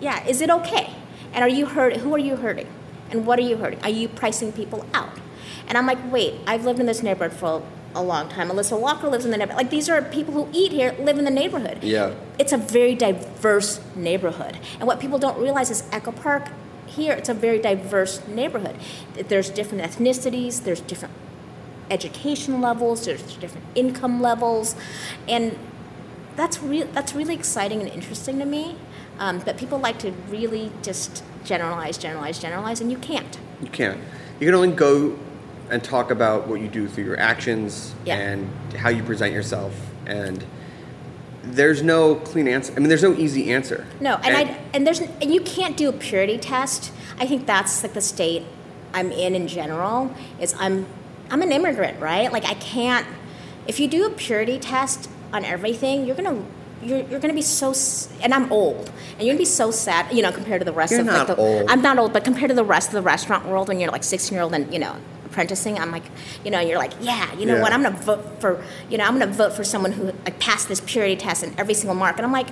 yeah. 0.00 0.26
Is 0.26 0.40
it 0.40 0.50
okay? 0.50 0.94
And 1.32 1.42
are 1.42 1.48
you 1.48 1.66
hurt? 1.66 1.96
Who 1.98 2.14
are 2.14 2.18
you 2.18 2.36
hurting? 2.36 2.68
And 3.10 3.26
what 3.26 3.38
are 3.38 3.42
you 3.42 3.56
hurting? 3.56 3.82
Are 3.82 3.90
you 3.90 4.08
pricing 4.08 4.52
people 4.52 4.86
out? 4.92 5.18
And 5.66 5.78
I'm 5.78 5.86
like, 5.86 5.98
wait, 6.12 6.34
I've 6.46 6.64
lived 6.64 6.78
in 6.78 6.86
this 6.86 7.02
neighborhood 7.02 7.32
for 7.32 7.62
a 7.94 8.02
long 8.02 8.28
time. 8.28 8.50
Alissa 8.50 8.78
Walker 8.78 9.08
lives 9.08 9.24
in 9.24 9.30
the 9.30 9.36
neighborhood. 9.36 9.62
Like 9.62 9.70
these 9.70 9.88
are 9.88 10.02
people 10.02 10.34
who 10.34 10.48
eat 10.52 10.72
here, 10.72 10.94
live 10.98 11.18
in 11.18 11.24
the 11.24 11.30
neighborhood. 11.30 11.82
Yeah. 11.82 12.14
It's 12.38 12.52
a 12.52 12.58
very 12.58 12.94
diverse 12.94 13.80
neighborhood. 13.94 14.58
And 14.78 14.86
what 14.86 15.00
people 15.00 15.18
don't 15.18 15.38
realize 15.38 15.70
is 15.70 15.84
Echo 15.92 16.12
Park 16.12 16.48
here, 16.86 17.12
it's 17.12 17.28
a 17.28 17.34
very 17.34 17.58
diverse 17.58 18.26
neighborhood. 18.28 18.76
There's 19.14 19.50
different 19.50 19.84
ethnicities, 19.84 20.64
there's 20.64 20.80
different 20.80 21.14
education 21.90 22.60
levels, 22.60 23.04
there's 23.04 23.22
different 23.36 23.66
income 23.74 24.20
levels, 24.20 24.76
and 25.28 25.58
that's 26.36 26.62
real. 26.62 26.86
That's 26.92 27.14
really 27.14 27.34
exciting 27.34 27.80
and 27.80 27.90
interesting 27.90 28.38
to 28.38 28.44
me. 28.44 28.76
Um, 29.18 29.40
but 29.40 29.56
people 29.56 29.78
like 29.78 29.98
to 30.00 30.10
really 30.28 30.72
just 30.82 31.22
generalize, 31.44 31.98
generalize, 31.98 32.38
generalize, 32.38 32.80
and 32.80 32.90
you 32.90 32.98
can't. 32.98 33.38
You 33.62 33.68
can't. 33.68 34.00
You 34.40 34.46
can 34.46 34.54
only 34.54 34.72
go 34.72 35.16
and 35.70 35.82
talk 35.82 36.10
about 36.10 36.46
what 36.46 36.60
you 36.60 36.68
do 36.68 36.88
through 36.88 37.04
your 37.04 37.18
actions 37.18 37.94
Yeah. 38.04 38.16
and 38.16 38.50
how 38.74 38.88
you 38.90 39.02
present 39.02 39.32
yourself. 39.32 39.74
And 40.06 40.44
there's 41.42 41.82
no 41.82 42.16
clean 42.16 42.48
answer. 42.48 42.72
I 42.76 42.80
mean, 42.80 42.88
there's 42.88 43.02
no 43.02 43.14
easy 43.14 43.52
answer. 43.52 43.86
No, 44.00 44.16
and, 44.16 44.36
I 44.36 44.60
and 44.72 44.86
there's 44.86 45.00
and 45.00 45.32
you 45.32 45.40
can't 45.40 45.76
do 45.76 45.88
a 45.88 45.92
purity 45.92 46.38
test. 46.38 46.92
I 47.18 47.26
think 47.26 47.46
that's 47.46 47.82
like 47.82 47.92
the 47.92 48.00
state 48.00 48.44
I'm 48.92 49.12
in 49.12 49.34
in 49.34 49.46
general. 49.46 50.14
Is 50.40 50.54
I'm 50.58 50.86
I'm 51.30 51.42
an 51.42 51.52
immigrant, 51.52 52.00
right? 52.00 52.32
Like 52.32 52.44
I 52.44 52.54
can't. 52.54 53.06
If 53.66 53.80
you 53.80 53.88
do 53.88 54.06
a 54.06 54.10
purity 54.10 54.58
test 54.58 55.08
on 55.34 55.44
everything, 55.44 56.06
you're 56.06 56.16
gonna. 56.16 56.42
You're, 56.82 56.98
you're 57.08 57.20
gonna 57.20 57.32
be 57.32 57.40
so 57.40 57.72
and 58.20 58.34
I'm 58.34 58.52
old 58.52 58.90
and 59.12 59.20
you're 59.22 59.32
gonna 59.32 59.38
be 59.38 59.44
so 59.46 59.70
sad 59.70 60.12
you 60.14 60.20
know 60.22 60.30
compared 60.30 60.60
to 60.60 60.66
the 60.66 60.72
rest 60.72 60.90
You're 60.90 61.00
of 61.00 61.06
not 61.06 61.28
like 61.28 61.36
the 61.36 61.42
old. 61.42 61.70
I'm 61.70 61.80
not 61.80 61.98
old 61.98 62.12
but 62.12 62.24
compared 62.24 62.50
to 62.50 62.54
the 62.54 62.64
rest 62.64 62.88
of 62.88 62.94
the 62.94 63.00
restaurant 63.00 63.46
world 63.46 63.68
when 63.68 63.80
you're 63.80 63.90
like 63.90 64.04
16 64.04 64.34
year 64.34 64.42
old 64.42 64.52
and 64.52 64.70
you 64.70 64.78
know 64.78 64.94
apprenticing 65.24 65.78
I'm 65.78 65.90
like 65.90 66.02
you 66.44 66.50
know 66.50 66.60
you're 66.60 66.76
like 66.76 66.92
yeah 67.00 67.32
you 67.38 67.46
know 67.46 67.54
Yeah. 67.54 67.62
what 67.62 67.72
I'm 67.72 67.82
gonna 67.82 67.96
vote 67.96 68.38
for 68.38 68.62
you 68.90 68.98
know 68.98 69.04
I'm 69.04 69.18
gonna 69.18 69.32
vote 69.32 69.54
for 69.54 69.64
someone 69.64 69.92
who 69.92 70.06
like 70.26 70.38
passed 70.40 70.68
this 70.68 70.80
purity 70.84 71.16
test 71.16 71.42
in 71.42 71.54
every 71.58 71.72
single 71.72 71.94
mark 71.94 72.16
and 72.18 72.26
I'm 72.26 72.32
like 72.32 72.48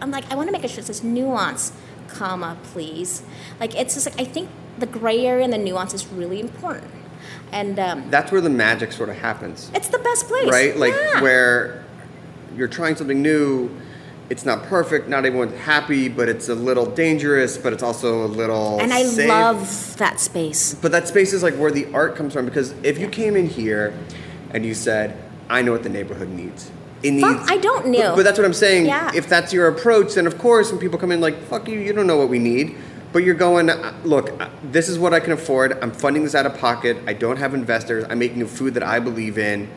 I'm 0.00 0.10
like, 0.10 0.30
I 0.30 0.36
want 0.36 0.48
to 0.48 0.52
make 0.52 0.62
sure 0.70 0.80
it 0.80 0.86
says 0.86 1.02
nuance, 1.02 1.72
comma, 2.08 2.56
please. 2.72 3.22
Like, 3.58 3.74
it's 3.74 3.94
just 3.94 4.06
like, 4.08 4.20
I 4.20 4.24
think 4.24 4.48
the 4.78 4.86
gray 4.86 5.26
area 5.26 5.44
and 5.44 5.52
the 5.52 5.58
nuance 5.58 5.94
is 5.94 6.06
really 6.06 6.40
important. 6.40 6.90
And 7.52 7.78
um, 7.78 8.10
That's 8.10 8.32
where 8.32 8.40
the 8.40 8.50
magic 8.50 8.92
sort 8.92 9.08
of 9.08 9.16
happens. 9.16 9.70
it's 9.74 9.88
the 9.88 9.98
best 9.98 10.26
place. 10.28 10.50
right? 10.50 10.76
Like 10.76 10.94
Yeah. 10.94 11.20
where 11.22 11.84
you're 12.56 12.68
trying 12.68 12.96
something 12.96 13.22
new, 13.22 13.70
it's 14.28 14.44
not 14.44 14.64
perfect, 14.64 15.08
not 15.08 15.24
everyone's 15.24 15.56
happy, 15.60 16.08
but 16.08 16.28
it's 16.28 16.48
a 16.48 16.54
little 16.54 16.86
dangerous, 16.86 17.56
but 17.56 17.72
it's 17.72 17.82
also 17.82 18.24
a 18.24 18.26
little 18.26 18.78
And 18.80 18.92
I 18.92 19.04
safe. 19.04 19.28
love 19.28 19.96
that 19.98 20.18
space. 20.20 20.74
But 20.74 20.90
that 20.92 21.06
space 21.06 21.32
is 21.32 21.42
like 21.42 21.54
where 21.54 21.70
the 21.70 21.86
art 21.94 22.16
comes 22.16 22.32
from 22.32 22.44
because 22.44 22.74
if 22.82 22.98
you 22.98 23.06
came 23.08 23.36
in 23.36 23.46
here 23.48 23.94
and 24.52 24.64
you 24.66 24.74
said, 24.74 25.16
"I 25.48 25.62
know 25.62 25.72
what 25.72 25.84
the 25.84 25.88
neighborhood 25.88 26.28
needs," 26.30 26.70
it 27.04 27.12
needs. 27.12 27.22
Fuck, 27.24 27.50
I 27.50 27.56
don't 27.58 27.86
know. 27.88 28.10
But, 28.10 28.16
but 28.16 28.22
that's 28.24 28.38
what 28.38 28.44
I'm 28.44 28.52
saying. 28.54 28.86
Yeah. 28.86 29.12
If 29.14 29.28
that's 29.28 29.52
your 29.52 29.68
approach, 29.68 30.14
then 30.14 30.26
of 30.26 30.38
course, 30.38 30.70
when 30.72 30.80
people 30.80 30.98
come 30.98 31.12
in 31.12 31.20
like, 31.20 31.40
"Fuck 31.44 31.68
you," 31.68 31.78
you 31.78 31.92
don't 31.92 32.06
know 32.08 32.16
what 32.16 32.28
we 32.28 32.38
need. 32.40 32.74
But 33.12 33.22
you're 33.24 33.34
going, 33.34 33.70
"Uh, 33.70 33.92
look, 34.04 34.30
uh, 34.40 34.48
this 34.62 34.88
is 34.88 34.98
what 34.98 35.14
I 35.14 35.20
can 35.20 35.32
afford. 35.32 35.78
I'm 35.82 35.90
funding 35.90 36.24
this 36.24 36.34
out 36.34 36.46
of 36.46 36.56
pocket. 36.58 36.96
I 37.06 37.12
don't 37.14 37.38
have 37.38 37.54
investors. 37.54 38.04
I'm 38.10 38.18
making 38.18 38.42
a 38.42 38.46
food 38.46 38.74
that 38.74 38.82
I 38.82 38.98
believe 38.98 39.38
in. 39.38 39.68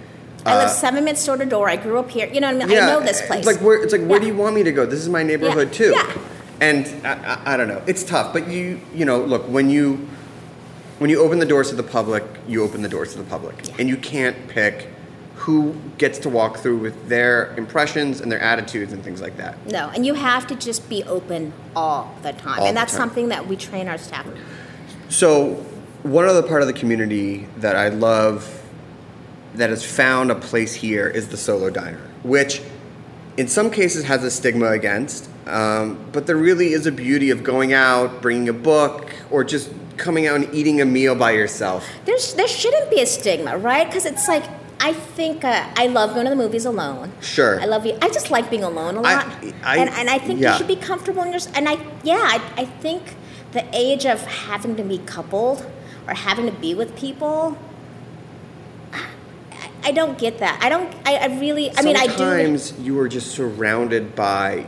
I 0.45 0.55
live 0.55 0.65
Uh, 0.65 0.69
seven 0.69 1.03
minutes 1.03 1.25
door 1.25 1.37
to 1.37 1.45
door. 1.45 1.69
I 1.69 1.75
grew 1.75 1.99
up 1.99 2.09
here. 2.09 2.27
You 2.31 2.41
know 2.41 2.47
what 2.53 2.63
I 2.63 2.65
mean? 2.65 2.77
yeah, 2.77 2.87
I 2.87 2.91
know 2.91 2.99
this 3.01 3.21
place. 3.21 3.39
It's 3.39 3.47
like 3.47 3.57
where 3.61 3.81
it's 3.81 3.91
like 3.93 4.01
where 4.05 4.19
do 4.19 4.27
you 4.27 4.35
want 4.35 4.55
me 4.55 4.63
to 4.63 4.71
go? 4.71 4.85
This 4.85 4.99
is 4.99 5.09
my 5.09 5.23
neighborhood 5.23 5.69
Yeah. 5.71 5.77
too. 5.77 5.93
Yeah. 5.95 6.13
and 6.61 6.87
I, 7.05 7.11
I, 7.45 7.53
I 7.53 7.57
don't 7.57 7.67
know. 7.69 7.81
It's 7.87 8.03
tough, 8.03 8.33
but 8.33 8.47
you 8.49 8.79
you 8.93 9.05
know, 9.05 9.19
look 9.21 9.43
when 9.47 9.69
you 9.69 10.07
when 10.97 11.09
you 11.09 11.19
open 11.21 11.39
the 11.39 11.45
doors 11.45 11.69
to 11.69 11.75
the 11.75 11.83
public, 11.83 12.23
you 12.47 12.61
open 12.63 12.81
the 12.81 12.89
doors 12.89 13.13
to 13.13 13.17
the 13.19 13.23
public, 13.23 13.55
and 13.79 13.87
you 13.87 13.95
can't 13.95 14.35
pick 14.49 14.87
who 15.39 15.73
gets 15.97 16.19
to 16.19 16.29
walk 16.29 16.57
through 16.57 16.77
with 16.77 17.07
their 17.07 17.55
impressions 17.55 18.19
and 18.19 18.29
their 18.29 18.41
attitudes 18.41 18.91
and 18.91 19.01
things 19.01 19.21
like 19.21 19.37
that. 19.37 19.55
No, 19.67 19.89
and 19.89 20.05
you 20.05 20.13
have 20.13 20.45
to 20.47 20.55
just 20.55 20.89
be 20.89 21.01
open 21.05 21.53
all 21.77 22.13
the 22.23 22.33
time, 22.33 22.59
All 22.59 22.67
and 22.67 22.75
that's 22.75 22.91
time. 22.91 22.99
something 22.99 23.29
that 23.29 23.47
we 23.47 23.55
train 23.55 23.87
our 23.87 23.97
staff. 23.97 24.27
So, 25.07 25.65
one 26.03 26.25
other 26.25 26.43
part 26.43 26.61
of 26.61 26.67
the 26.67 26.73
community 26.73 27.47
that 27.57 27.77
I 27.77 27.87
love 27.87 28.63
that 29.55 29.69
has 29.69 29.83
found 29.83 30.29
a 30.29 30.35
place 30.35 30.73
here 30.73 31.07
is 31.07 31.29
the 31.29 31.37
solo 31.37 31.69
diner, 31.69 32.01
which 32.23 32.61
in 33.37 33.47
some 33.47 33.71
cases 33.71 34.03
has 34.03 34.25
a 34.25 34.31
stigma 34.31 34.71
against, 34.71 35.29
um, 35.47 35.97
but 36.11 36.27
there 36.27 36.35
really 36.35 36.73
is 36.73 36.85
a 36.85 36.91
beauty 36.91 37.29
of 37.29 37.43
going 37.45 37.71
out, 37.71 38.21
bringing 38.21 38.49
a 38.49 38.53
book, 38.53 39.09
or 39.31 39.45
just 39.45 39.71
coming 39.95 40.27
out 40.27 40.35
and 40.35 40.53
eating 40.53 40.81
a 40.81 40.85
meal 40.85 41.15
by 41.15 41.31
yourself. 41.31 41.87
There's 42.03 42.33
there 42.33 42.47
shouldn't 42.47 42.89
be 42.89 43.01
a 43.01 43.05
stigma, 43.05 43.57
right? 43.57 43.87
Because 43.87 44.05
it's 44.05 44.27
like 44.27 44.43
I 44.81 44.93
think 44.93 45.43
uh, 45.43 45.67
I 45.75 45.87
love 45.87 46.13
going 46.13 46.25
to 46.25 46.29
the 46.29 46.35
movies 46.35 46.65
alone. 46.65 47.11
Sure. 47.21 47.59
I 47.59 47.65
love 47.65 47.85
you. 47.85 47.97
I 48.01 48.07
just 48.09 48.31
like 48.31 48.49
being 48.49 48.63
alone 48.63 48.95
a 48.95 49.01
I- 49.01 49.15
lot, 49.15 49.27
I- 49.63 49.77
and 49.77 49.89
and 49.89 50.09
I 50.09 50.17
think 50.19 50.39
yeah. 50.39 50.53
you 50.53 50.57
should 50.57 50.67
be 50.67 50.75
comfortable 50.77 51.23
in 51.23 51.31
your. 51.31 51.41
And 51.53 51.67
I 51.67 51.77
yeah, 52.03 52.21
I, 52.21 52.41
I 52.57 52.65
think 52.65 53.15
the 53.51 53.65
age 53.75 54.05
of 54.05 54.21
having 54.25 54.75
to 54.77 54.83
be 54.83 54.99
coupled 54.99 55.65
or 56.07 56.13
having 56.13 56.45
to 56.45 56.51
be 56.51 56.73
with 56.75 56.95
people. 56.95 57.57
I, 58.93 59.69
I 59.83 59.91
don't 59.91 60.17
get 60.17 60.37
that. 60.39 60.59
I 60.63 60.69
don't. 60.69 60.93
I, 61.05 61.15
I 61.17 61.25
really. 61.39 61.71
I 61.77 61.81
mean, 61.81 61.97
I 61.97 62.07
do. 62.07 62.13
Sometimes 62.17 62.79
you 62.79 62.97
are 62.99 63.09
just 63.09 63.31
surrounded 63.31 64.15
by 64.15 64.65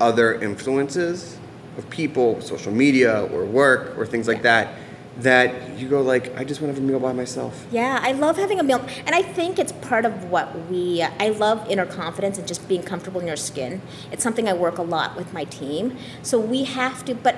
other 0.00 0.40
influences 0.40 1.38
of 1.78 1.88
people, 1.90 2.40
social 2.40 2.72
media, 2.72 3.24
or 3.26 3.44
work, 3.44 3.96
or 3.96 4.04
things 4.04 4.26
like 4.26 4.42
that. 4.42 4.74
That 5.22 5.78
you 5.78 5.88
go 5.88 6.00
like, 6.02 6.36
I 6.36 6.44
just 6.44 6.60
want 6.60 6.74
to 6.74 6.80
have 6.80 6.82
a 6.82 6.86
meal 6.90 6.98
by 6.98 7.12
myself. 7.12 7.64
Yeah, 7.70 8.00
I 8.02 8.12
love 8.12 8.36
having 8.36 8.58
a 8.58 8.62
meal, 8.62 8.84
and 9.06 9.14
I 9.14 9.22
think 9.22 9.58
it's 9.58 9.72
part 9.72 10.04
of 10.04 10.24
what 10.30 10.68
we. 10.68 11.02
I 11.02 11.28
love 11.28 11.68
inner 11.70 11.86
confidence 11.86 12.38
and 12.38 12.46
just 12.48 12.66
being 12.68 12.82
comfortable 12.82 13.20
in 13.20 13.26
your 13.26 13.36
skin. 13.36 13.82
It's 14.10 14.22
something 14.22 14.48
I 14.48 14.52
work 14.52 14.78
a 14.78 14.82
lot 14.82 15.16
with 15.16 15.32
my 15.32 15.44
team. 15.44 15.96
So 16.22 16.40
we 16.40 16.64
have 16.64 17.04
to, 17.04 17.14
but 17.14 17.36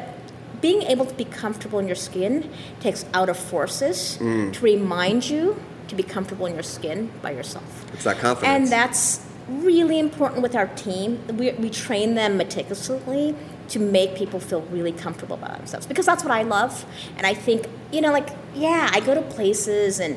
being 0.63 0.83
able 0.83 1.05
to 1.05 1.15
be 1.15 1.27
comfortable 1.27 1.79
in 1.79 1.87
your 1.87 1.97
skin 1.97 2.51
takes 2.81 3.05
outer 3.13 3.35
forces 3.35 4.17
Mm. 4.19 4.53
to 4.55 4.65
remind 4.65 5.29
you 5.29 5.61
to 5.89 5.95
be 5.95 6.03
comfortable 6.03 6.47
in 6.47 6.55
your 6.55 6.63
skin 6.63 7.11
by 7.21 7.33
yourself. 7.33 7.85
It's 7.93 8.05
that 8.05 8.19
confidence. 8.19 8.49
And 8.49 8.69
that's 8.69 9.21
really 9.49 9.99
important 9.99 10.41
with 10.41 10.55
our 10.57 10.69
team. 10.69 11.21
We, 11.37 11.53
we 11.53 11.69
train 11.69 12.15
them 12.15 12.39
meticulously 12.39 13.35
to 13.69 13.79
make 13.79 14.15
people 14.15 14.41
feel 14.41 14.61
really 14.63 14.93
comfortable 14.93 15.37
about 15.37 15.57
themselves 15.57 15.87
because 15.87 16.07
that's 16.07 16.23
what 16.23 16.33
I 16.33 16.43
love. 16.43 16.85
And 17.17 17.27
I 17.27 17.35
think, 17.35 17.67
you 17.93 18.01
know, 18.01 18.13
like, 18.13 18.29
yeah, 18.55 18.91
I 18.93 19.01
go 19.01 19.15
to 19.15 19.23
places 19.23 20.01
and 20.01 20.17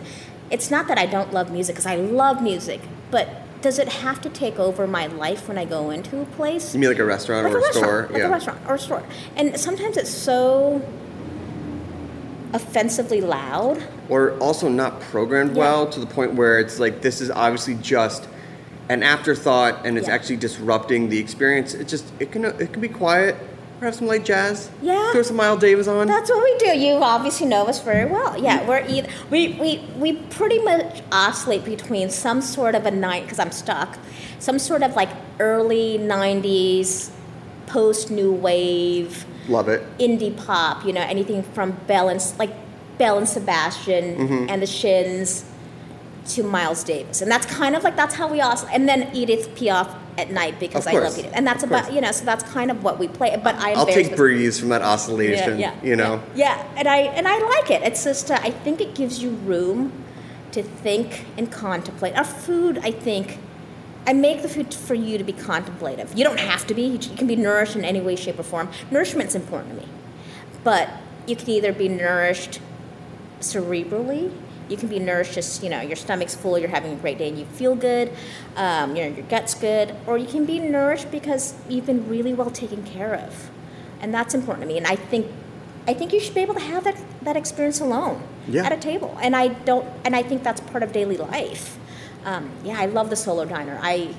it's 0.50 0.70
not 0.72 0.88
that 0.88 0.98
I 0.98 1.06
don't 1.06 1.34
love 1.34 1.52
music 1.52 1.76
because 1.76 1.86
I 1.86 1.96
love 1.96 2.42
music, 2.42 2.82
but 3.12 3.30
does 3.62 3.80
it 3.80 3.88
have 3.90 4.22
to 4.22 4.30
take 4.30 4.60
over 4.60 4.86
my 4.86 5.08
life 5.08 5.48
when 5.48 5.58
I 5.58 5.66
go 5.66 5.90
into 5.90 6.22
a 6.22 6.26
place? 6.26 6.74
You 6.74 6.80
mean 6.80 6.90
like 6.90 7.00
a 7.00 7.06
restaurant 7.06 7.46
like 7.46 7.54
or 7.54 7.58
a 7.58 7.62
restaurant, 7.62 8.08
store? 8.08 8.10
like 8.14 8.24
a 8.24 8.30
restaurant 8.30 8.60
or 8.68 8.76
a 8.76 8.80
store. 8.80 9.04
And 9.36 9.60
sometimes 9.60 9.98
it's 9.98 10.12
so 10.12 10.82
offensively 12.54 13.22
loud. 13.22 13.84
Or 14.10 14.38
also 14.40 14.70
not 14.70 15.02
programmed 15.02 15.52
Yeah. 15.56 15.64
well 15.64 15.90
to 15.90 16.00
the 16.00 16.06
point 16.06 16.36
where 16.36 16.60
it's 16.60 16.80
like 16.80 17.02
this 17.02 17.20
is 17.22 17.30
obviously 17.32 17.76
just 17.76 18.28
an 18.90 19.04
afterthought 19.04 19.86
and 19.86 19.98
it's 19.98 20.08
Yeah. 20.08 20.14
actually 20.16 20.38
disrupting 20.38 21.10
the 21.10 21.20
experience. 21.20 21.74
It 21.74 21.88
just 21.88 22.06
it 22.20 22.32
can 22.32 22.46
it 22.46 22.72
can 22.74 22.82
be 22.82 22.88
quiet. 22.90 23.36
Perhaps 23.80 24.00
some 24.00 24.08
light 24.08 24.26
jazz. 24.26 24.72
Yeah. 24.82 25.12
Throw 25.12 25.22
some 25.22 25.36
Miles 25.36 25.60
Davis 25.60 25.88
on. 25.88 26.08
That's 26.08 26.32
what 26.32 26.44
we 26.44 26.58
do. 26.58 26.76
You 26.78 26.94
obviously 26.96 27.46
know 27.46 27.66
us 27.68 27.80
very 27.84 28.10
well. 28.10 28.36
Yeah, 28.42 28.68
we're 28.68 28.84
either 28.88 29.08
we 29.30 29.50
we 29.62 29.84
we 30.00 30.14
pretty 30.32 30.60
much 30.60 31.02
oscillate 31.12 31.64
between 31.64 32.10
some 32.10 32.42
sort 32.42 32.74
of 32.74 32.86
a 32.88 32.92
night 32.92 33.24
because 33.24 33.38
I'm 33.40 33.52
stuck, 33.52 34.00
some 34.40 34.58
sort 34.58 34.82
of 34.82 34.96
like 34.96 35.10
early 35.40 36.00
'90s, 36.00 37.12
post 37.68 38.10
new 38.10 38.32
wave, 38.32 39.26
Love 39.48 39.70
it. 39.70 39.84
indie 40.00 40.36
pop. 40.36 40.84
You 40.86 40.94
know, 40.94 41.02
anything 41.02 41.44
from 41.44 41.72
Belle 41.86 42.10
and 42.10 42.20
like 42.40 42.52
Belle 42.98 43.18
and 43.20 43.28
Sebastian 43.28 44.16
Mm-hmm. 44.18 44.46
and 44.50 44.60
the 44.62 44.66
Shins 44.68 45.44
to 46.28 46.44
Miles 46.44 46.84
Davis, 46.84 47.22
and 47.22 47.32
that's 47.32 47.46
kind 47.46 47.76
of 47.76 47.84
like 47.84 47.96
that's 47.96 48.16
how 48.16 48.28
we 48.28 48.42
oscillate. 48.42 48.76
And 48.76 48.88
then 48.88 49.16
Edith 49.16 49.56
Piaf 49.56 49.96
at 50.18 50.32
night 50.32 50.60
because 50.60 50.88
I 50.88 50.94
love. 50.94 51.18
Edith, 51.18 51.32
and 51.34 51.46
that's 51.46 51.64
about 51.64 51.94
you 51.94 52.02
know. 52.02 52.12
So 52.12 52.26
that's 52.26 52.44
kind 52.44 52.72
of 52.72 52.84
what 52.84 53.00
we 53.00 53.08
play. 53.08 53.40
But 53.42 53.56
I 53.56 53.74
I'll 53.74 53.86
take 53.86 54.16
breeze 54.16 54.60
from 54.60 54.70
that 54.70 54.82
oscillation. 54.82 55.60
Yeah. 55.60 55.76
you 55.84 55.96
know. 55.96 56.22
Yeah, 56.36 56.58
yeah, 56.58 56.74
and 56.76 56.88
I 56.88 56.98
and 56.98 57.28
I 57.28 57.38
like 57.38 57.72
it. 57.72 57.84
It's 57.84 58.04
just 58.04 58.32
uh, 58.32 58.40
I 58.42 58.52
think 58.52 58.82
it 58.82 58.96
gives 58.96 59.22
you 59.22 59.32
room 59.32 59.92
to 60.52 60.64
think 60.64 61.26
and 61.38 61.52
contemplate. 61.52 62.16
Our 62.16 62.24
food, 62.24 62.80
I 62.84 62.92
think, 62.92 63.38
I 64.06 64.14
make 64.14 64.42
the 64.42 64.50
food 64.50 64.74
for 64.74 64.96
you 64.96 65.18
to 65.18 65.24
be 65.24 65.34
contemplative. 65.34 66.18
You 66.18 66.24
don't 66.24 66.40
have 66.40 66.66
to 66.68 66.74
be. 66.74 66.84
You 66.84 67.00
can 67.00 67.28
be 67.28 67.36
nourished 67.36 67.76
in 67.76 67.86
any 67.86 68.02
way, 68.02 68.16
shape, 68.16 68.40
or 68.40 68.44
form. 68.44 68.70
Nourishment's 68.92 69.36
important 69.36 69.76
to 69.76 69.86
me, 69.86 69.92
but 70.64 70.90
you 71.28 71.36
can 71.36 71.50
either 71.50 71.72
be 71.72 71.88
nourished 71.88 72.60
cerebrally. 73.40 74.34
You 74.70 74.78
can 74.78 74.88
be 74.90 75.00
nourished 75.00 75.34
just, 75.34 75.64
you 75.64 75.70
know, 75.70 75.82
your 75.82 75.96
stomach's 75.96 76.36
full, 76.36 76.58
you're 76.58 76.70
having 76.70 76.94
a 76.94 76.96
great 76.96 77.18
day 77.18 77.30
and 77.30 77.38
you 77.40 77.46
feel 77.46 77.76
good, 77.76 78.12
um, 78.56 78.96
you 78.96 79.04
know, 79.04 79.16
your 79.16 79.26
gut's 79.28 79.54
good. 79.54 79.96
Or 80.06 80.18
you 80.18 80.28
can 80.28 80.46
be 80.46 80.60
nourished 80.60 81.10
because 81.12 81.54
you've 81.70 81.86
been 81.86 82.08
really 82.10 82.34
well 82.34 82.50
taken 82.52 82.84
care 82.84 83.14
of. 83.16 83.50
And 84.02 84.14
that's 84.14 84.34
important 84.36 84.64
to 84.64 84.68
me. 84.68 84.78
And 84.78 84.88
I 84.88 84.96
think 84.96 85.28
I 85.88 85.94
think 85.94 86.12
you 86.12 86.20
should 86.20 86.36
be 86.36 86.42
able 86.42 86.54
to 86.56 86.60
have 86.60 86.84
that, 86.84 86.98
that 87.22 87.38
experience 87.38 87.80
alone 87.80 88.22
Yeah. 88.48 88.66
at 88.66 88.74
a 88.74 88.78
table. 88.78 89.18
And 89.22 89.36
I 89.36 89.48
don't 89.50 89.88
and 90.06 90.16
I 90.16 90.22
think 90.24 90.44
that's 90.44 90.60
part 90.62 90.84
of 90.84 90.92
daily 90.92 91.18
life. 91.18 91.78
Um, 92.26 92.50
yeah, 92.64 92.78
I 92.80 92.88
love 92.88 93.10
the 93.10 93.16
solo 93.16 93.46
diner. 93.46 93.80
I 93.82 94.14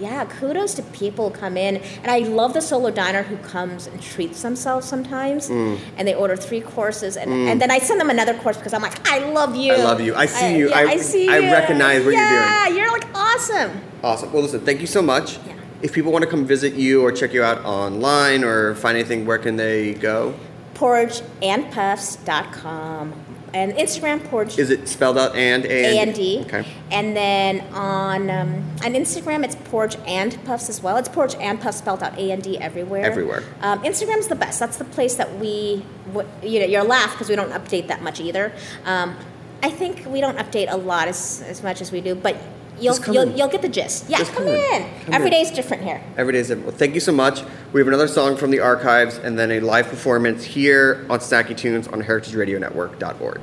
yeah, 0.00 0.24
kudos 0.24 0.74
to 0.74 0.82
people 0.82 1.30
who 1.30 1.36
come 1.36 1.56
in, 1.56 1.76
and 2.02 2.10
I 2.10 2.18
love 2.20 2.52
the 2.54 2.60
solo 2.62 2.90
diner 2.90 3.22
who 3.22 3.36
comes 3.38 3.86
and 3.86 4.00
treats 4.02 4.42
themselves 4.42 4.86
sometimes, 4.88 5.48
Mm. 5.50 5.78
and 5.96 6.06
they 6.08 6.14
order 6.14 6.36
three 6.36 6.60
courses, 6.60 7.16
and, 7.16 7.30
and 7.48 7.60
then 7.60 7.70
I 7.70 7.78
send 7.78 8.00
them 8.00 8.10
another 8.10 8.34
course 8.34 8.56
because 8.56 8.72
I'm 8.72 8.82
like, 8.82 8.98
I 9.08 9.18
love 9.30 9.54
you. 9.56 9.72
I 9.74 9.84
love 9.84 10.00
you. 10.00 10.14
I 10.14 10.26
see 10.26 10.56
you. 10.58 10.68
yeah, 10.70 10.78
I- 10.78 10.82
I, 10.92 10.96
see 10.96 11.28
I 11.28 11.38
you. 11.38 11.52
recognize 11.52 12.04
what 12.04 12.14
you're 12.14 12.28
doing. 12.28 12.42
Yeah, 12.42 12.68
you're 12.68 12.90
like 12.92 13.06
awesome. 13.14 13.80
Awesome. 14.02 14.32
Well, 14.32 14.42
listen, 14.42 14.60
thank 14.60 14.80
you 14.80 14.86
so 14.86 15.02
much. 15.02 15.38
Yeah. 15.46 15.54
If 15.82 15.92
people 15.92 16.12
want 16.12 16.24
to 16.24 16.30
come 16.30 16.44
visit 16.46 16.74
you 16.74 17.02
or 17.02 17.10
check 17.12 17.32
you 17.32 17.42
out 17.42 17.64
online 17.64 18.44
or 18.44 18.74
find 18.76 18.96
anything, 18.98 19.24
where 19.26 19.38
can 19.38 19.56
they 19.56 19.94
go? 19.94 20.34
Porridgeandpuffs.com 20.74 23.12
and 23.52 23.72
Instagram 23.72 24.22
porch. 24.24 24.58
Is 24.58 24.70
it 24.70 24.88
spelled 24.88 25.18
out 25.18 25.34
and 25.34 25.64
A 25.64 25.98
and 25.98 26.14
D. 26.14 26.42
Okay. 26.46 26.64
And 26.90 27.16
then 27.16 27.60
on 27.72 28.30
um, 28.30 28.54
on 28.84 28.94
Instagram, 28.94 29.44
it's 29.44 29.56
Porridge 29.56 29.96
and 30.06 30.42
Puffs 30.44 30.68
as 30.68 30.82
well. 30.82 30.96
It's 30.96 31.08
Porridge 31.08 31.34
and 31.40 31.60
Puffs 31.60 31.78
spelled 31.78 32.02
out 32.02 32.18
A 32.18 32.30
and 32.30 32.42
D 32.42 32.58
everywhere. 32.58 33.04
Everywhere. 33.04 33.42
Um, 33.60 33.82
Instagram's 33.82 34.28
the 34.28 34.36
best. 34.36 34.60
That's 34.60 34.76
the 34.76 34.84
place 34.84 35.16
that 35.16 35.38
we, 35.38 35.84
w- 36.06 36.28
you 36.42 36.60
know, 36.60 36.66
you're 36.66 36.84
laugh 36.84 37.12
because 37.12 37.28
we 37.28 37.36
don't 37.36 37.52
update 37.52 37.88
that 37.88 38.02
much 38.02 38.20
either. 38.20 38.52
Um, 38.84 39.16
I 39.62 39.70
think 39.70 40.06
we 40.06 40.20
don't 40.20 40.38
update 40.38 40.70
a 40.70 40.76
lot 40.76 41.08
as, 41.08 41.42
as 41.42 41.62
much 41.62 41.80
as 41.80 41.92
we 41.92 42.00
do, 42.00 42.14
but 42.14 42.36
you'll 42.80 42.98
you'll, 43.12 43.28
you'll 43.36 43.48
get 43.48 43.62
the 43.62 43.68
gist. 43.68 44.08
Yeah, 44.08 44.18
Just 44.18 44.32
come, 44.32 44.44
come 44.44 44.54
in. 44.54 44.82
in. 44.82 44.90
Come 45.04 45.14
Every 45.14 45.26
in. 45.28 45.32
day's 45.32 45.50
different 45.50 45.82
here. 45.82 46.02
Every 46.16 46.32
day 46.32 46.38
is 46.40 46.48
different. 46.48 46.66
Well, 46.68 46.76
thank 46.76 46.94
you 46.94 47.00
so 47.00 47.12
much. 47.12 47.42
We 47.72 47.80
have 47.80 47.88
another 47.88 48.08
song 48.08 48.36
from 48.36 48.50
the 48.50 48.60
archives 48.60 49.18
and 49.18 49.38
then 49.38 49.50
a 49.52 49.60
live 49.60 49.88
performance 49.88 50.44
here 50.44 51.06
on 51.10 51.18
Snacky 51.20 51.56
Tunes 51.56 51.86
on 51.88 52.02
heritageradionetwork.org. 52.02 53.40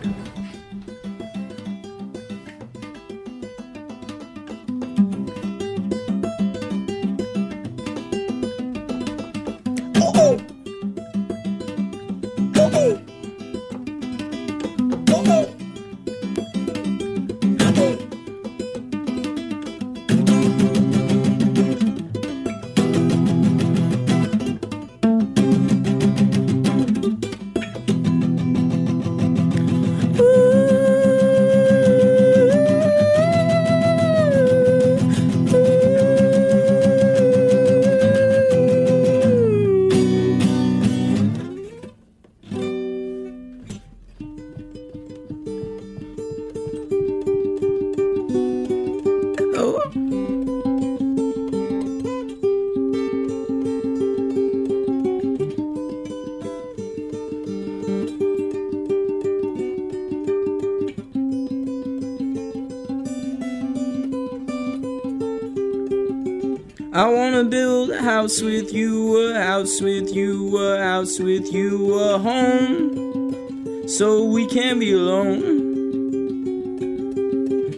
house 69.68 69.82
with 69.82 70.16
you, 70.16 70.58
a 70.60 70.82
house 70.82 71.20
with 71.20 71.52
you, 71.52 72.00
a 72.00 72.18
home, 72.18 73.86
so 73.86 74.24
we 74.24 74.48
can 74.48 74.80
be 74.80 74.94
alone. 74.94 75.44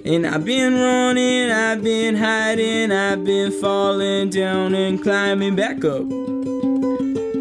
And 0.05 0.27
I've 0.27 0.45
been 0.45 0.75
running, 0.75 1.49
I've 1.49 1.83
been 1.83 2.15
hiding, 2.15 2.91
I've 2.91 3.23
been 3.23 3.51
falling 3.51 4.29
down 4.29 4.75
and 4.75 5.01
climbing 5.01 5.55
back 5.55 5.83
up 5.83 6.03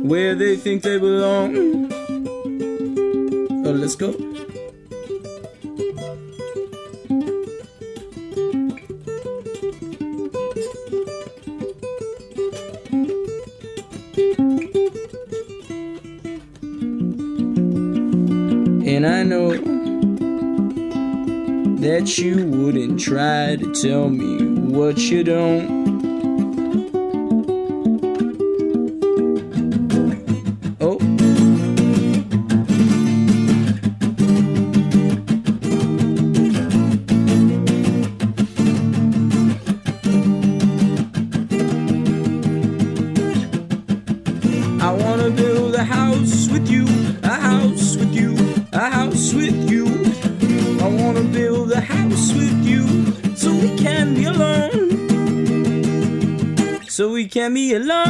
where 0.03 0.35
they 0.35 0.57
think 0.57 0.83
they 0.83 0.99
belong. 0.99 1.93
Oh, 3.67 3.73
let's 3.73 3.97
go. 3.97 4.15
And 18.99 19.07
I 19.07 19.23
know 19.23 19.51
that 21.77 22.19
you 22.19 22.45
wouldn't 22.47 22.99
try 22.99 23.55
to 23.55 23.73
tell 23.73 24.09
me 24.09 24.45
what 24.73 24.99
you 24.99 25.23
don't. 25.23 25.78
Can't 57.39 57.55
be 57.55 57.73
alone. 57.73 58.08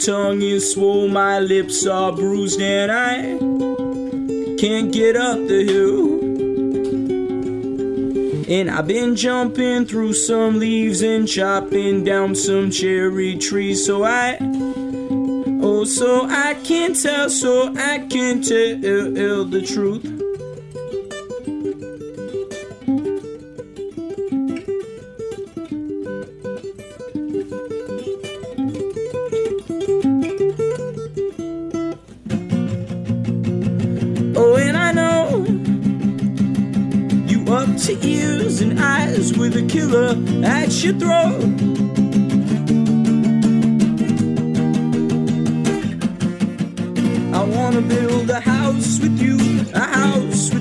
Tongue 0.00 0.40
is 0.40 0.72
swole, 0.72 1.08
my 1.08 1.38
lips 1.40 1.86
are 1.86 2.10
bruised, 2.10 2.60
and 2.60 2.90
I 2.90 3.36
can't 4.56 4.90
get 4.90 5.14
up 5.14 5.36
the 5.46 5.64
hill. 5.64 6.20
And 8.50 8.70
I've 8.70 8.86
been 8.88 9.14
jumping 9.14 9.84
through 9.84 10.14
some 10.14 10.58
leaves 10.58 11.02
and 11.02 11.28
chopping 11.28 12.02
down 12.02 12.34
some 12.34 12.70
cherry 12.70 13.36
trees, 13.36 13.84
so 13.84 14.02
I, 14.02 14.38
oh, 15.62 15.84
so 15.84 16.26
I 16.28 16.54
can 16.64 16.94
tell, 16.94 17.28
so 17.28 17.74
I 17.76 17.98
can 17.98 18.40
tell 18.40 19.44
the 19.44 19.62
truth. 19.66 20.09
Build 48.26 48.30
a 48.30 48.40
house 48.40 49.00
with 49.00 49.18
you, 49.20 49.38
a 49.74 49.80
house 49.80 50.52
with 50.52 50.59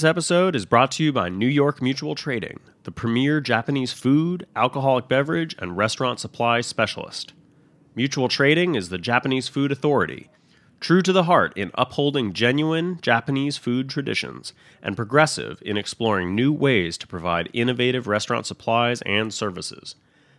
This 0.00 0.08
episode 0.08 0.56
is 0.56 0.64
brought 0.64 0.92
to 0.92 1.04
you 1.04 1.12
by 1.12 1.28
New 1.28 1.46
York 1.46 1.82
Mutual 1.82 2.14
Trading, 2.14 2.58
the 2.84 2.90
premier 2.90 3.38
Japanese 3.38 3.92
food, 3.92 4.46
alcoholic 4.56 5.08
beverage, 5.08 5.54
and 5.58 5.76
restaurant 5.76 6.18
supply 6.18 6.62
specialist. 6.62 7.34
Mutual 7.94 8.26
Trading 8.26 8.76
is 8.76 8.88
the 8.88 8.96
Japanese 8.96 9.46
food 9.48 9.70
authority, 9.70 10.30
true 10.80 11.02
to 11.02 11.12
the 11.12 11.24
heart 11.24 11.52
in 11.54 11.70
upholding 11.74 12.32
genuine 12.32 12.98
Japanese 13.02 13.58
food 13.58 13.90
traditions 13.90 14.54
and 14.82 14.96
progressive 14.96 15.62
in 15.66 15.76
exploring 15.76 16.34
new 16.34 16.50
ways 16.50 16.96
to 16.96 17.06
provide 17.06 17.50
innovative 17.52 18.06
restaurant 18.06 18.46
supplies 18.46 19.02
and 19.02 19.34
services. 19.34 19.96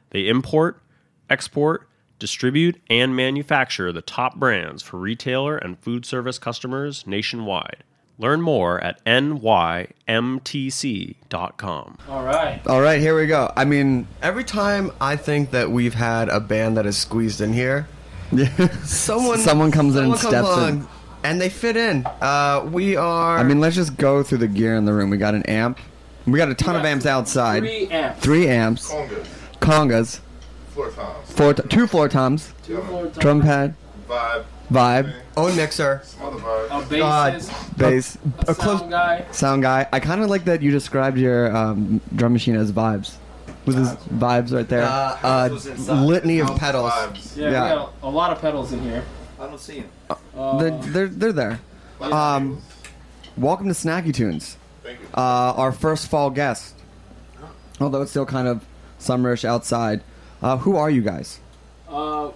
They 0.10 0.28
import, 0.28 0.82
export, 1.30 1.88
distribute, 2.18 2.82
and 2.90 3.16
manufacture 3.16 3.92
the 3.92 4.02
top 4.02 4.38
brands 4.38 4.82
for 4.82 4.98
retailer 4.98 5.56
and 5.56 5.78
food 5.78 6.04
service 6.04 6.40
customers 6.40 7.06
nationwide. 7.06 7.84
Learn 8.22 8.40
more 8.42 8.80
at 8.84 9.04
nymtc.com. 10.66 11.98
All 12.08 12.24
right. 12.24 12.62
All 12.68 12.80
right, 12.82 13.00
here 13.02 13.16
we 13.20 13.26
go. 13.26 13.52
I 13.58 13.66
mean, 13.66 14.08
every 14.22 14.44
time 14.44 14.92
I 15.02 15.16
think 15.16 15.50
that 15.52 15.72
we've 15.72 15.96
had 15.96 16.30
a 16.30 16.40
band 16.40 16.78
that 16.78 16.86
is 16.86 16.98
squeezed 16.98 17.42
in 17.42 17.52
here, 17.54 17.88
someone 18.84 19.40
Someone 19.40 19.72
comes 19.72 19.96
in 19.96 20.04
and 20.06 20.18
steps 20.18 20.56
in. 20.70 20.88
and 21.24 21.42
they 21.42 21.50
fit 21.50 21.76
in. 21.76 22.06
Uh, 22.06 22.70
we 22.72 22.96
are. 22.96 23.40
I 23.40 23.44
mean, 23.44 23.60
let's 23.60 23.76
just 23.76 23.98
go 23.98 24.22
through 24.22 24.38
the 24.38 24.48
gear 24.48 24.76
in 24.76 24.86
the 24.86 24.94
room. 24.94 25.10
We 25.10 25.18
got 25.18 25.34
an 25.34 25.42
amp. 25.44 25.80
We 26.28 26.38
got 26.38 26.50
a 26.50 26.54
ton 26.56 26.76
of 26.76 26.86
amps 26.86 27.08
outside. 27.08 27.62
Three 27.64 27.88
amps. 27.88 28.20
Three 28.24 28.48
amps. 28.48 28.92
Congas, 28.92 29.26
Congas. 29.60 30.20
floor 30.70 30.92
toms, 30.92 31.32
Four, 31.32 31.54
t- 31.56 31.64
two 31.70 31.88
floor 31.88 32.08
toms. 32.08 32.54
drum, 32.68 33.10
Drum 33.18 33.42
pad. 33.42 33.74
vibe, 34.08 34.44
vibe. 34.72 35.14
Own 35.38 35.56
mixer. 35.56 36.02
A 36.20 36.22
God, 36.22 37.34
bassist, 37.34 37.78
bass. 37.78 38.18
a 38.48 38.52
A 38.52 38.56
close 38.56 38.80
sound 38.80 38.92
guy. 38.92 39.26
sound 39.32 39.62
guy. 39.62 39.88
I 39.92 40.00
kind 40.00 40.22
of 40.24 40.30
like 40.30 40.46
that 40.46 40.62
you 40.62 40.72
described 40.72 41.18
your 41.18 41.56
um, 41.56 42.02
drum 42.16 42.34
machine 42.34 42.56
as 42.56 42.72
vibes. 42.72 43.16
With 43.66 43.76
his 43.78 43.90
vibes 44.18 44.52
right 44.54 44.68
there. 44.68 44.84
Uh, 44.84 45.18
Uh, 45.24 45.94
litany 46.04 46.40
of 46.40 46.56
pedals. 46.58 46.92
vibes. 46.92 47.38
Yeah, 47.38 47.52
Yeah. 47.52 47.64
we 47.64 47.70
got 47.70 47.94
a, 48.02 48.06
a 48.08 48.10
lot 48.10 48.32
of 48.32 48.42
pedals 48.42 48.74
in 48.74 48.82
here. 48.82 49.04
I 49.40 49.46
don't 49.48 49.60
see 49.60 49.76
him. 49.82 49.90
Uh, 50.36 50.58
They're, 50.58 50.72
they're, 50.80 51.08
they're 51.08 51.32
there. 51.34 51.60
Um, 52.02 52.62
welcome 53.38 53.68
to 53.68 53.74
Snacky 53.74 54.14
Tunes. 54.14 54.58
Thank 54.84 55.00
you. 55.00 55.06
Uh, 55.14 55.54
our 55.56 55.72
first 55.72 56.08
fall 56.10 56.30
guest. 56.32 56.74
Although 57.80 58.02
it's 58.02 58.12
still 58.12 58.26
kind 58.26 58.48
of 58.48 58.66
summerish 59.00 59.46
outside. 59.46 60.02
Uh, 60.42 60.58
who 60.58 60.76
are 60.76 60.90
you 60.90 61.02
guys? 61.02 61.40
Uh, 61.88 62.32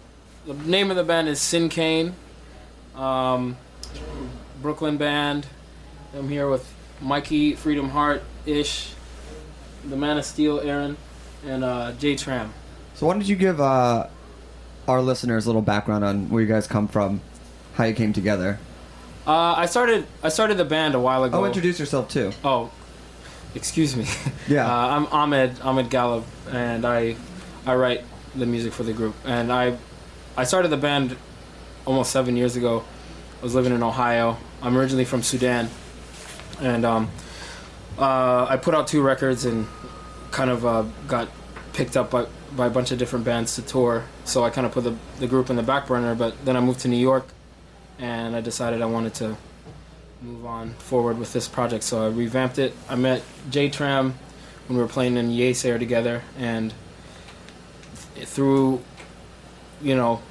the 0.45 0.53
name 0.53 0.91
of 0.91 0.97
the 0.97 1.03
band 1.03 1.27
is 1.27 1.39
Sinkane. 1.39 2.13
Um, 2.95 3.57
Brooklyn 4.61 4.97
band. 4.97 5.47
I'm 6.15 6.29
here 6.29 6.49
with 6.49 6.71
Mikey 7.01 7.55
Freedom 7.55 7.89
Hart 7.89 8.23
Ish, 8.45 8.93
the 9.83 9.97
Man 9.97 10.17
of 10.17 10.25
Steel 10.25 10.59
Aaron, 10.61 10.97
and 11.45 11.63
uh, 11.63 11.91
Jay 11.93 12.15
Tram. 12.15 12.53
So 12.93 13.07
why 13.07 13.13
don't 13.13 13.25
you 13.27 13.35
give 13.35 13.59
uh, 13.59 14.07
our 14.87 15.01
listeners 15.01 15.45
a 15.45 15.49
little 15.49 15.61
background 15.61 16.03
on 16.05 16.29
where 16.29 16.41
you 16.41 16.47
guys 16.47 16.67
come 16.67 16.87
from, 16.87 17.21
how 17.73 17.83
you 17.83 17.93
came 17.93 18.13
together? 18.13 18.59
Uh, 19.27 19.55
I 19.57 19.65
started 19.65 20.05
I 20.23 20.29
started 20.29 20.57
the 20.57 20.65
band 20.65 20.95
a 20.95 20.99
while 20.99 21.23
ago. 21.23 21.39
Oh, 21.41 21.45
introduce 21.45 21.79
yourself 21.79 22.09
too. 22.09 22.31
Oh, 22.43 22.71
excuse 23.53 23.95
me. 23.95 24.05
Yeah. 24.47 24.67
Uh, 24.71 24.87
I'm 24.89 25.07
Ahmed 25.07 25.59
Ahmed 25.61 25.89
Gallab, 25.89 26.23
and 26.51 26.85
I 26.85 27.15
I 27.65 27.73
write 27.75 28.03
the 28.35 28.45
music 28.45 28.73
for 28.73 28.83
the 28.83 28.93
group. 28.93 29.15
And 29.25 29.51
I 29.51 29.75
I 30.37 30.43
started 30.43 30.67
the 30.67 30.77
band 30.77 31.17
almost 31.85 32.11
seven 32.11 32.35
years 32.35 32.55
ago. 32.55 32.83
I 33.39 33.43
was 33.43 33.55
living 33.55 33.73
in 33.73 33.83
Ohio. 33.83 34.37
I'm 34.61 34.77
originally 34.77 35.05
from 35.05 35.21
Sudan, 35.21 35.69
and 36.59 36.85
um, 36.85 37.11
uh, 37.97 38.45
I 38.49 38.57
put 38.57 38.73
out 38.73 38.87
two 38.87 39.01
records 39.01 39.45
and 39.45 39.67
kind 40.31 40.49
of 40.49 40.65
uh, 40.65 40.83
got 41.07 41.29
picked 41.73 41.95
up 41.95 42.11
by 42.11 42.25
by 42.55 42.67
a 42.67 42.69
bunch 42.69 42.91
of 42.91 42.97
different 42.97 43.25
bands 43.25 43.55
to 43.55 43.61
tour. 43.61 44.03
So 44.23 44.43
I 44.43 44.49
kind 44.49 44.65
of 44.65 44.73
put 44.73 44.83
the 44.83 44.95
the 45.19 45.27
group 45.27 45.49
in 45.49 45.55
the 45.55 45.63
back 45.63 45.87
burner. 45.87 46.15
But 46.15 46.43
then 46.45 46.57
I 46.57 46.59
moved 46.59 46.79
to 46.81 46.87
New 46.87 46.97
York, 46.97 47.27
and 47.99 48.35
I 48.35 48.41
decided 48.41 48.81
I 48.81 48.85
wanted 48.85 49.13
to 49.15 49.37
move 50.21 50.45
on 50.45 50.73
forward 50.73 51.17
with 51.17 51.33
this 51.33 51.47
project. 51.47 51.83
So 51.83 52.05
I 52.05 52.09
revamped 52.09 52.57
it. 52.57 52.73
I 52.89 52.95
met 52.95 53.21
Jay 53.49 53.69
Tram 53.69 54.15
when 54.67 54.77
we 54.77 54.83
were 54.83 54.89
playing 54.89 55.17
in 55.17 55.29
Yeasayer 55.29 55.77
together, 55.77 56.23
and 56.39 56.73
th- 58.15 58.27
through, 58.27 58.81
you 59.81 59.95
know, 59.95 60.21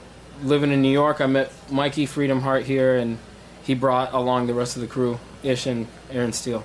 living 0.43 0.73
in 0.73 0.83
New 0.83 0.91
York, 0.91 1.21
I 1.21 1.27
met 1.27 1.53
Mikey 1.71 2.07
Freedom 2.07 2.41
Hart 2.41 2.65
here, 2.65 2.97
and 2.97 3.19
he 3.63 3.75
brought 3.75 4.13
along 4.13 4.47
the 4.47 4.55
rest 4.55 4.77
of 4.77 4.83
the 4.83 4.89
crew, 4.89 5.19
Ish 5.43 5.67
and 5.67 5.87
Aaron 6.11 6.33
Steele. 6.33 6.65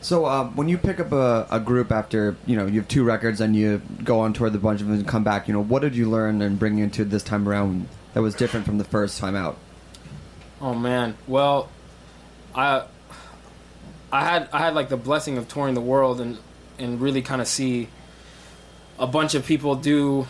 So 0.00 0.24
uh, 0.24 0.44
when 0.50 0.68
you 0.68 0.78
pick 0.78 1.00
up 1.00 1.12
a, 1.12 1.46
a 1.50 1.58
group 1.58 1.90
after 1.90 2.36
you 2.46 2.56
know 2.56 2.66
you 2.66 2.80
have 2.80 2.88
two 2.88 3.02
records 3.02 3.40
and 3.40 3.56
you 3.56 3.82
go 4.04 4.20
on 4.20 4.32
tour 4.32 4.44
with 4.44 4.54
a 4.54 4.58
bunch 4.58 4.80
of 4.80 4.86
them 4.86 4.96
and 4.98 5.08
come 5.08 5.24
back, 5.24 5.48
you 5.48 5.54
know 5.54 5.62
what 5.62 5.82
did 5.82 5.96
you 5.96 6.08
learn 6.08 6.42
and 6.42 6.58
bring 6.58 6.78
into 6.78 7.04
this 7.04 7.22
time 7.22 7.48
around 7.48 7.88
that 8.14 8.22
was 8.22 8.34
different 8.34 8.66
from 8.66 8.78
the 8.78 8.84
first 8.84 9.18
time 9.18 9.34
out? 9.34 9.56
Oh 10.60 10.74
man, 10.74 11.16
well, 11.26 11.70
I 12.54 12.84
I 14.12 14.24
had 14.24 14.48
I 14.52 14.58
had 14.58 14.74
like 14.74 14.88
the 14.88 14.96
blessing 14.96 15.38
of 15.38 15.48
touring 15.48 15.74
the 15.74 15.80
world 15.80 16.20
and 16.20 16.38
and 16.78 17.00
really 17.00 17.22
kind 17.22 17.40
of 17.40 17.48
see 17.48 17.88
a 18.98 19.06
bunch 19.06 19.34
of 19.34 19.44
people 19.44 19.74
do 19.74 20.26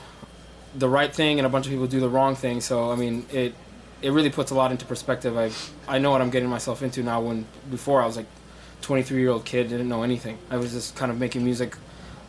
the 0.75 0.89
right 0.89 1.13
thing 1.13 1.39
and 1.39 1.47
a 1.47 1.49
bunch 1.49 1.67
of 1.67 1.73
people 1.73 1.87
do 1.87 2.01
the 2.01 2.09
wrong 2.09 2.35
thing. 2.35 2.61
So 2.61 2.91
I 2.91 2.97
mean, 2.97 3.27
it 3.33 3.55
it 4.03 4.11
really 4.11 4.31
puts 4.31 4.51
a 4.51 4.55
lot 4.55 4.71
into 4.71 4.85
perspective. 4.85 5.37
I 5.37 5.51
I 5.89 5.99
know 5.99 6.11
what 6.11 6.21
I'm 6.21 6.31
getting 6.31 6.49
myself 6.49 6.83
into 6.83 7.03
now. 7.03 7.21
When 7.21 7.47
before 7.71 8.03
I 8.03 8.07
was 8.07 8.17
like 8.17 8.27
23 8.83 9.21
year 9.21 9.31
old 9.31 9.45
kid, 9.45 9.69
didn't 9.69 9.89
know 9.89 10.03
anything. 10.03 10.39
I 10.51 10.57
was 10.57 10.73
just 10.73 10.97
kind 10.97 11.11
of 11.11 11.19
making 11.19 11.45
music 11.45 11.77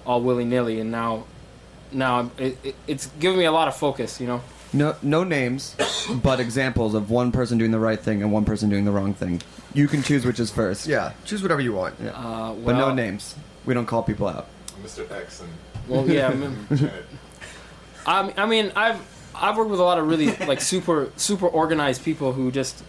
all 0.06 0.22
willy 0.22 0.46
nilly, 0.46 0.80
and 0.80 0.92
now 0.92 1.26
now 1.92 2.32
it, 2.38 2.58
it, 2.64 2.76
it's 2.88 3.08
giving 3.20 3.40
me 3.40 3.46
a 3.46 3.52
lot 3.52 3.68
of 3.68 3.76
focus. 3.76 4.20
You 4.22 4.28
know. 4.28 4.42
No, 4.74 4.96
no 5.02 5.24
names, 5.24 5.76
but 6.24 6.40
examples 6.42 6.94
of 6.94 7.10
one 7.10 7.32
person 7.32 7.58
doing 7.58 7.72
the 7.72 7.80
right 7.80 8.00
thing 8.00 8.22
and 8.22 8.34
one 8.34 8.44
person 8.44 8.70
doing 8.70 8.84
the 8.84 8.92
wrong 8.92 9.14
thing. 9.14 9.42
You 9.74 9.88
can 9.88 10.04
choose 10.04 10.26
which 10.26 10.40
is 10.40 10.52
first. 10.52 10.88
Yeah, 10.88 11.14
choose 11.26 11.42
whatever 11.42 11.62
you 11.62 11.74
want. 11.74 11.96
Yeah. 12.04 12.12
Uh, 12.12 12.54
but 12.54 12.74
no 12.74 12.94
names. 12.94 13.36
We 13.66 13.74
don't 13.74 13.86
call 13.86 14.04
people 14.04 14.28
out. 14.28 14.48
Mr. 14.82 15.10
X 15.12 15.42
and 15.42 15.50
Well, 15.88 16.10
yeah. 16.10 16.28
I 16.30 16.34
mean, 16.34 16.68
Janet. 16.74 17.06
I, 18.08 18.34
I 18.38 18.46
mean, 18.46 18.72
I've 18.76 19.00
I've 19.36 19.58
worked 19.58 19.70
with 19.70 19.80
a 19.80 19.84
lot 19.84 20.00
of 20.00 20.08
really 20.08 20.36
like 20.48 20.62
super 20.62 21.12
super 21.18 21.48
organized 21.48 22.04
people 22.04 22.34
who 22.34 22.52
just 22.52 22.84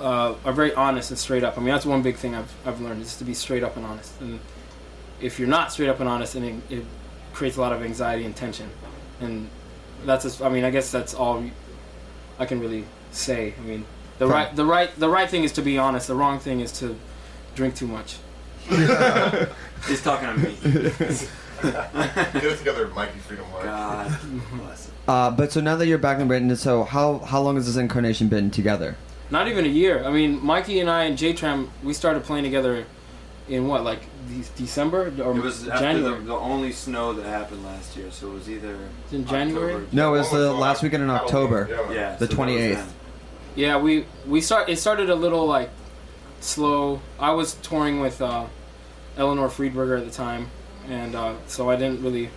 uh, 0.00 0.34
are 0.44 0.52
very 0.52 0.74
honest 0.74 1.10
and 1.10 1.18
straight 1.18 1.44
up. 1.44 1.56
I 1.56 1.60
mean, 1.60 1.70
that's 1.70 1.86
one 1.86 2.02
big 2.02 2.16
thing 2.16 2.34
I've 2.34 2.52
I've 2.66 2.80
learned 2.80 3.02
is 3.02 3.16
to 3.18 3.24
be 3.24 3.34
straight 3.34 3.62
up 3.62 3.76
and 3.76 3.86
honest. 3.86 4.20
And 4.20 4.40
if 5.20 5.38
you're 5.38 5.48
not 5.48 5.72
straight 5.72 5.88
up 5.88 6.00
and 6.00 6.08
honest, 6.08 6.34
then 6.34 6.44
it, 6.68 6.74
it 6.78 6.84
creates 7.32 7.56
a 7.56 7.60
lot 7.60 7.72
of 7.72 7.82
anxiety 7.82 8.24
and 8.24 8.34
tension. 8.36 8.68
And 9.20 9.48
that's 10.04 10.24
just, 10.24 10.42
I 10.42 10.48
mean, 10.48 10.64
I 10.64 10.70
guess 10.70 10.90
that's 10.90 11.14
all 11.14 11.42
I 12.38 12.46
can 12.46 12.60
really 12.60 12.84
say. 13.12 13.54
I 13.58 13.62
mean, 13.62 13.84
the 14.18 14.26
Right. 14.26 14.46
right 14.48 14.56
the 14.56 14.64
right 14.66 14.98
the 14.98 15.08
right 15.08 15.30
thing 15.30 15.44
is 15.44 15.52
to 15.52 15.62
be 15.62 15.78
honest. 15.78 16.08
The 16.08 16.14
wrong 16.14 16.40
thing 16.40 16.60
is 16.60 16.72
to 16.80 16.96
drink 17.54 17.76
too 17.76 17.86
much. 17.86 18.16
He's 19.86 20.02
talking 20.02 20.28
to 20.28 20.38
me. 20.38 20.90
Get 21.62 22.44
it 22.44 22.58
together, 22.58 22.88
Mikey 22.88 23.18
Freedom 23.20 23.44
Hart. 23.46 23.64
God 23.64 24.20
bless 24.52 24.86
him. 24.88 24.94
Uh, 25.06 25.30
but 25.30 25.52
so 25.52 25.60
now 25.60 25.76
that 25.76 25.86
you're 25.86 25.98
back 25.98 26.18
in 26.20 26.28
Britain, 26.28 26.54
so 26.56 26.84
how 26.84 27.18
how 27.18 27.40
long 27.40 27.56
has 27.56 27.66
this 27.66 27.76
incarnation 27.76 28.28
been 28.28 28.50
together? 28.50 28.96
Not 29.30 29.48
even 29.48 29.64
a 29.64 29.68
year. 29.68 30.04
I 30.04 30.10
mean, 30.10 30.44
Mikey 30.44 30.80
and 30.80 30.88
I 30.90 31.04
and 31.04 31.16
J 31.18 31.32
Tram, 31.32 31.70
we 31.82 31.92
started 31.94 32.24
playing 32.24 32.44
together 32.44 32.84
in 33.48 33.66
what, 33.68 33.84
like 33.84 34.00
de- 34.28 34.44
December 34.56 35.12
or 35.22 35.36
It 35.36 35.42
was 35.42 35.68
after 35.68 35.84
January? 35.84 36.18
the, 36.20 36.24
the 36.26 36.34
only 36.34 36.72
snow 36.72 37.12
that 37.12 37.26
happened 37.26 37.62
last 37.64 37.94
year, 37.96 38.10
so 38.10 38.28
it 38.30 38.34
was 38.34 38.48
either 38.50 38.76
in 39.12 39.26
January? 39.26 39.74
October- 39.74 39.94
No, 39.96 40.14
it 40.14 40.18
was 40.18 40.30
the 40.30 40.46
Almost 40.46 40.60
last 40.60 40.82
weekend 40.82 41.02
in 41.02 41.10
October. 41.10 41.68
Yeah. 41.70 41.92
Yeah, 41.92 42.16
The 42.16 42.26
so 42.26 42.34
that 42.34 42.38
was 42.46 42.50
28th. 42.54 42.88
Yeah, 43.56 43.78
we 43.78 44.06
we 44.26 44.40
start. 44.40 44.68
It 44.68 44.78
started 44.78 45.10
a 45.10 45.14
little 45.14 45.46
like 45.46 45.70
slow. 46.40 47.00
I 47.18 47.32
was 47.32 47.54
touring 47.54 48.00
with 48.00 48.20
uh, 48.22 48.46
Eleanor 49.16 49.48
Friedberger 49.48 49.98
at 49.98 50.04
the 50.06 50.10
time, 50.10 50.50
and 50.88 51.14
uh, 51.14 51.34
so 51.46 51.70
I 51.70 51.76
didn't 51.76 52.02
really, 52.02 52.30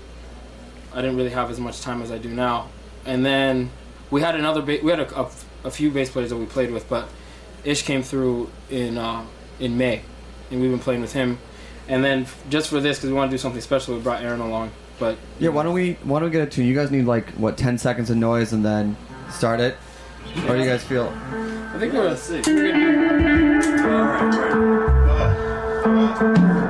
I 0.94 1.02
didn't 1.02 1.18
really 1.18 1.30
have 1.32 1.50
as 1.52 1.60
much 1.60 1.82
time 1.82 2.02
as 2.02 2.12
I 2.12 2.18
do 2.18 2.30
now. 2.30 2.70
And 3.06 3.26
then 3.26 3.70
we 4.12 4.22
had 4.22 4.36
another. 4.36 4.62
Ba- 4.62 4.80
we 4.84 4.92
had 4.92 5.00
a, 5.00 5.20
a, 5.20 5.30
a 5.66 5.72
few 5.72 5.90
bass 5.92 6.10
players 6.10 6.30
that 6.30 6.38
we 6.38 6.46
played 6.46 6.72
with, 6.72 6.88
but 6.90 7.08
Ish 7.64 7.84
came 7.84 8.04
through 8.04 8.50
in 8.70 8.98
uh, 8.98 9.26
in 9.60 9.78
May, 9.78 10.02
and 10.52 10.62
we've 10.62 10.72
been 10.72 10.80
playing 10.80 11.02
with 11.02 11.14
him. 11.14 11.38
And 11.90 12.04
then 12.04 12.26
just 12.50 12.70
for 12.70 12.82
this, 12.82 12.98
because 12.98 13.10
we 13.12 13.16
want 13.16 13.32
to 13.32 13.34
do 13.34 13.40
something 13.40 13.62
special, 13.62 13.96
we 13.96 14.02
brought 14.02 14.22
Aaron 14.22 14.42
along. 14.42 14.72
But 15.00 15.18
Yeah, 15.40 15.50
why 15.50 15.64
don't 15.64 15.74
we 15.74 15.94
why 16.04 16.20
don't 16.20 16.30
we 16.30 16.34
get 16.34 16.42
it 16.42 16.52
to 16.54 16.64
you 16.64 16.74
guys 16.76 16.90
need 16.92 17.06
like 17.06 17.30
what 17.32 17.58
ten 17.58 17.78
seconds 17.78 18.10
of 18.10 18.18
noise 18.18 18.52
and 18.52 18.66
then 18.66 18.98
start 19.30 19.60
it? 19.60 19.78
Or 20.48 20.56
do 20.56 20.60
you 20.62 20.66
guys 20.66 20.84
feel 20.84 21.08
I 21.08 21.78
think 21.80 21.94
we're. 21.94 22.10
We're 22.10 22.72
gonna 22.72 23.62
do- 23.62 23.84
All 23.84 24.00
right, 25.94 26.22
right. 26.22 26.64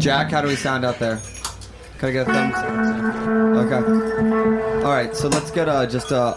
Jack, 0.00 0.30
how 0.30 0.40
do 0.40 0.48
we 0.48 0.56
sound 0.56 0.84
out 0.84 0.98
there? 0.98 1.20
Can 1.98 2.08
I 2.08 2.12
get 2.12 2.28
a 2.28 2.32
thumbs? 2.32 2.56
Okay. 3.66 4.82
All 4.84 4.92
right, 4.92 5.14
so 5.14 5.28
let's 5.28 5.50
get 5.50 5.68
uh 5.68 5.84
just 5.86 6.10
uh 6.10 6.34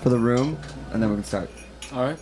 for 0.00 0.08
the 0.08 0.18
room, 0.18 0.58
and 0.92 1.00
then 1.02 1.10
we 1.10 1.16
can 1.16 1.24
start. 1.24 1.48
All 1.92 2.02
right. 2.02 2.18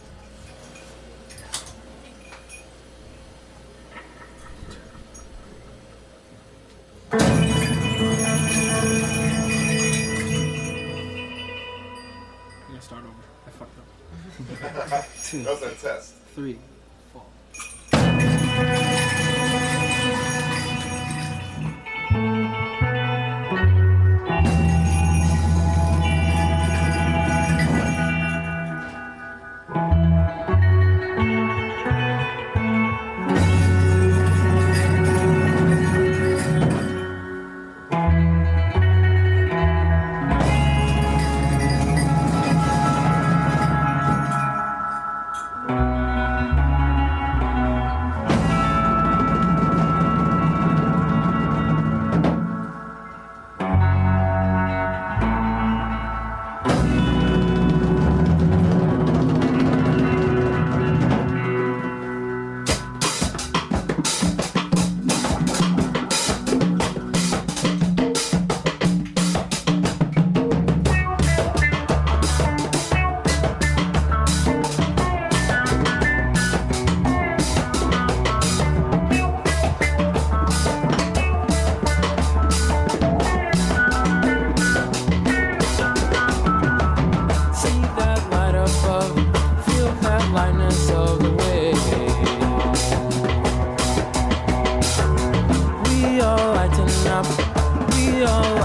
I'm 12.63 12.69
gonna 12.69 12.81
start 12.83 13.03
over. 13.05 13.15
I 13.47 13.51
fucked 13.51 13.79
up. 13.79 15.05
Two, 15.25 15.43
That 15.45 15.53
was 15.55 15.63
our 15.63 15.71
test. 15.97 16.15
three, 16.35 16.59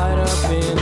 light 0.06 0.20
up 0.20 0.52
in 0.52 0.75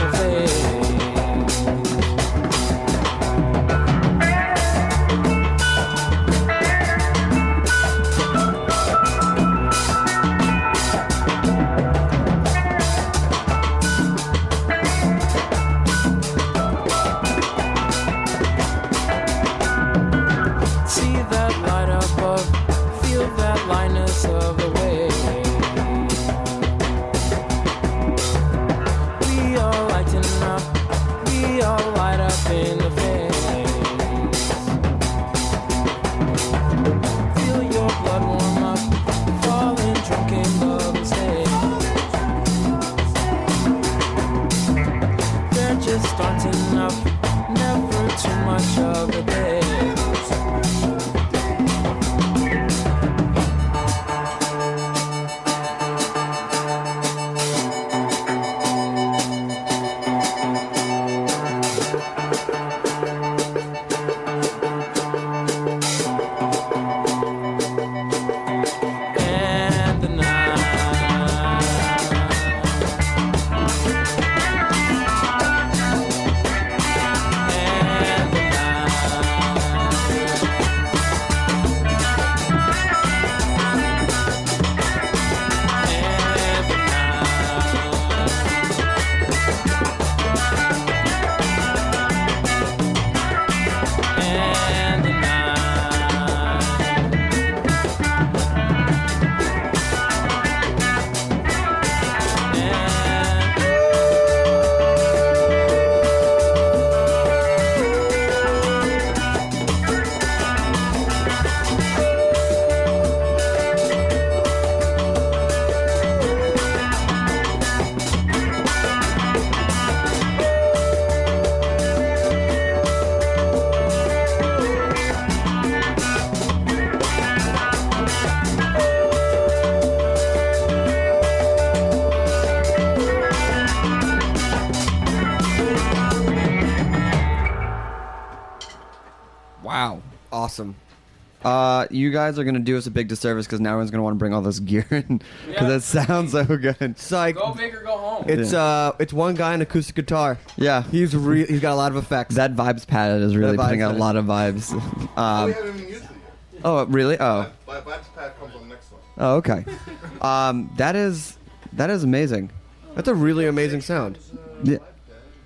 you 141.94 142.10
guys 142.10 142.38
are 142.38 142.44
gonna 142.44 142.58
do 142.58 142.76
us 142.76 142.86
a 142.86 142.90
big 142.90 143.08
disservice 143.08 143.46
because 143.46 143.60
now 143.60 143.70
everyone's 143.70 143.90
gonna 143.90 144.02
want 144.02 144.14
to 144.14 144.18
bring 144.18 144.34
all 144.34 144.42
this 144.42 144.58
gear 144.58 144.86
in 144.90 145.20
because 145.46 145.68
Yeah. 145.68 145.76
it 145.76 145.82
sounds 146.06 146.32
so 146.32 146.44
good. 146.44 146.98
Psych. 146.98 147.36
Go 147.36 147.54
big 147.54 147.74
or 147.74 147.80
go 147.82 147.96
home. 147.96 148.24
It's 148.28 148.52
uh, 148.52 148.92
it's 148.98 149.12
one 149.12 149.34
guy 149.34 149.54
on 149.54 149.60
acoustic 149.62 149.94
guitar. 149.94 150.38
Yeah, 150.56 150.82
He's 150.82 151.14
re- 151.16 151.46
he's 151.46 151.60
got 151.60 151.72
a 151.72 151.76
lot 151.76 151.92
of 151.92 151.96
effects. 151.96 152.34
that 152.36 152.54
vibes 152.54 152.86
pad 152.86 153.20
is 153.22 153.36
really 153.36 153.52
That 153.56 153.62
vibes 153.62 153.64
putting 153.66 153.82
out 153.82 153.90
a 153.90 153.94
pad. 153.94 154.00
lot 154.00 154.16
of 154.16 154.24
vibes. 154.26 154.72
we 154.98 155.08
Um, 155.16 155.52
haven't 155.52 155.74
even 155.76 155.88
used 155.88 156.04
it 156.04 156.10
yet. 156.52 156.60
oh, 156.64 156.84
really? 156.86 157.16
Oh, 157.20 157.50
My 157.66 157.80
Vibes 157.80 158.04
Pad 158.14 158.32
comes 158.40 158.54
on 158.54 158.62
the 158.68 158.74
next 158.74 158.92
one. 158.92 159.00
oh, 159.18 159.36
okay. 159.36 159.64
Um, 160.22 160.70
that 160.76 160.96
is 160.96 161.36
that 161.74 161.90
is 161.90 162.02
amazing. 162.04 162.50
That's 162.94 163.08
a 163.08 163.14
really 163.14 163.46
amazing 163.46 163.80
sound. 163.82 164.18
Yeah, 164.62 164.78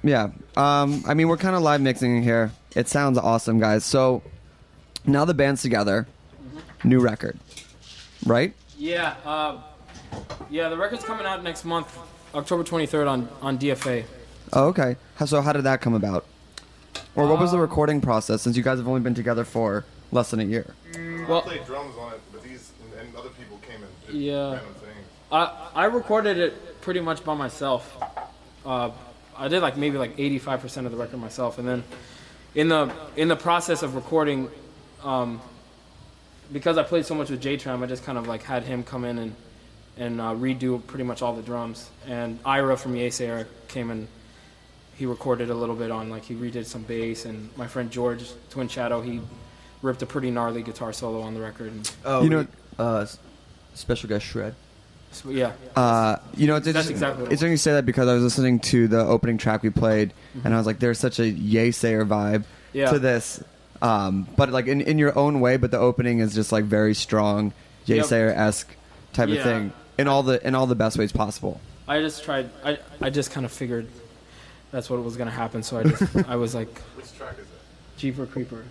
yeah. 0.03 0.29
Um, 0.57 1.03
I 1.07 1.15
mean, 1.15 1.29
we're 1.29 1.37
kind 1.39 1.57
of 1.57 1.63
live 1.63 1.81
mixing 1.81 2.23
here. 2.23 2.53
It 2.77 2.87
sounds 2.89 3.17
awesome, 3.19 3.59
guys. 3.59 3.85
So 3.85 4.23
now 5.07 5.25
the 5.25 5.33
band's 5.35 5.63
together. 5.63 6.07
New 6.85 7.01
record, 7.01 7.39
right? 8.25 8.53
Yeah, 8.79 9.15
uh, 9.25 9.59
yeah. 10.49 10.69
The 10.69 10.77
record's 10.77 11.05
coming 11.05 11.27
out 11.27 11.43
next 11.43 11.65
month, 11.65 11.99
October 12.35 12.63
23rd 12.65 13.09
on 13.09 13.29
on 13.43 13.59
DFA. 13.59 14.05
Oh, 14.53 14.67
okay. 14.69 14.97
How, 15.17 15.27
so 15.27 15.43
how 15.43 15.53
did 15.53 15.65
that 15.65 15.81
come 15.81 15.95
about? 15.95 16.25
Or 17.17 17.27
what 17.27 17.41
was 17.41 17.51
the 17.51 17.57
Um, 17.57 17.63
recording 17.63 18.01
process 18.01 18.43
since 18.43 18.57
you 18.57 18.63
guys 18.63 18.79
have 18.79 18.87
only 18.87 19.01
been 19.01 19.15
together 19.15 19.45
for 19.45 19.85
less 20.13 20.31
than 20.31 20.41
a 20.41 20.45
year? 20.45 20.75
Well- 21.29 21.39
I 21.39 21.43
played 21.43 21.67
drums 21.67 21.97
on 22.01 22.13
it, 22.15 22.21
but 22.33 22.43
these 22.45 22.71
and, 22.85 23.09
and 23.09 23.17
other 23.17 23.31
people 23.31 23.59
came 23.69 23.83
and 23.83 23.93
did 24.07 24.15
Yeah. 24.15 24.53
random 24.53 24.75
things. 24.75 25.07
I 25.33 25.51
I 25.75 25.85
recorded 25.87 26.39
it 26.39 26.81
pretty 26.81 27.01
much 27.01 27.25
by 27.25 27.35
myself. 27.35 27.93
Uh, 28.65 28.91
I 29.37 29.49
did 29.49 29.63
like 29.63 29.77
maybe 29.77 29.99
like 29.99 30.17
85% 30.17 30.87
of 30.87 30.93
the 30.93 30.99
record 30.99 31.19
myself, 31.21 31.59
and 31.59 31.67
then 31.69 31.83
in 32.55 32.69
the 32.69 32.91
in 33.17 33.27
the 33.29 33.37
process 33.37 33.83
of 33.83 33.95
recording, 33.97 34.49
um, 35.03 35.41
because 36.53 36.79
I 36.79 36.83
played 36.83 37.07
so 37.07 37.15
much 37.15 37.31
with 37.31 37.41
J 37.41 37.57
Tram, 37.57 37.83
I 37.83 37.87
just 37.87 38.05
kind 38.05 38.19
of 38.19 38.27
like 38.27 38.43
had 38.43 38.63
him 38.65 38.83
come 38.85 39.05
in 39.05 39.19
and 39.19 39.35
and 39.97 40.21
uh, 40.21 40.33
redo 40.35 40.85
pretty 40.87 41.03
much 41.05 41.23
all 41.23 41.35
the 41.35 41.43
drums. 41.43 41.91
And 42.07 42.39
Ira 42.45 42.77
from 42.77 42.95
Yeasayer 42.95 43.47
came 43.67 43.91
and 43.91 44.07
he 44.95 45.07
recorded 45.07 45.51
a 45.51 45.55
little 45.55 45.75
bit 45.75 45.91
on 45.91 46.09
like 46.11 46.25
he 46.25 46.35
redid 46.35 46.67
some 46.67 46.83
bass, 46.83 47.25
and 47.25 47.51
my 47.57 47.67
friend 47.67 47.91
George 47.91 48.25
Twin 48.51 48.69
Shadow 48.69 49.01
he 49.01 49.21
ripped 49.83 50.03
a 50.03 50.07
pretty 50.07 50.31
gnarly 50.31 50.63
guitar 50.63 50.93
solo 50.93 51.21
on 51.21 51.35
the 51.35 51.41
record. 51.41 51.69
And, 51.73 51.91
Oh, 52.05 52.23
you 52.25 52.31
know, 52.31 52.47
uh, 52.81 53.07
special 53.75 54.09
guest 54.09 54.27
shred. 54.27 54.55
so, 55.13 55.31
yeah, 55.31 55.53
Uh, 55.77 56.17
you 56.37 56.49
know, 56.49 56.57
it's 56.57 56.65
That's 56.67 56.89
interesting, 56.89 56.95
exactly 56.97 57.23
it's 57.27 57.33
interesting 57.35 57.51
you 57.53 57.57
say 57.59 57.73
that 57.75 57.87
because 57.87 58.09
I 58.09 58.15
was 58.15 58.25
listening 58.25 58.59
to 58.61 58.89
the 58.89 58.99
opening 58.99 59.39
track 59.39 59.63
we 59.63 59.71
played, 59.71 60.13
and 60.45 60.53
I 60.53 60.57
was 60.57 60.67
like, 60.67 60.81
"There's 60.81 60.99
such 60.99 61.19
a 61.21 61.31
Yeasayer 61.33 62.07
vibe 62.09 62.43
Yeah. 62.73 62.91
to 62.91 62.99
this," 62.99 63.41
um, 63.83 64.27
but 64.37 64.51
like 64.51 64.67
in, 64.67 64.81
in 64.81 64.99
your 64.99 65.17
own 65.19 65.41
way. 65.41 65.57
But 65.57 65.71
the 65.71 65.79
opening 65.79 66.19
is 66.21 66.35
just 66.35 66.53
like 66.53 66.65
very 66.65 66.95
strong, 66.95 67.53
yay 67.87 67.97
Yep. 67.97 68.07
sayer 68.07 68.31
esque 68.31 68.69
type 69.13 69.29
of 69.29 69.43
thing 69.43 69.73
in 69.99 70.09
all 70.09 70.23
the 70.23 70.45
in 70.47 70.55
all 70.55 70.67
the 70.67 70.75
best 70.75 70.99
ways 70.99 71.13
possible. 71.13 71.61
I 71.87 72.01
just 72.01 72.25
tried. 72.25 72.51
I 72.65 72.79
I 73.01 73.11
just 73.11 73.31
kind 73.31 73.47
of 73.47 73.53
figured 73.53 73.87
that's 74.71 74.91
what 74.91 75.03
was 75.03 75.17
gonna 75.17 75.31
happen. 75.31 75.63
So 75.63 75.79
I 75.79 75.83
just 75.85 76.17
I 76.29 76.37
was 76.37 76.55
like, 76.55 76.79
Which 76.97 77.13
track 77.17 77.33
is 77.39 77.47
that? 77.47 77.99
Jeeper 77.99 78.27
Creeper. 78.27 78.65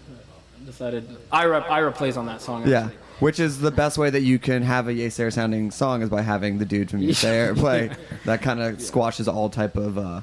Decided 0.65 1.07
Ira 1.31 1.61
Ira 1.69 1.91
plays 1.93 2.17
on 2.17 2.25
that 2.25 2.41
song. 2.41 2.67
Yeah, 2.67 2.89
which 3.19 3.39
is 3.39 3.59
the 3.59 3.71
best 3.71 3.97
way 3.97 4.09
that 4.09 4.21
you 4.21 4.37
can 4.37 4.63
have 4.63 4.87
a 4.89 4.91
Yeasayer 4.93 5.31
sounding 5.31 5.71
song 5.71 6.01
is 6.01 6.09
by 6.09 6.21
having 6.21 6.57
the 6.57 6.65
dude 6.65 6.89
from 6.91 6.99
Yeasayer 6.99 7.55
play. 7.63 7.91
That 8.25 8.41
kind 8.41 8.59
of 8.61 8.81
squashes 8.81 9.27
all 9.29 9.49
type 9.49 9.77
of. 9.77 9.97
Uh, 9.97 10.21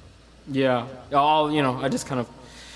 Yeah. 0.50 0.86
All 1.14 1.50
you 1.50 1.62
know. 1.62 1.78
I 1.80 1.88
just 1.88 2.06
kind 2.06 2.20
of, 2.20 2.28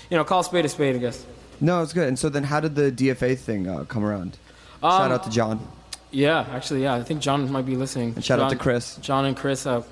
you 0.09 0.17
know, 0.17 0.23
call 0.23 0.39
a 0.39 0.43
spade 0.43 0.65
a 0.65 0.69
spade. 0.69 0.95
I 0.95 0.99
guess. 0.99 1.23
No, 1.61 1.81
it's 1.81 1.93
good. 1.93 2.07
And 2.07 2.17
so 2.17 2.29
then, 2.29 2.43
how 2.43 2.59
did 2.59 2.75
the 2.75 2.91
DFA 2.91 3.37
thing 3.37 3.67
uh, 3.67 3.83
come 3.85 4.03
around? 4.05 4.37
Shout 4.81 5.01
Um, 5.01 5.11
out 5.11 5.23
to 5.23 5.29
John. 5.29 5.67
Yeah, 6.11 6.45
actually, 6.51 6.83
yeah. 6.83 6.95
I 6.95 7.03
think 7.03 7.21
John 7.21 7.51
might 7.51 7.65
be 7.65 7.75
listening. 7.75 8.13
And 8.15 8.23
shout 8.25 8.39
out 8.39 8.49
to 8.49 8.55
Chris. 8.55 8.97
John 8.97 9.25
and 9.25 9.35
Chris. 9.37 9.65
Uh, 9.67 9.83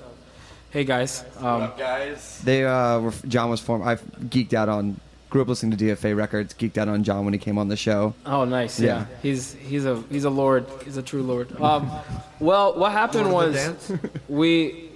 hey 0.70 0.84
guys. 0.84 1.24
Um, 1.38 1.72
guys? 1.78 2.40
They 2.42 2.64
uh, 2.64 3.00
were, 3.00 3.12
John 3.28 3.50
was 3.50 3.60
formed. 3.60 3.84
I 3.84 3.96
geeked 3.96 4.54
out 4.54 4.68
on. 4.68 5.00
Grew 5.30 5.42
up 5.42 5.48
listening 5.48 5.76
to 5.76 5.84
DFA 5.84 6.16
records. 6.16 6.54
Geeked 6.54 6.78
out 6.78 6.88
on 6.88 7.04
John 7.04 7.24
when 7.26 7.34
he 7.34 7.38
came 7.38 7.58
on 7.58 7.68
the 7.68 7.76
show. 7.76 8.14
Oh, 8.24 8.46
nice. 8.46 8.80
Yeah. 8.80 9.00
Yeah. 9.00 9.06
He's 9.22 9.52
he's 9.52 9.84
a 9.84 10.02
he's 10.10 10.24
a 10.24 10.30
lord. 10.30 10.64
He's 10.86 10.96
a 10.96 11.02
true 11.02 11.22
lord. 11.22 11.52
Um, 11.60 11.90
well, 12.40 12.74
what 12.78 12.92
happened 12.92 13.30
was 13.30 13.54
dance? 13.54 13.92
we, 14.28 14.88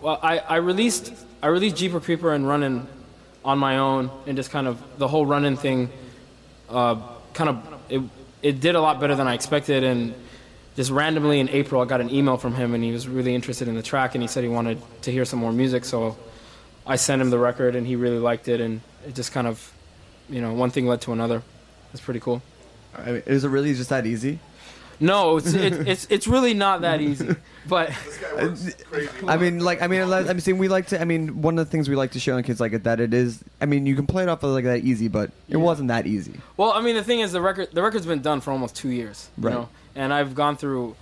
well, 0.00 0.20
I, 0.22 0.38
I 0.38 0.56
released 0.58 1.12
I 1.42 1.48
released 1.48 1.76
Jeeper 1.76 1.98
Creeper 1.98 2.32
and 2.32 2.46
Running 2.46 2.86
on 3.44 3.58
my 3.58 3.78
own, 3.78 4.10
and 4.26 4.36
just 4.36 4.50
kind 4.50 4.68
of 4.68 4.80
the 4.98 5.08
whole 5.08 5.26
running 5.26 5.56
thing, 5.56 5.90
uh, 6.70 6.96
kind 7.34 7.50
of 7.50 7.82
it 7.88 8.02
it 8.42 8.60
did 8.60 8.74
a 8.74 8.80
lot 8.80 9.00
better 9.00 9.14
than 9.14 9.28
I 9.28 9.34
expected. 9.34 9.84
And 9.84 10.14
just 10.76 10.90
randomly 10.90 11.40
in 11.40 11.48
April, 11.50 11.82
I 11.82 11.84
got 11.84 12.00
an 12.00 12.10
email 12.10 12.36
from 12.36 12.54
him, 12.54 12.74
and 12.74 12.82
he 12.82 12.92
was 12.92 13.06
really 13.08 13.34
interested 13.34 13.68
in 13.68 13.74
the 13.74 13.82
track, 13.82 14.14
and 14.14 14.22
he 14.22 14.28
said 14.28 14.44
he 14.44 14.48
wanted 14.48 14.80
to 15.02 15.12
hear 15.12 15.24
some 15.24 15.38
more 15.38 15.52
music. 15.52 15.84
So 15.84 16.16
I 16.86 16.96
sent 16.96 17.20
him 17.20 17.30
the 17.30 17.38
record, 17.38 17.76
and 17.76 17.86
he 17.86 17.96
really 17.96 18.18
liked 18.18 18.48
it, 18.48 18.60
and 18.60 18.80
it 19.06 19.14
just 19.14 19.32
kind 19.32 19.46
of, 19.46 19.72
you 20.28 20.40
know, 20.40 20.54
one 20.54 20.70
thing 20.70 20.86
led 20.86 21.00
to 21.02 21.12
another. 21.12 21.42
It's 21.92 22.00
pretty 22.00 22.20
cool. 22.20 22.42
I 22.96 23.12
mean, 23.12 23.22
is 23.26 23.44
it 23.44 23.48
really 23.48 23.74
just 23.74 23.90
that 23.90 24.06
easy? 24.06 24.38
No, 25.00 25.38
it's 25.38 25.52
it's 25.54 25.76
it's, 25.78 26.06
it's 26.10 26.26
really 26.26 26.52
not 26.54 26.82
that 26.82 27.00
easy. 27.00 27.34
But 27.66 27.90
I 29.26 29.36
mean, 29.36 29.60
like, 29.60 29.80
I 29.82 29.86
mean, 29.86 30.02
I 30.02 30.28
I'm 30.28 30.40
saying 30.40 30.58
we 30.58 30.68
like 30.68 30.88
to. 30.88 31.00
I 31.00 31.04
mean, 31.04 31.40
one 31.42 31.58
of 31.58 31.66
the 31.66 31.70
things 31.70 31.88
we 31.88 31.96
like 31.96 32.12
to 32.12 32.20
show 32.20 32.36
on 32.36 32.42
kids 32.42 32.60
like 32.60 32.82
that 32.82 33.00
it 33.00 33.14
is. 33.14 33.42
I 33.60 33.66
mean, 33.66 33.86
you 33.86 33.96
can 33.96 34.06
play 34.06 34.22
it 34.24 34.28
off 34.28 34.42
of 34.42 34.50
like 34.50 34.64
that 34.64 34.80
easy, 34.80 35.08
but 35.08 35.30
it 35.48 35.56
wasn't 35.56 35.88
that 35.88 36.06
easy. 36.06 36.34
Well, 36.56 36.72
I 36.72 36.80
mean, 36.82 36.96
the 36.96 37.04
thing 37.04 37.20
is, 37.20 37.32
the 37.32 37.40
record 37.40 37.68
the 37.72 37.82
record's 37.82 38.06
been 38.06 38.20
done 38.22 38.40
for 38.40 38.50
almost 38.50 38.76
two 38.76 38.90
years, 38.90 39.28
you 39.38 39.44
Right. 39.44 39.54
know, 39.54 39.68
and 39.94 40.12
I've 40.12 40.34
gone 40.34 40.56
through 40.56 40.96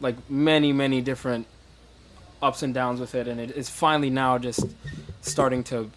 like 0.00 0.16
many, 0.28 0.72
many 0.72 1.00
different 1.00 1.46
ups 2.42 2.62
and 2.64 2.74
downs 2.74 2.98
with 2.98 3.14
it, 3.14 3.28
and 3.28 3.40
it's 3.40 3.70
finally 3.70 4.10
now 4.10 4.38
just 4.38 4.64
starting 5.20 5.62
to 5.64 5.90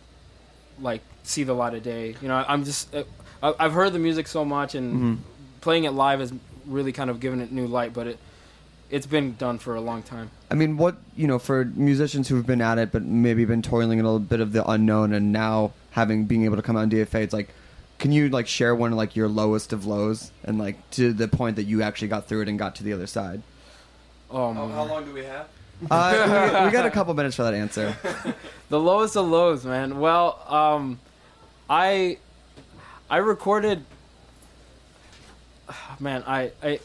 like 0.79 1.01
see 1.23 1.43
the 1.43 1.53
light 1.53 1.73
of 1.73 1.81
day. 1.83 2.15
You 2.21 2.27
know, 2.27 2.45
I'm 2.47 2.63
just 2.65 2.93
uh, 2.93 3.03
I- 3.41 3.55
I've 3.59 3.73
heard 3.73 3.93
the 3.93 3.99
music 3.99 4.27
so 4.27 4.45
much, 4.45 4.75
and 4.75 5.17
Mhm. 5.17 5.17
playing 5.61 5.85
it 5.85 5.91
live 5.91 6.19
has 6.19 6.31
really 6.67 6.91
kind 6.91 7.09
of 7.09 7.19
given 7.19 7.41
it 7.41 7.51
new 7.51 7.67
light, 7.67 7.93
but 7.93 8.07
it 8.07 8.19
it's 8.89 9.07
been 9.07 9.35
done 9.35 9.57
for 9.57 9.73
a 9.75 9.81
long 9.81 10.03
time. 10.03 10.29
I 10.51 10.55
mean, 10.55 10.77
what 10.77 10.97
you 11.15 11.27
know, 11.27 11.39
for 11.39 11.65
musicians 11.65 12.27
who've 12.27 12.45
been 12.45 12.61
at 12.61 12.77
it, 12.77 12.91
but 12.91 13.03
maybe 13.03 13.43
been 13.45 13.61
toiling 13.61 13.99
in 13.99 14.05
a 14.05 14.07
little 14.07 14.19
bit 14.19 14.39
of 14.39 14.51
the 14.51 14.67
unknown, 14.69 15.13
and 15.13 15.31
now 15.31 15.71
having 15.91 16.25
being 16.25 16.45
able 16.45 16.55
to 16.55 16.61
come 16.61 16.75
out 16.77 16.81
on 16.81 16.91
DFA, 16.91 17.21
it's 17.23 17.33
like, 17.33 17.49
can 17.97 18.11
you 18.11 18.29
like 18.29 18.47
share 18.47 18.75
one 18.75 18.91
of 18.91 18.97
like 18.97 19.15
your 19.15 19.27
lowest 19.27 19.73
of 19.73 19.85
lows, 19.85 20.31
and 20.43 20.57
like 20.59 20.89
to 20.91 21.13
the 21.13 21.27
point 21.27 21.55
that 21.55 21.63
you 21.63 21.81
actually 21.81 22.09
got 22.09 22.27
through 22.27 22.41
it 22.41 22.49
and 22.49 22.59
got 22.59 22.75
to 22.75 22.83
the 22.83 22.93
other 22.93 23.07
side? 23.07 23.41
Oh, 24.29 24.53
How, 24.53 24.65
man. 24.65 24.75
how 24.75 24.83
long 24.85 25.05
do 25.05 25.13
we 25.13 25.23
have? 25.23 25.47
Uh, 25.91 26.57
we, 26.61 26.65
we 26.67 26.71
got 26.71 26.85
a 26.85 26.89
couple 26.89 27.13
minutes 27.13 27.35
for 27.35 27.43
that 27.43 27.53
answer. 27.53 27.93
the 28.69 28.79
lowest 28.79 29.17
of 29.17 29.27
lows, 29.27 29.65
man. 29.65 29.99
Well, 29.99 30.41
um, 30.47 30.99
I 31.69 32.17
I 33.09 33.17
recorded. 33.17 33.83
Man, 35.99 36.23
I 36.25 36.51
I. 36.61 36.79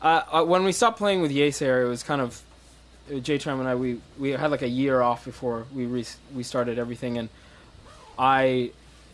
Uh, 0.00 0.44
when 0.44 0.64
we 0.64 0.70
stopped 0.70 0.96
playing 0.96 1.22
with 1.22 1.32
Yeasayer, 1.32 1.84
it 1.84 1.88
was 1.88 2.04
kind 2.04 2.20
of 2.20 2.40
J 3.22 3.38
Tram 3.38 3.58
and 3.58 3.68
I. 3.68 3.74
We, 3.74 4.00
we 4.18 4.30
had 4.30 4.50
like 4.50 4.62
a 4.62 4.68
year 4.68 5.00
off 5.00 5.24
before 5.24 5.66
we 5.74 5.86
re- 5.86 6.04
we 6.34 6.42
started 6.42 6.78
everything, 6.78 7.18
and 7.18 7.28
I 8.18 8.70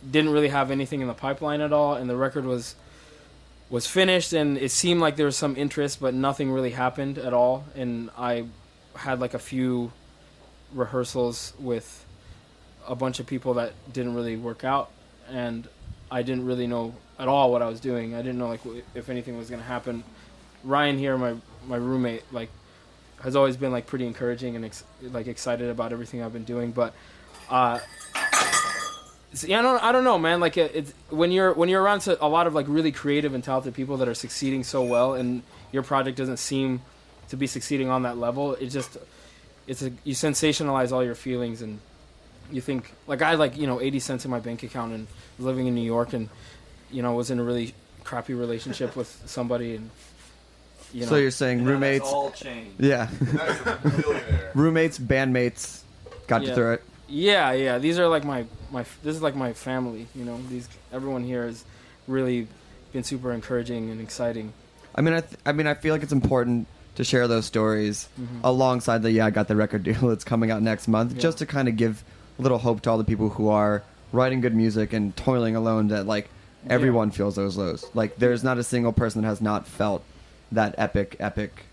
didn't 0.09 0.31
really 0.31 0.49
have 0.49 0.69
anything 0.69 1.01
in 1.01 1.07
the 1.07 1.13
pipeline 1.13 1.61
at 1.61 1.73
all, 1.73 1.95
and 1.95 2.09
the 2.09 2.15
record 2.15 2.45
was 2.45 2.75
was 3.69 3.87
finished, 3.87 4.31
and 4.33 4.57
it 4.59 4.69
seemed 4.69 5.01
like 5.01 5.15
there 5.15 5.25
was 5.25 5.37
some 5.37 5.55
interest, 5.55 5.99
but 5.99 6.13
nothing 6.13 6.51
really 6.51 6.69
happened 6.69 7.17
at 7.17 7.33
all, 7.33 7.65
and 7.75 8.11
I 8.15 8.45
had 8.95 9.19
like 9.19 9.33
a 9.33 9.39
few 9.39 9.91
rehearsals 10.71 11.53
with 11.59 12.05
a 12.87 12.95
bunch 12.95 13.19
of 13.19 13.25
people 13.25 13.55
that 13.55 13.73
didn't 13.91 14.13
really 14.13 14.35
work 14.35 14.63
out 14.63 14.91
and 15.29 15.67
I 16.11 16.21
didn't 16.21 16.45
really 16.45 16.67
know 16.67 16.93
at 17.17 17.27
all 17.27 17.51
what 17.51 17.61
I 17.61 17.67
was 17.67 17.79
doing. 17.79 18.13
I 18.13 18.21
didn't 18.21 18.37
know 18.37 18.47
like 18.47 18.61
if 18.93 19.09
anything 19.09 19.37
was 19.37 19.49
to 19.49 19.57
happen. 19.57 20.03
Ryan 20.63 20.97
here 20.97 21.17
my 21.17 21.35
my 21.67 21.77
roommate 21.77 22.23
like 22.31 22.49
has 23.21 23.35
always 23.35 23.57
been 23.57 23.71
like 23.71 23.87
pretty 23.87 24.05
encouraging 24.05 24.55
and 24.55 24.65
ex- 24.65 24.83
like 25.01 25.27
excited 25.27 25.69
about 25.69 25.91
everything 25.91 26.21
I've 26.21 26.33
been 26.33 26.43
doing 26.43 26.71
but 26.71 26.93
uh 27.49 27.79
yeah, 29.43 29.59
I 29.59 29.61
don't, 29.61 29.83
I 29.83 29.91
don't 29.91 30.03
know, 30.03 30.17
man. 30.17 30.39
Like 30.39 30.57
it, 30.57 30.71
it's 30.73 30.93
when 31.09 31.31
you're 31.31 31.53
when 31.53 31.67
you're 31.67 31.81
around 31.81 32.07
a 32.07 32.27
lot 32.27 32.47
of 32.47 32.53
like 32.53 32.67
really 32.69 32.91
creative 32.91 33.33
and 33.33 33.43
talented 33.43 33.73
people 33.73 33.97
that 33.97 34.07
are 34.07 34.13
succeeding 34.13 34.63
so 34.63 34.83
well, 34.83 35.13
and 35.13 35.43
your 35.71 35.83
project 35.83 36.17
doesn't 36.17 36.37
seem 36.37 36.81
to 37.29 37.37
be 37.37 37.47
succeeding 37.47 37.89
on 37.89 38.03
that 38.03 38.17
level. 38.17 38.53
It 38.55 38.67
just 38.67 38.97
it's 39.67 39.81
a 39.81 39.91
you 40.03 40.13
sensationalize 40.13 40.91
all 40.91 41.03
your 41.03 41.15
feelings 41.15 41.61
and 41.61 41.79
you 42.51 42.61
think 42.61 42.93
like 43.07 43.21
I 43.21 43.31
had, 43.31 43.39
like 43.39 43.57
you 43.57 43.67
know 43.67 43.81
eighty 43.81 43.99
cents 43.99 44.25
in 44.25 44.31
my 44.31 44.39
bank 44.39 44.63
account 44.63 44.93
and 44.93 45.07
living 45.39 45.67
in 45.67 45.75
New 45.75 45.81
York 45.81 46.13
and 46.13 46.29
you 46.91 47.01
know 47.01 47.13
was 47.13 47.31
in 47.31 47.39
a 47.39 47.43
really 47.43 47.73
crappy 48.03 48.33
relationship 48.33 48.95
with 48.95 49.09
somebody 49.25 49.75
and 49.75 49.89
you 50.93 51.01
know 51.01 51.07
so 51.07 51.15
you're 51.15 51.31
saying 51.31 51.65
roommates? 51.65 52.05
all 52.05 52.31
changed. 52.31 52.79
Yeah. 52.79 53.09
roommates, 54.53 54.99
bandmates, 54.99 55.81
got 56.27 56.41
you 56.43 56.49
Yeah. 56.49 56.53
through 56.55 56.73
it. 56.73 56.83
Yeah, 57.07 57.51
yeah. 57.51 57.77
These 57.77 57.99
are 57.99 58.07
like 58.07 58.23
my 58.23 58.45
my. 58.71 58.83
This 59.03 59.15
is 59.15 59.21
like 59.21 59.35
my 59.35 59.53
family. 59.53 60.07
You 60.15 60.25
know, 60.25 60.39
these 60.49 60.67
everyone 60.91 61.23
here 61.23 61.45
has 61.45 61.63
really 62.07 62.47
been 62.93 63.03
super 63.03 63.31
encouraging 63.31 63.89
and 63.91 64.01
exciting. 64.01 64.53
I 64.95 65.01
mean, 65.01 65.13
I, 65.13 65.19
th- 65.21 65.39
I 65.45 65.51
mean, 65.51 65.67
I 65.67 65.73
feel 65.73 65.93
like 65.93 66.01
it's 66.03 66.13
important 66.13 66.67
to 66.95 67.03
share 67.03 67.27
those 67.27 67.45
stories 67.45 68.07
Mhm. 68.19 68.39
alongside 68.43 69.01
the 69.03 69.11
yeah, 69.11 69.25
I 69.25 69.29
got 69.29 69.47
the 69.47 69.55
record 69.55 69.83
deal 69.83 69.99
that's 70.09 70.23
coming 70.23 70.49
out 70.49 70.61
next 70.61 70.87
month, 70.87 71.13
Yeah. 71.13 71.19
just 71.19 71.37
to 71.39 71.45
kind 71.45 71.67
of 71.67 71.75
give 71.75 72.03
a 72.39 72.41
little 72.41 72.57
hope 72.59 72.81
to 72.81 72.89
all 72.91 72.97
the 72.97 73.03
people 73.03 73.29
who 73.29 73.49
are 73.49 73.83
writing 74.11 74.39
good 74.41 74.55
music 74.55 74.93
and 74.93 75.15
toiling 75.15 75.55
alone. 75.55 75.89
That 75.89 76.07
like 76.07 76.29
everyone 76.69 77.11
feels 77.11 77.35
those 77.35 77.57
lows. 77.57 77.85
Like 77.93 78.17
there's 78.17 78.43
not 78.43 78.57
a 78.57 78.63
single 78.63 78.93
person 78.93 79.21
that 79.21 79.27
has 79.27 79.41
not 79.41 79.67
felt 79.67 80.03
that 80.51 80.75
epic, 80.77 81.15
epic, 81.19 81.65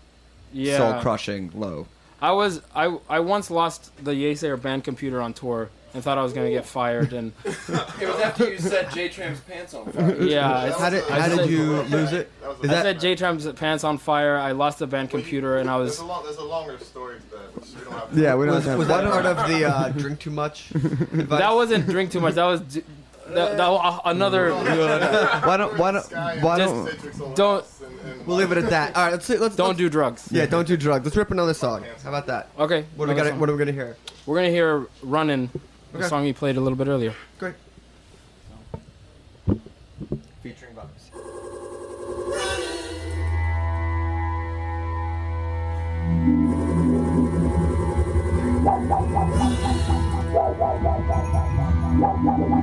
Yeah. 0.51 0.77
soul 0.77 1.01
crushing 1.01 1.51
low. 1.53 1.87
I 2.21 2.31
was 2.31 2.61
I 2.75 2.97
I 3.09 3.19
once 3.19 3.51
lost 3.51 3.91
the 4.03 4.11
Yeasayer 4.11 4.61
band 4.61 4.83
computer 4.83 5.21
on 5.21 5.33
tour 5.33 5.69
and 5.93 6.01
thought 6.03 6.17
I 6.17 6.23
was 6.23 6.31
gonna 6.33 6.49
get 6.49 6.65
fired 6.65 7.11
and 7.13 7.33
It 7.45 8.07
was 8.07 8.19
after 8.21 8.49
you 8.49 8.57
set 8.57 8.91
J 8.93 9.09
Tram's 9.09 9.41
pants 9.41 9.73
on 9.73 9.91
fire. 9.91 10.21
yeah. 10.23 10.71
How 10.73 10.89
did- 10.89 11.03
I 11.11 11.19
how 11.19 11.27
did 11.27 11.37
said- 11.39 11.49
you 11.49 11.81
lose 11.83 12.13
it? 12.13 12.31
Is 12.63 12.69
I 12.69 12.73
that- 12.73 12.83
set 12.83 12.99
J 13.01 13.15
Tram's 13.15 13.45
pants 13.53 13.83
on 13.83 13.97
fire. 13.97 14.37
I 14.37 14.53
lost 14.53 14.79
the 14.79 14.87
band 14.87 15.09
computer 15.09 15.57
and 15.57 15.69
I 15.69 15.75
was 15.77 15.97
There's 15.97 15.99
a, 15.99 16.05
long, 16.05 16.23
there's 16.23 16.37
a 16.37 16.43
longer 16.43 16.77
story 16.79 17.17
to 17.19 17.35
that, 17.35 17.55
which 17.55 17.65
we 17.77 17.83
don't 17.83 17.93
have. 17.93 18.17
Yeah, 18.17 18.35
we 18.35 18.45
don't 18.45 18.55
Was, 18.55 18.65
have 18.65 18.79
was 18.79 18.87
that 18.87 19.03
part 19.03 19.25
of 19.25 19.37
the 19.49 19.65
uh, 19.65 19.89
drink 19.89 20.19
too 20.19 20.31
much? 20.31 20.71
advice? 20.71 21.27
that 21.39 21.53
wasn't 21.53 21.85
drink 21.87 22.11
too 22.11 22.21
much. 22.21 22.35
That 22.35 22.45
was 22.45 22.61
d- 22.61 22.83
that, 23.29 23.57
that 23.57 23.69
was 23.71 24.01
another. 24.05 24.53
why 24.53 25.57
don't 25.57 25.77
why 25.77 25.91
don't 25.91 26.11
why 26.41 26.57
Just 26.57 27.19
don't 27.19 27.35
don't 27.35 27.65
We'll 28.25 28.37
leave 28.37 28.51
it 28.51 28.57
at 28.57 28.69
that. 28.69 28.95
All 28.95 29.03
right, 29.03 29.11
let's 29.11 29.27
let's 29.29 29.55
don't 29.55 29.69
let's- 29.69 29.77
do 29.77 29.89
drugs. 29.89 30.27
Yeah, 30.31 30.45
don't 30.45 30.67
do 30.67 30.77
drugs. 30.77 31.05
Let's 31.05 31.17
rip 31.17 31.31
another 31.31 31.53
song. 31.53 31.83
How 32.03 32.09
about 32.09 32.27
that? 32.27 32.49
Okay. 32.57 32.85
What 32.95 33.05
do 33.05 33.13
we 33.13 33.13
another 33.13 33.15
got? 33.15 33.29
song. 33.33 33.39
What 33.39 33.49
are 33.49 33.53
we 33.53 33.59
gonna 33.59 33.71
hear? 33.71 33.97
We're 34.25 34.35
gonna 34.37 34.49
hear 34.49 34.87
"Runnin'," 35.01 35.49
the 35.91 35.99
Okay. 35.99 36.07
song 36.07 36.25
you 36.25 36.33
played 36.33 36.57
a 36.57 36.61
little 36.61 36.77
bit 36.77 36.87
earlier. 36.87 37.13
Great. 37.39 37.55
Featuring 40.41 40.75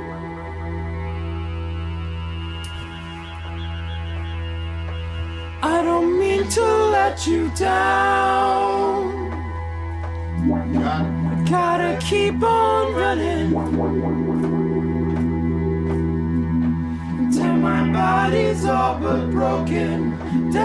I 5.63 5.83
don't 5.83 6.17
mean 6.17 6.47
to 6.49 6.61
let 6.61 7.27
you 7.27 7.49
down. 7.49 9.31
I 10.51 11.45
gotta 11.47 11.99
keep 12.01 12.41
on 12.41 12.95
running 12.95 13.53
until 17.19 17.53
my 17.53 17.87
body's 17.93 18.65
all 18.65 18.97
but 18.99 19.29
broken 19.29 20.17
down. 20.51 20.61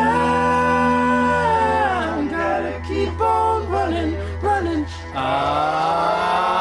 Gotta 2.31 2.81
keep 2.89 3.21
on 3.21 3.69
running, 3.69 4.17
running. 4.41 4.87
Ah. 5.15 6.56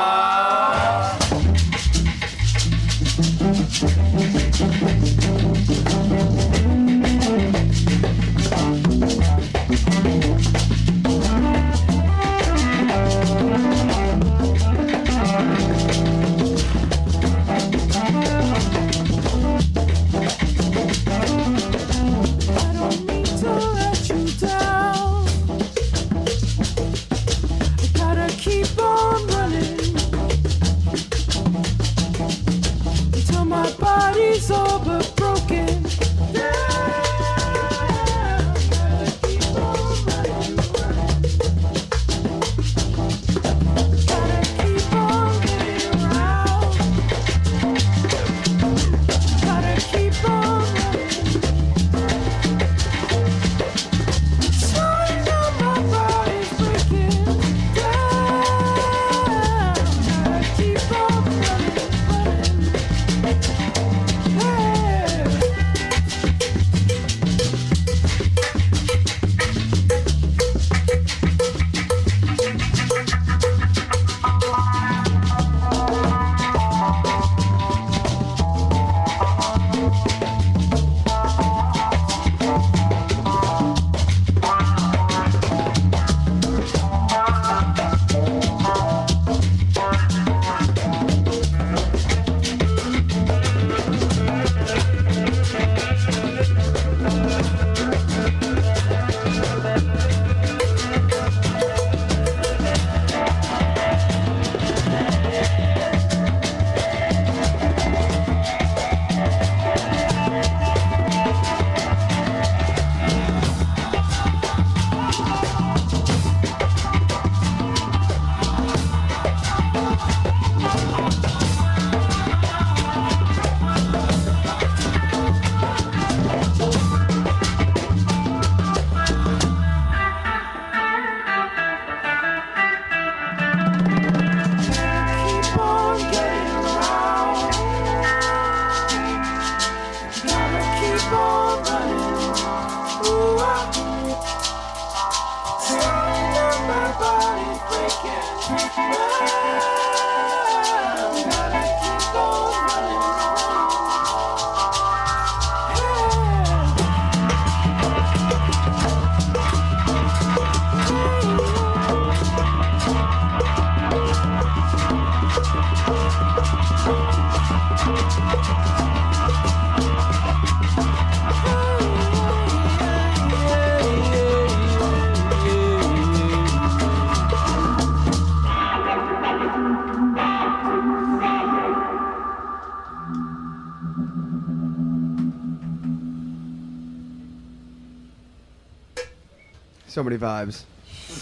So 189.96 190.04
many 190.04 190.18
vibes. 190.18 190.64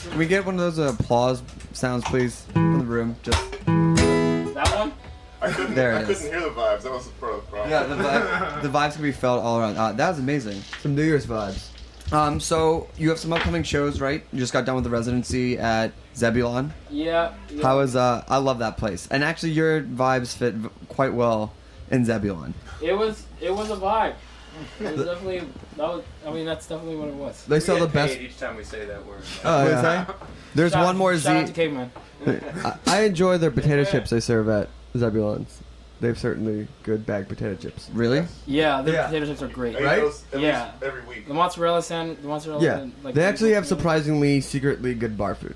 Can 0.10 0.18
we 0.18 0.26
get 0.26 0.48
one 0.48 0.56
of 0.56 0.60
those 0.60 0.80
uh, 0.80 0.96
applause 1.00 1.44
sounds, 1.74 2.04
please, 2.06 2.42
from 2.54 2.80
the 2.80 2.86
room? 2.86 3.16
Just 3.22 3.40
That 3.68 4.68
one? 4.76 4.92
I 5.40 5.52
couldn't, 5.52 5.76
There 5.76 5.92
it 5.92 5.98
I 5.98 6.10
is. 6.10 6.22
couldn't 6.22 6.40
hear 6.40 6.50
the 6.50 6.56
vibes. 6.56 6.82
That 6.82 6.92
was 6.92 7.08
part 7.20 7.34
of 7.36 7.42
the 7.42 7.52
problem. 7.52 7.70
yeah, 7.70 7.84
the, 7.84 7.94
vibe, 7.94 8.62
the 8.64 8.70
vibes 8.70 8.94
can 8.94 9.04
be 9.04 9.12
felt 9.12 9.44
all 9.44 9.60
around. 9.60 9.78
Uh, 9.78 9.92
that 9.92 10.10
was 10.10 10.18
amazing. 10.18 10.60
Some 10.82 10.96
New 10.96 11.04
Year's 11.04 11.28
vibes. 11.28 11.68
Um, 12.12 12.40
so 12.40 12.88
you 12.98 13.10
have 13.10 13.20
some 13.20 13.32
upcoming 13.32 13.62
shows, 13.62 14.02
right? 14.02 14.24
You 14.34 14.40
just 14.40 14.54
got 14.54 14.66
done 14.66 14.74
with 14.74 14.86
the 14.86 14.90
residency 14.90 15.60
at 15.60 15.92
Zebulon. 16.16 16.74
Yeah. 16.90 17.36
yeah. 17.52 17.62
How 17.62 17.78
is 17.82 17.96
uh? 17.96 18.24
I 18.28 18.38
love 18.38 18.58
that 18.58 18.78
place, 18.78 19.08
and 19.12 19.24
actually 19.24 19.52
your 19.52 19.84
vibes 19.84 20.36
fit 20.36 20.56
v- 20.56 20.70
quite 20.90 21.14
well 21.14 21.54
in 21.92 22.06
Zebulon. 22.06 22.56
It 22.82 22.94
was 22.98 23.24
it 23.40 23.54
was 23.54 23.70
a 23.70 23.76
vibe. 23.76 24.16
It 24.80 24.98
was 24.98 25.06
definitely 25.06 25.40
that 25.40 25.88
was. 25.88 26.04
I 26.26 26.32
mean, 26.32 26.46
that's 26.46 26.68
definitely 26.68 26.96
what 26.98 27.08
it 27.10 27.16
was. 27.16 27.46
They 27.46 27.60
sell 27.60 27.80
the 27.80 27.88
best. 27.88 28.20
each 28.20 28.38
time 28.38 28.56
we 28.56 28.64
say 28.64 28.86
that 28.86 29.06
word. 29.06 29.22
Oh, 29.44 29.68
yeah. 29.68 30.06
There's 30.56 30.72
Shout- 30.74 30.86
one 30.86 30.98
more 30.98 31.18
shout 31.18 31.36
out 31.38 31.48
Z. 31.48 31.54
to 31.54 31.54
Caveman. 31.54 31.92
I, 32.28 32.78
I 32.88 33.02
enjoy 33.02 33.38
their 33.38 33.52
potato 33.52 33.84
chips 33.84 34.10
they 34.12 34.20
serve 34.20 34.48
at 34.50 34.70
Zebulon's. 34.96 35.60
They've 36.02 36.18
certainly 36.20 36.68
good 36.84 37.06
bagged 37.06 37.30
potato 37.30 37.56
chips. 37.56 37.90
Really? 37.94 38.26
Yeah, 38.46 38.82
the 38.82 38.92
Yeah. 38.92 39.06
potato 39.08 39.26
chips 39.28 39.42
are 39.42 39.48
great. 39.48 39.76
Right? 39.80 40.02
those 40.02 40.24
at 40.34 40.42
Yeah. 40.42 40.64
least 40.74 40.84
every 40.84 41.02
week. 41.06 41.28
The 41.28 41.34
mozzarella 41.34 41.82
sand, 41.82 42.18
the 42.22 42.28
mozzarella. 42.28 42.62
Yeah, 42.62 42.80
and, 42.80 42.94
like, 43.04 43.16
they 43.16 43.24
actually 43.24 43.54
have 43.54 43.64
yeah. 43.64 43.70
surprisingly 43.70 44.42
secretly 44.42 44.94
good 44.96 45.18
bar 45.18 45.34
food. 45.34 45.56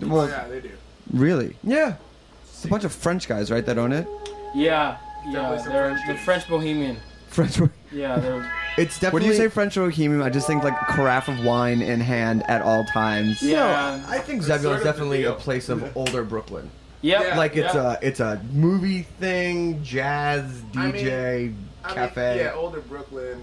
Well, 0.00 0.28
yeah, 0.28 0.46
they 0.46 0.60
do. 0.60 0.70
Really? 1.12 1.56
yeah. 1.64 1.96
It's 2.44 2.64
a 2.64 2.68
bunch 2.68 2.84
of 2.84 2.92
French 2.92 3.28
guys, 3.28 3.50
right, 3.50 3.64
that 3.66 3.78
own 3.78 3.92
it. 3.92 4.06
Yeah, 4.54 4.98
yeah, 5.26 5.32
Definitely 5.32 5.58
some 5.64 5.72
they're 5.72 5.88
French 5.90 6.06
the 6.06 6.12
juice. 6.14 6.24
French 6.24 6.48
Bohemian. 6.48 6.96
French. 7.28 7.58
Yeah, 7.92 8.18
they're 8.18 8.52
It's 8.78 8.98
definitely. 9.00 9.00
When 9.00 9.00
definitely. 9.00 9.26
you 9.28 9.34
say 9.34 9.48
French 9.48 9.74
bohemian, 9.74 10.22
I 10.22 10.30
just 10.30 10.46
think 10.46 10.62
like 10.62 10.78
carafe 10.88 11.28
of 11.28 11.44
wine 11.44 11.82
in 11.82 12.00
hand 12.00 12.42
at 12.48 12.62
all 12.62 12.84
times. 12.84 13.42
yeah, 13.42 14.04
I 14.08 14.18
think 14.18 14.38
It's 14.38 14.46
Zebulon's 14.46 14.62
sort 14.62 14.74
of 14.76 14.80
the 14.80 14.84
definitely 14.84 15.24
a 15.24 15.32
place 15.32 15.68
of 15.68 15.96
older 15.96 16.22
Brooklyn. 16.22 16.70
yeah, 17.00 17.36
Like 17.36 17.56
it's 17.56 17.74
yeah. 17.74 17.92
a 17.94 17.98
it's 18.06 18.20
a 18.20 18.40
movie 18.52 19.02
thing, 19.02 19.82
jazz, 19.82 20.44
I 20.76 20.92
mean- 20.92 20.94
DJ, 21.04 21.54
I 21.84 21.94
cafe. 21.94 22.36
Mean, 22.36 22.44
yeah, 22.44 22.52
older 22.54 22.80
Brooklyn. 22.80 23.40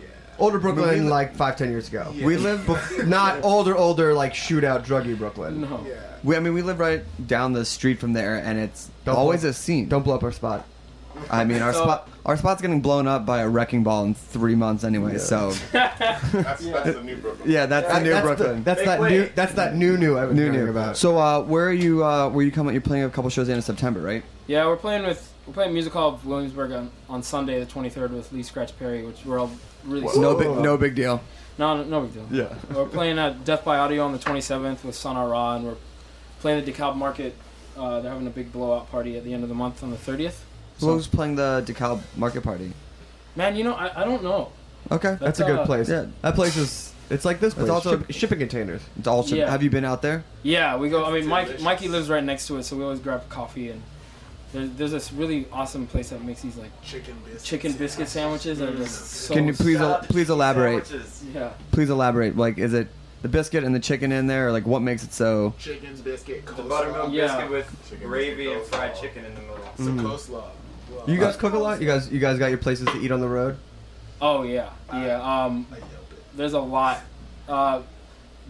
Yeah. 0.00 0.06
Older 0.38 0.58
Brooklyn, 0.58 0.88
We 0.90 1.00
li- 1.00 1.08
like 1.08 1.34
five, 1.34 1.56
ten 1.56 1.70
years 1.70 1.88
ago. 1.88 2.12
Yeah. 2.14 2.26
We 2.26 2.36
live. 2.36 2.60
Bef- 2.60 3.06
not 3.08 3.42
older, 3.44 3.74
older, 3.76 4.12
like 4.14 4.34
shootout, 4.34 4.84
druggy 4.84 5.16
Brooklyn. 5.16 5.62
no. 5.62 5.84
Yeah. 5.88 5.94
We, 6.24 6.36
I 6.36 6.40
mean, 6.40 6.52
we 6.52 6.62
live 6.62 6.78
right 6.80 7.02
down 7.26 7.52
the 7.54 7.64
street 7.64 8.00
from 8.00 8.12
there, 8.12 8.36
and 8.36 8.58
it's 8.58 8.90
Don't 9.04 9.16
always 9.16 9.42
blow- 9.42 9.50
a 9.50 9.52
scene. 9.54 9.88
Don't 9.88 10.02
blow 10.02 10.14
up 10.16 10.22
our 10.24 10.32
spot. 10.32 10.66
I 11.30 11.44
mean, 11.44 11.62
our 11.62 11.72
So- 11.72 11.82
spot, 11.84 12.08
our 12.28 12.36
spot's 12.36 12.62
getting 12.62 12.80
blown 12.80 13.08
up 13.08 13.26
by 13.26 13.40
a 13.40 13.48
wrecking 13.48 13.82
ball 13.82 14.04
in 14.04 14.14
three 14.14 14.54
months 14.54 14.84
anyway. 14.84 15.12
Yeah. 15.14 15.18
So 15.18 15.50
That's, 15.72 16.30
that's 16.32 16.60
the 16.62 17.02
new 17.02 17.16
Brooklyn. 17.16 17.50
yeah, 17.50 17.66
that's 17.66 17.88
the 17.88 17.94
That- 17.94 18.02
new 18.04 18.10
that's 18.10 18.26
Brooklyn. 18.26 18.62
that's 18.64 18.84
that 18.84 19.00
way. 19.00 19.08
new. 19.10 19.30
That's 19.34 19.52
that 19.54 19.74
new 19.74 19.96
new 19.96 20.16
I 20.16 20.26
was 20.26 20.36
new 20.36 20.42
hearing 20.44 20.64
new. 20.66 20.70
about. 20.70 20.96
So 20.96 21.18
uh, 21.18 21.42
where 21.42 21.66
are 21.66 21.72
you? 21.72 22.04
Uh, 22.04 22.28
where 22.28 22.44
you 22.44 22.52
coming? 22.52 22.74
You're 22.74 22.80
playing 22.82 23.04
a 23.04 23.10
couple 23.10 23.30
shows 23.30 23.48
in 23.48 23.56
in 23.56 23.62
September, 23.62 24.00
right? 24.00 24.22
Yeah, 24.46 24.66
we're 24.66 24.76
playing 24.76 25.04
with 25.04 25.32
we're 25.46 25.54
playing 25.54 25.72
Music 25.72 25.92
Hall 25.92 26.10
of 26.14 26.24
Williamsburg 26.26 26.72
on, 26.72 26.90
on 27.08 27.22
Sunday 27.22 27.58
the 27.58 27.66
23rd 27.66 28.10
with 28.10 28.30
Lee 28.32 28.42
Scratch 28.42 28.78
Perry, 28.78 29.02
which 29.04 29.24
we're 29.24 29.38
all 29.38 29.50
really 29.84 30.02
Whoa. 30.06 30.20
No 30.20 30.36
big, 30.36 30.48
no 30.62 30.76
big 30.76 30.94
deal. 30.94 31.22
no 31.58 31.78
no, 31.78 31.84
no 31.84 32.00
big 32.06 32.12
deal. 32.12 32.26
Yeah. 32.30 32.54
We're 32.76 32.84
playing 32.86 33.18
at 33.18 33.44
Death 33.46 33.64
by 33.64 33.78
Audio 33.78 34.04
on 34.04 34.12
the 34.12 34.18
27th 34.18 34.84
with 34.84 34.94
Sun 34.94 35.16
Ra, 35.16 35.56
and 35.56 35.64
we're 35.64 35.76
playing 36.40 36.58
at 36.60 36.66
DeKalb 36.66 36.96
Market. 36.96 37.34
Uh, 37.76 38.00
they're 38.00 38.12
having 38.12 38.26
a 38.26 38.30
big 38.30 38.52
blowout 38.52 38.90
party 38.90 39.16
at 39.16 39.24
the 39.24 39.32
end 39.32 39.42
of 39.44 39.48
the 39.48 39.54
month 39.54 39.82
on 39.82 39.90
the 39.90 39.96
30th. 39.96 40.40
So, 40.78 40.86
Who's 40.94 41.06
playing 41.06 41.36
the 41.36 41.62
DeKalb 41.66 42.00
Market 42.16 42.42
Party? 42.42 42.72
man, 43.36 43.54
you 43.56 43.62
know, 43.64 43.74
I, 43.74 44.02
I 44.02 44.04
don't 44.04 44.22
know. 44.22 44.50
Okay, 44.90 45.16
that's 45.20 45.38
a 45.40 45.44
good 45.44 45.58
uh, 45.60 45.66
place. 45.66 45.88
Yeah. 45.88 46.06
That 46.22 46.34
place 46.34 46.56
is. 46.56 46.92
It's 47.10 47.24
like 47.24 47.40
this 47.40 47.54
place. 47.54 47.64
It's 47.64 47.70
also- 47.70 47.98
Ship- 47.98 48.10
shipping 48.12 48.38
containers. 48.38 48.80
It's 48.98 49.06
all. 49.08 49.24
Yeah. 49.26 49.50
Have 49.50 49.62
you 49.62 49.70
been 49.70 49.84
out 49.84 50.02
there? 50.02 50.24
Yeah, 50.42 50.76
we 50.76 50.88
go. 50.88 51.04
I 51.04 51.12
mean, 51.12 51.26
Mike. 51.26 51.60
Mikey 51.60 51.88
lives 51.88 52.08
right 52.08 52.22
next 52.24 52.46
to 52.48 52.56
it, 52.58 52.62
so 52.64 52.76
we 52.76 52.84
always 52.84 53.00
grab 53.00 53.28
coffee. 53.28 53.70
And 53.70 53.82
there's, 54.52 54.70
there's 54.72 54.90
this 54.92 55.12
really 55.12 55.46
awesome 55.52 55.86
place 55.86 56.10
that 56.10 56.22
makes 56.24 56.42
these 56.42 56.56
like 56.56 56.70
Chicken 56.82 57.14
biscuits. 57.24 57.44
chicken 57.44 57.72
biscuit 57.72 58.08
sandwiches 58.08 58.58
that 58.60 58.68
are 58.70 58.76
just 58.76 59.06
so. 59.10 59.34
Can 59.34 59.46
you 59.46 59.52
please 59.54 59.80
el- 59.80 60.00
please 60.08 60.30
elaborate? 60.30 60.90
Yeah. 61.34 61.50
Please 61.72 61.90
elaborate. 61.90 62.36
Like, 62.36 62.58
is 62.58 62.72
it 62.74 62.88
the 63.22 63.28
biscuit 63.28 63.64
and 63.64 63.74
the 63.74 63.80
chicken 63.80 64.10
in 64.12 64.26
there, 64.26 64.48
or 64.48 64.52
like 64.52 64.66
what 64.66 64.80
makes 64.80 65.02
it 65.04 65.12
so? 65.12 65.54
Chicken 65.58 65.96
biscuit. 66.02 66.46
The 66.46 66.62
buttermilk 66.62 67.12
Yeah. 67.12 67.26
biscuit 67.26 67.50
with 67.50 67.88
Chicken 67.90 68.06
gravy 68.08 68.44
biscuit 68.44 68.56
and 68.62 68.66
fried 68.66 68.94
chicken 68.96 69.24
in 69.24 69.34
the 69.34 69.40
middle. 69.42 69.58
Some 69.76 69.98
Mm. 69.98 70.02
coleslaw. 70.02 70.44
Wow. 70.98 71.04
You 71.06 71.18
guys 71.18 71.36
cook 71.36 71.52
a 71.54 71.58
lot. 71.58 71.80
You 71.80 71.86
guys. 71.86 72.10
You 72.10 72.18
guys 72.18 72.38
got 72.38 72.48
your 72.48 72.58
places 72.58 72.86
to 72.88 72.98
eat 73.00 73.10
on 73.12 73.20
the 73.20 73.28
road. 73.28 73.56
Oh 74.20 74.42
yeah, 74.42 74.70
yeah. 74.92 75.20
Um, 75.22 75.66
I 75.70 75.76
yelled 75.78 75.90
it. 76.12 76.36
there's 76.36 76.52
a 76.54 76.60
lot. 76.60 77.00
Uh, 77.48 77.82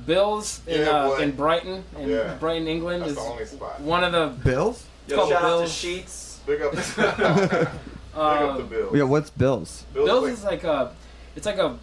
Bill's 0.07 0.61
in 0.67 0.81
Yeah, 0.83 0.89
uh, 1.09 1.13
in 1.17 1.33
Brighton, 1.33 1.85
in 1.99 2.09
Yeah. 2.09 2.35
Brighton, 2.41 2.67
England, 2.69 3.03
That's 3.03 3.11
is 3.13 3.17
the 3.19 3.23
only 3.23 3.45
spot. 3.45 3.81
one 3.81 4.03
of 4.05 4.13
the. 4.13 4.29
Bills. 4.45 4.87
It's 5.05 5.11
Yo, 5.13 5.17
called 5.19 5.31
shout 5.31 5.43
out 5.43 5.49
to 5.51 5.57
Bill's. 5.59 5.73
Sheets. 5.73 6.41
Big 6.47 6.63
up, 6.63 6.73
big 6.97 7.05
up 7.05 7.75
Uh, 8.15 8.57
the 8.57 8.63
Bills. 8.65 8.97
Yeah, 8.97 9.03
what's 9.05 9.31
Bill's? 9.31 9.85
Bills, 9.93 10.07
Bill's 10.09 10.29
is 10.31 10.45
like 10.45 10.65
a, 10.65 10.95
it's 11.37 11.45
like 11.47 11.59
a 11.59 11.79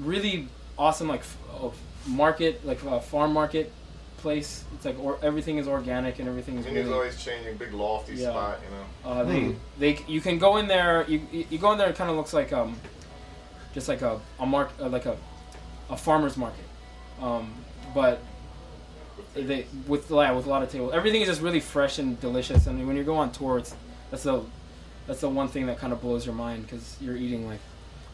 really 0.00 0.48
awesome 0.78 1.08
like 1.08 1.20
f- 1.20 1.36
uh, 1.62 1.68
market, 2.06 2.64
like 2.66 2.82
a 2.84 3.00
farm 3.00 3.32
market 3.32 3.72
place. 4.18 4.64
It's 4.74 4.84
like 4.84 4.98
or, 4.98 5.18
everything 5.22 5.58
is 5.58 5.66
organic 5.66 6.18
and 6.18 6.28
everything 6.28 6.58
is 6.58 6.66
And 6.66 6.76
he's 6.76 6.84
really. 6.84 6.96
always 6.96 7.22
changing, 7.22 7.56
big 7.56 7.72
lofty 7.72 8.14
Yeah. 8.14 8.30
spot, 8.30 8.60
you 8.64 8.76
know. 8.76 9.10
Uh, 9.10 9.24
they, 9.24 9.56
they 9.78 10.04
you 10.06 10.20
can 10.20 10.38
go 10.38 10.56
in 10.58 10.66
there. 10.68 11.04
You 11.08 11.22
you 11.32 11.46
you 11.50 11.58
go 11.58 11.72
in 11.72 11.78
there. 11.78 11.88
It 11.88 11.96
kind 11.96 12.10
of 12.10 12.16
looks 12.16 12.32
like 12.32 12.52
um, 12.52 12.76
just 13.74 13.88
like 13.88 14.02
a 14.02 14.20
a 14.38 14.46
mark 14.46 14.70
uh, 14.80 14.88
like 14.88 15.06
a 15.06 15.16
a 15.90 15.96
farmer's 15.96 16.36
market, 16.36 16.64
um, 17.20 17.52
but 17.94 18.20
they 19.34 19.66
with 19.86 20.10
yeah, 20.10 20.32
with 20.32 20.46
a 20.46 20.50
lot 20.50 20.62
of 20.62 20.70
tables. 20.70 20.92
Everything 20.92 21.22
is 21.22 21.28
just 21.28 21.40
really 21.40 21.60
fresh 21.60 21.98
and 21.98 22.20
delicious. 22.20 22.66
And 22.66 22.86
when 22.86 22.96
you 22.96 23.04
go 23.04 23.16
on 23.16 23.32
tour, 23.32 23.58
it's 23.58 23.74
that's 24.10 24.24
the 24.24 24.42
that's 25.06 25.20
the 25.20 25.28
one 25.28 25.48
thing 25.48 25.66
that 25.66 25.78
kind 25.78 25.92
of 25.92 26.00
blows 26.02 26.26
your 26.26 26.34
mind 26.34 26.64
because 26.64 26.96
you're 27.00 27.16
eating 27.16 27.46
like 27.46 27.60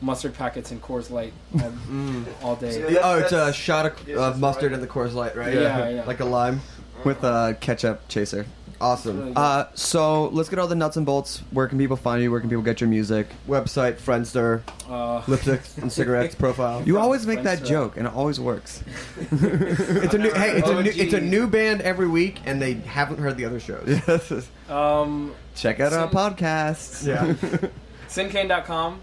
mustard 0.05 0.35
packets 0.35 0.70
and 0.70 0.81
Coors 0.82 1.10
Light 1.10 1.32
all, 1.62 2.51
all 2.51 2.56
day. 2.56 2.81
Yeah, 2.81 2.86
The- 2.90 3.02
oh, 3.06 3.18
it's 3.18 3.32
a 3.32 3.52
shot 3.52 3.86
of, 3.86 4.09
yes, 4.09 4.18
of 4.18 4.39
mustard 4.39 4.70
right. 4.72 4.74
in 4.74 4.81
the 4.81 4.86
Coors 4.86 5.14
Light, 5.14 5.35
right? 5.36 5.55
Yeah, 5.55 5.89
yeah. 5.89 6.05
Like 6.05 6.20
a 6.20 6.24
lime. 6.24 6.60
With 7.05 7.22
a 7.24 7.56
ketchup 7.60 8.06
chaser. 8.09 8.47
Awesome. 8.81 9.18
Really 9.18 9.32
Uh, 9.36 9.64
so 9.74 10.28
let's 10.28 10.48
get 10.48 10.59
all 10.59 10.66
the 10.66 10.74
nuts 10.74 10.97
and 10.97 11.05
bolts. 11.06 11.43
Where 11.51 11.66
can 11.68 11.78
people 11.78 11.97
find 11.97 12.22
you? 12.22 12.31
Where 12.31 12.40
can 12.40 12.48
people 12.48 12.62
get 12.62 12.81
your 12.81 12.89
music? 12.89 13.28
Website, 13.48 13.94
Friendster, 13.94 14.62
Uh, 14.89 15.20
lipsticks 15.22 15.76
and 15.78 15.93
cigarettes 15.93 16.35
profile. 16.44 16.82
You 16.85 16.98
always 16.98 17.26
make 17.26 17.43
that 17.44 17.64
joke, 17.64 17.97
and 17.97 18.06
it 18.06 18.12
always 18.14 18.40
works. 18.40 18.82
it's 19.32 20.14
a 20.14 20.18
new. 20.18 20.32
Hey, 20.32 20.52
it's 20.59 20.68
a 20.68 20.82
new. 20.82 20.90
OG. 20.90 20.98
It's 20.98 21.14
a 21.14 21.20
new 21.20 21.47
band 21.47 21.82
every 21.82 22.09
week, 22.09 22.40
and 22.47 22.60
they 22.60 22.74
haven't 22.74 23.18
heard 23.18 23.36
the 23.36 23.44
other 23.44 23.60
shows. 23.60 24.48
um, 24.68 25.35
Check 25.55 25.81
out 25.81 25.93
our 25.93 26.09
Sin- 26.09 26.16
podcasts. 26.18 27.06
Yeah. 27.06 27.68
sinkane.com. 28.09 29.01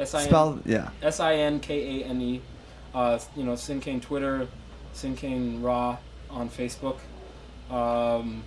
S 0.00 0.14
I 0.14 0.22
N 0.22 0.26
Spell 0.26 0.60
yeah. 0.64 0.90
S 1.02 1.20
I 1.20 1.34
N 1.34 1.60
K 1.60 2.02
A 2.02 2.04
N 2.06 2.20
E. 2.20 2.40
Uh, 2.94 3.18
you 3.36 3.44
know, 3.44 3.54
Sin 3.54 3.80
Sinkane 3.80 4.02
Twitter, 4.02 4.48
Sin 4.92 5.14
Sinkane 5.16 5.62
Raw 5.62 5.96
on 6.30 6.48
Facebook. 6.48 6.98
Um, 7.70 8.42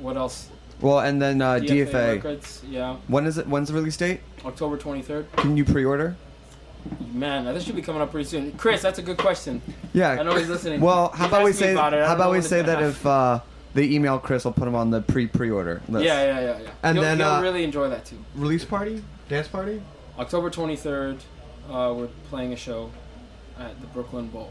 what 0.00 0.16
else? 0.16 0.50
Well, 0.80 1.00
and 1.00 1.20
then 1.22 1.40
uh, 1.40 1.54
DFA. 1.54 2.16
Records. 2.16 2.62
Yeah, 2.68 2.96
When 3.08 3.26
is 3.26 3.38
it? 3.38 3.46
When's 3.46 3.68
the 3.68 3.74
release 3.74 3.96
date? 3.96 4.20
October 4.44 4.76
23rd. 4.76 5.32
Can 5.36 5.56
you 5.56 5.64
pre-order? 5.64 6.16
Man, 7.12 7.44
this 7.46 7.64
should 7.64 7.74
be 7.74 7.82
coming 7.82 8.02
up 8.02 8.10
pretty 8.10 8.28
soon. 8.28 8.52
Chris, 8.52 8.82
that's 8.82 8.98
a 8.98 9.02
good 9.02 9.16
question. 9.16 9.62
Yeah. 9.92 10.10
I 10.10 10.22
know 10.22 10.36
he's 10.36 10.48
listening. 10.48 10.80
Well, 10.80 11.08
how 11.08 11.26
about 11.26 11.44
we 11.44 11.52
say? 11.52 11.72
about 11.72 11.92
How 11.94 12.14
about 12.14 12.30
we 12.32 12.42
say 12.42 12.62
that 12.62 12.82
if 12.82 13.04
uh, 13.06 13.40
they 13.74 13.84
email 13.84 14.18
Chris, 14.18 14.44
we'll 14.44 14.52
put 14.52 14.68
him 14.68 14.74
on 14.74 14.90
the 14.90 15.00
pre-pre-order 15.00 15.80
list. 15.88 16.04
Yeah, 16.04 16.22
yeah, 16.22 16.40
yeah, 16.40 16.60
yeah. 16.60 16.70
And 16.82 16.96
You'll- 16.96 17.04
then, 17.04 17.18
you'll 17.18 17.28
uh, 17.28 17.42
really 17.42 17.64
enjoy 17.64 17.88
that 17.88 18.04
too. 18.04 18.18
Release 18.34 18.64
party, 18.64 19.02
dance 19.28 19.48
party. 19.48 19.80
October 20.18 20.50
23rd, 20.50 21.18
uh, 21.70 21.94
we're 21.96 22.08
playing 22.30 22.52
a 22.52 22.56
show 22.56 22.90
at 23.58 23.78
the 23.80 23.86
Brooklyn 23.88 24.28
Bowl. 24.28 24.50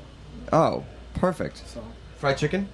Oh, 0.53 0.83
perfect. 1.15 1.63
So 1.67 1.83
Fried 2.17 2.37
chicken. 2.37 2.67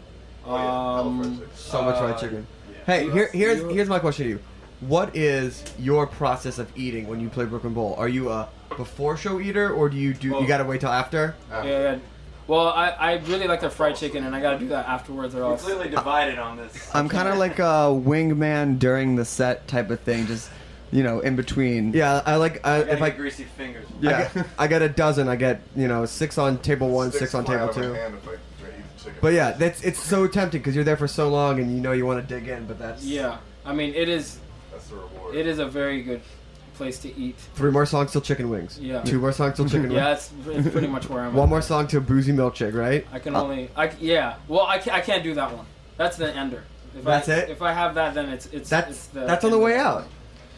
Um, 0.45 1.41
So 1.55 1.81
much 1.81 1.97
fried 1.97 2.15
uh, 2.15 2.17
chicken. 2.19 2.47
Hey, 2.85 3.09
here, 3.11 3.29
here's 3.31 3.59
here's 3.71 3.89
my 3.89 3.99
question 3.99 4.25
to 4.25 4.29
you. 4.31 4.39
What 4.81 5.15
is 5.15 5.63
your 5.77 6.07
process 6.07 6.57
of 6.57 6.71
eating 6.75 7.07
when 7.07 7.19
you 7.19 7.29
play 7.29 7.45
Brooklyn 7.45 7.73
Bowl? 7.73 7.95
Are 7.97 8.07
you 8.07 8.29
a 8.29 8.49
before 8.75 9.17
show 9.17 9.39
eater, 9.39 9.71
or 9.71 9.89
do 9.89 9.97
you 9.97 10.13
do 10.13 10.29
you 10.29 10.47
gotta 10.47 10.63
wait 10.63 10.81
till 10.81 10.89
after? 10.89 11.35
Yeah, 11.51 11.63
yeah. 11.63 11.99
Well, 12.47 12.69
I, 12.69 12.89
I 12.89 13.13
really 13.27 13.47
like 13.47 13.61
the 13.61 13.69
fried 13.69 13.95
chicken, 13.95 14.25
and 14.25 14.35
I 14.35 14.41
gotta 14.41 14.57
do 14.57 14.67
that 14.69 14.87
afterwards, 14.87 15.35
or 15.35 15.43
else. 15.43 15.61
I'm 15.63 15.69
completely 15.69 15.95
divided 15.95 16.39
on 16.39 16.57
this. 16.57 16.89
I'm 16.93 17.07
kind 17.07 17.27
of 17.27 17.37
like 17.37 17.59
a 17.59 17.87
wingman 17.93 18.79
during 18.79 19.15
the 19.15 19.25
set 19.25 19.67
type 19.67 19.91
of 19.91 19.99
thing, 19.99 20.25
just 20.25 20.49
you 20.91 21.03
know, 21.03 21.19
in 21.21 21.35
between. 21.35 21.93
Yeah, 21.93 22.21
I 22.25 22.35
like 22.35 22.65
I, 22.65 22.75
I 22.75 22.79
gotta 22.81 22.93
if 22.93 23.01
I 23.01 23.09
greasy 23.11 23.43
fingers. 23.45 23.85
yeah, 24.01 24.29
I 24.29 24.33
get, 24.33 24.47
I 24.59 24.67
get 24.67 24.81
a 24.81 24.89
dozen. 24.89 25.27
I 25.29 25.35
get 25.35 25.61
you 25.75 25.87
know 25.87 26.05
six 26.05 26.37
on 26.37 26.57
table 26.59 26.89
one, 26.89 27.11
six 27.11 27.33
on 27.33 27.45
fly 27.45 27.55
table 27.55 27.63
out 27.65 27.69
of 27.71 27.75
my 27.77 27.81
two. 27.83 27.93
hand 27.93 28.13
if 28.15 28.23
I 28.23 28.31
try 28.31 28.69
to 28.71 28.77
eat 28.77 28.83
the 28.97 29.03
chicken. 29.03 29.19
But 29.21 29.33
yeah, 29.33 29.51
that's 29.51 29.81
it's 29.83 29.99
so 29.99 30.27
tempting 30.27 30.61
because 30.61 30.75
you're 30.75 30.83
there 30.83 30.97
for 30.97 31.07
so 31.07 31.29
long 31.29 31.59
and 31.59 31.73
you 31.73 31.81
know 31.81 31.91
you 31.91 32.05
want 32.05 32.27
to 32.27 32.39
dig 32.39 32.47
in, 32.49 32.65
but 32.67 32.77
that's 32.79 33.03
Yeah, 33.03 33.37
I 33.65 33.73
mean, 33.73 33.93
it 33.93 34.09
is. 34.09 34.39
That's 34.71 34.87
the 34.87 34.95
reward. 34.95 35.35
It 35.35 35.47
is 35.47 35.59
a 35.59 35.65
very 35.65 36.01
good 36.01 36.21
place 36.75 36.97
to 36.99 37.15
eat. 37.15 37.35
Three 37.55 37.69
more 37.71 37.85
songs 37.85 38.11
till 38.11 38.21
chicken 38.21 38.49
wings. 38.49 38.79
Yeah. 38.79 39.01
Two 39.03 39.19
more 39.19 39.31
songs 39.33 39.55
till 39.57 39.65
chicken 39.65 39.81
wings. 39.89 39.93
Yeah, 39.93 40.03
that's 40.05 40.31
it's 40.47 40.69
pretty 40.69 40.87
much 40.87 41.07
where 41.09 41.21
I'm. 41.23 41.33
One 41.35 41.43
at. 41.45 41.49
more 41.49 41.61
song 41.61 41.87
to 41.87 42.01
boozy 42.01 42.31
milkshake, 42.31 42.73
right? 42.73 43.05
I 43.13 43.19
can 43.19 43.35
Uh, 43.35 43.43
only. 43.43 43.69
I 43.75 43.91
yeah. 43.99 44.35
Well, 44.47 44.65
I 44.65 44.77
can't, 44.79 44.95
I 44.97 45.01
can't 45.01 45.23
do 45.23 45.33
that 45.35 45.55
one. 45.55 45.65
That's 45.97 46.17
the 46.17 46.33
ender. 46.35 46.63
If 46.97 47.03
That's 47.05 47.29
I, 47.29 47.35
it? 47.35 47.49
If 47.49 47.61
I 47.61 47.71
have 47.71 47.95
that, 47.95 48.13
then 48.15 48.29
it's 48.29 48.47
it's 48.47 48.69
That's 48.69 48.89
it's 48.89 49.05
the 49.07 49.21
that's 49.21 49.45
on 49.45 49.51
the 49.51 49.57
end 49.57 49.63
way 49.65 49.73
of 49.75 49.79
out. 49.85 50.07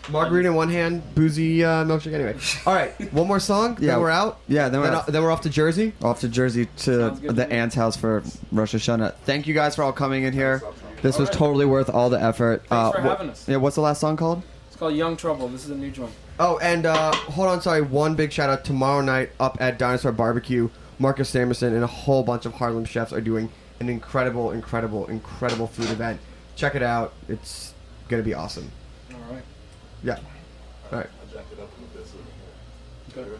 Margarita 0.09 0.49
in 0.49 0.55
one 0.55 0.69
hand, 0.69 1.01
boozy 1.15 1.63
uh, 1.63 1.83
milkshake. 1.85 2.13
Anyway, 2.13 2.35
all 2.65 2.73
right, 2.73 3.13
one 3.13 3.27
more 3.27 3.39
song. 3.39 3.77
Yeah. 3.79 3.93
then 3.93 4.01
we're 4.01 4.09
out. 4.09 4.39
Yeah, 4.47 4.69
then 4.69 4.81
we're 4.81 4.87
Then, 4.87 4.95
out. 4.95 5.05
then 5.07 5.23
we're 5.23 5.31
off 5.31 5.41
to 5.41 5.49
Jersey. 5.49 5.93
Off 6.03 6.19
to 6.21 6.27
Jersey 6.27 6.67
to 6.77 7.11
the 7.11 7.33
to 7.33 7.51
aunt's 7.53 7.75
house 7.75 7.95
for 7.95 8.23
Rosh 8.51 8.75
Hashanah. 8.75 9.13
Thank 9.25 9.47
you 9.47 9.53
guys 9.53 9.75
for 9.75 9.83
all 9.83 9.93
coming 9.93 10.23
in 10.23 10.33
here. 10.33 10.61
This 11.01 11.17
was 11.19 11.27
Alright. 11.29 11.33
totally 11.33 11.65
worth 11.65 11.89
all 11.89 12.09
the 12.09 12.21
effort. 12.21 12.63
Uh, 12.71 12.91
for 12.91 13.01
wha- 13.01 13.09
having 13.09 13.29
us. 13.29 13.47
Yeah, 13.47 13.57
what's 13.57 13.75
the 13.75 13.81
last 13.81 13.99
song 14.01 14.15
called? 14.17 14.41
It's 14.67 14.75
called 14.77 14.95
Young 14.95 15.15
Trouble. 15.17 15.47
This 15.49 15.65
is 15.65 15.69
a 15.71 15.75
new 15.75 15.91
joint. 15.91 16.11
Oh, 16.39 16.57
and 16.59 16.85
uh, 16.85 17.11
hold 17.13 17.47
on, 17.47 17.61
sorry. 17.61 17.81
One 17.81 18.15
big 18.15 18.31
shout 18.31 18.49
out 18.49 18.63
tomorrow 18.65 19.01
night 19.01 19.29
up 19.39 19.57
at 19.61 19.77
Dinosaur 19.77 20.11
Barbecue. 20.11 20.69
Marcus 20.99 21.29
Samuelsson 21.31 21.73
and 21.73 21.83
a 21.83 21.87
whole 21.87 22.23
bunch 22.23 22.45
of 22.45 22.53
Harlem 22.53 22.85
chefs 22.85 23.11
are 23.13 23.21
doing 23.21 23.49
an 23.79 23.89
incredible, 23.89 24.51
incredible, 24.51 25.05
incredible 25.07 25.67
food 25.67 25.89
event. 25.89 26.19
Check 26.55 26.75
it 26.75 26.83
out. 26.83 27.13
It's 27.27 27.73
gonna 28.09 28.23
be 28.23 28.33
awesome. 28.33 28.71
All 30.05 30.09
right. 30.11 30.19
Yeah. 30.21 30.91
All 30.91 30.97
right. 30.99 31.09
I 31.21 31.33
jacked 31.33 31.53
it 31.53 31.59
up 31.59 31.69
a 31.77 31.81
little 31.81 31.95
bit. 31.95 32.07
So 32.07 32.17
Good. 33.13 33.39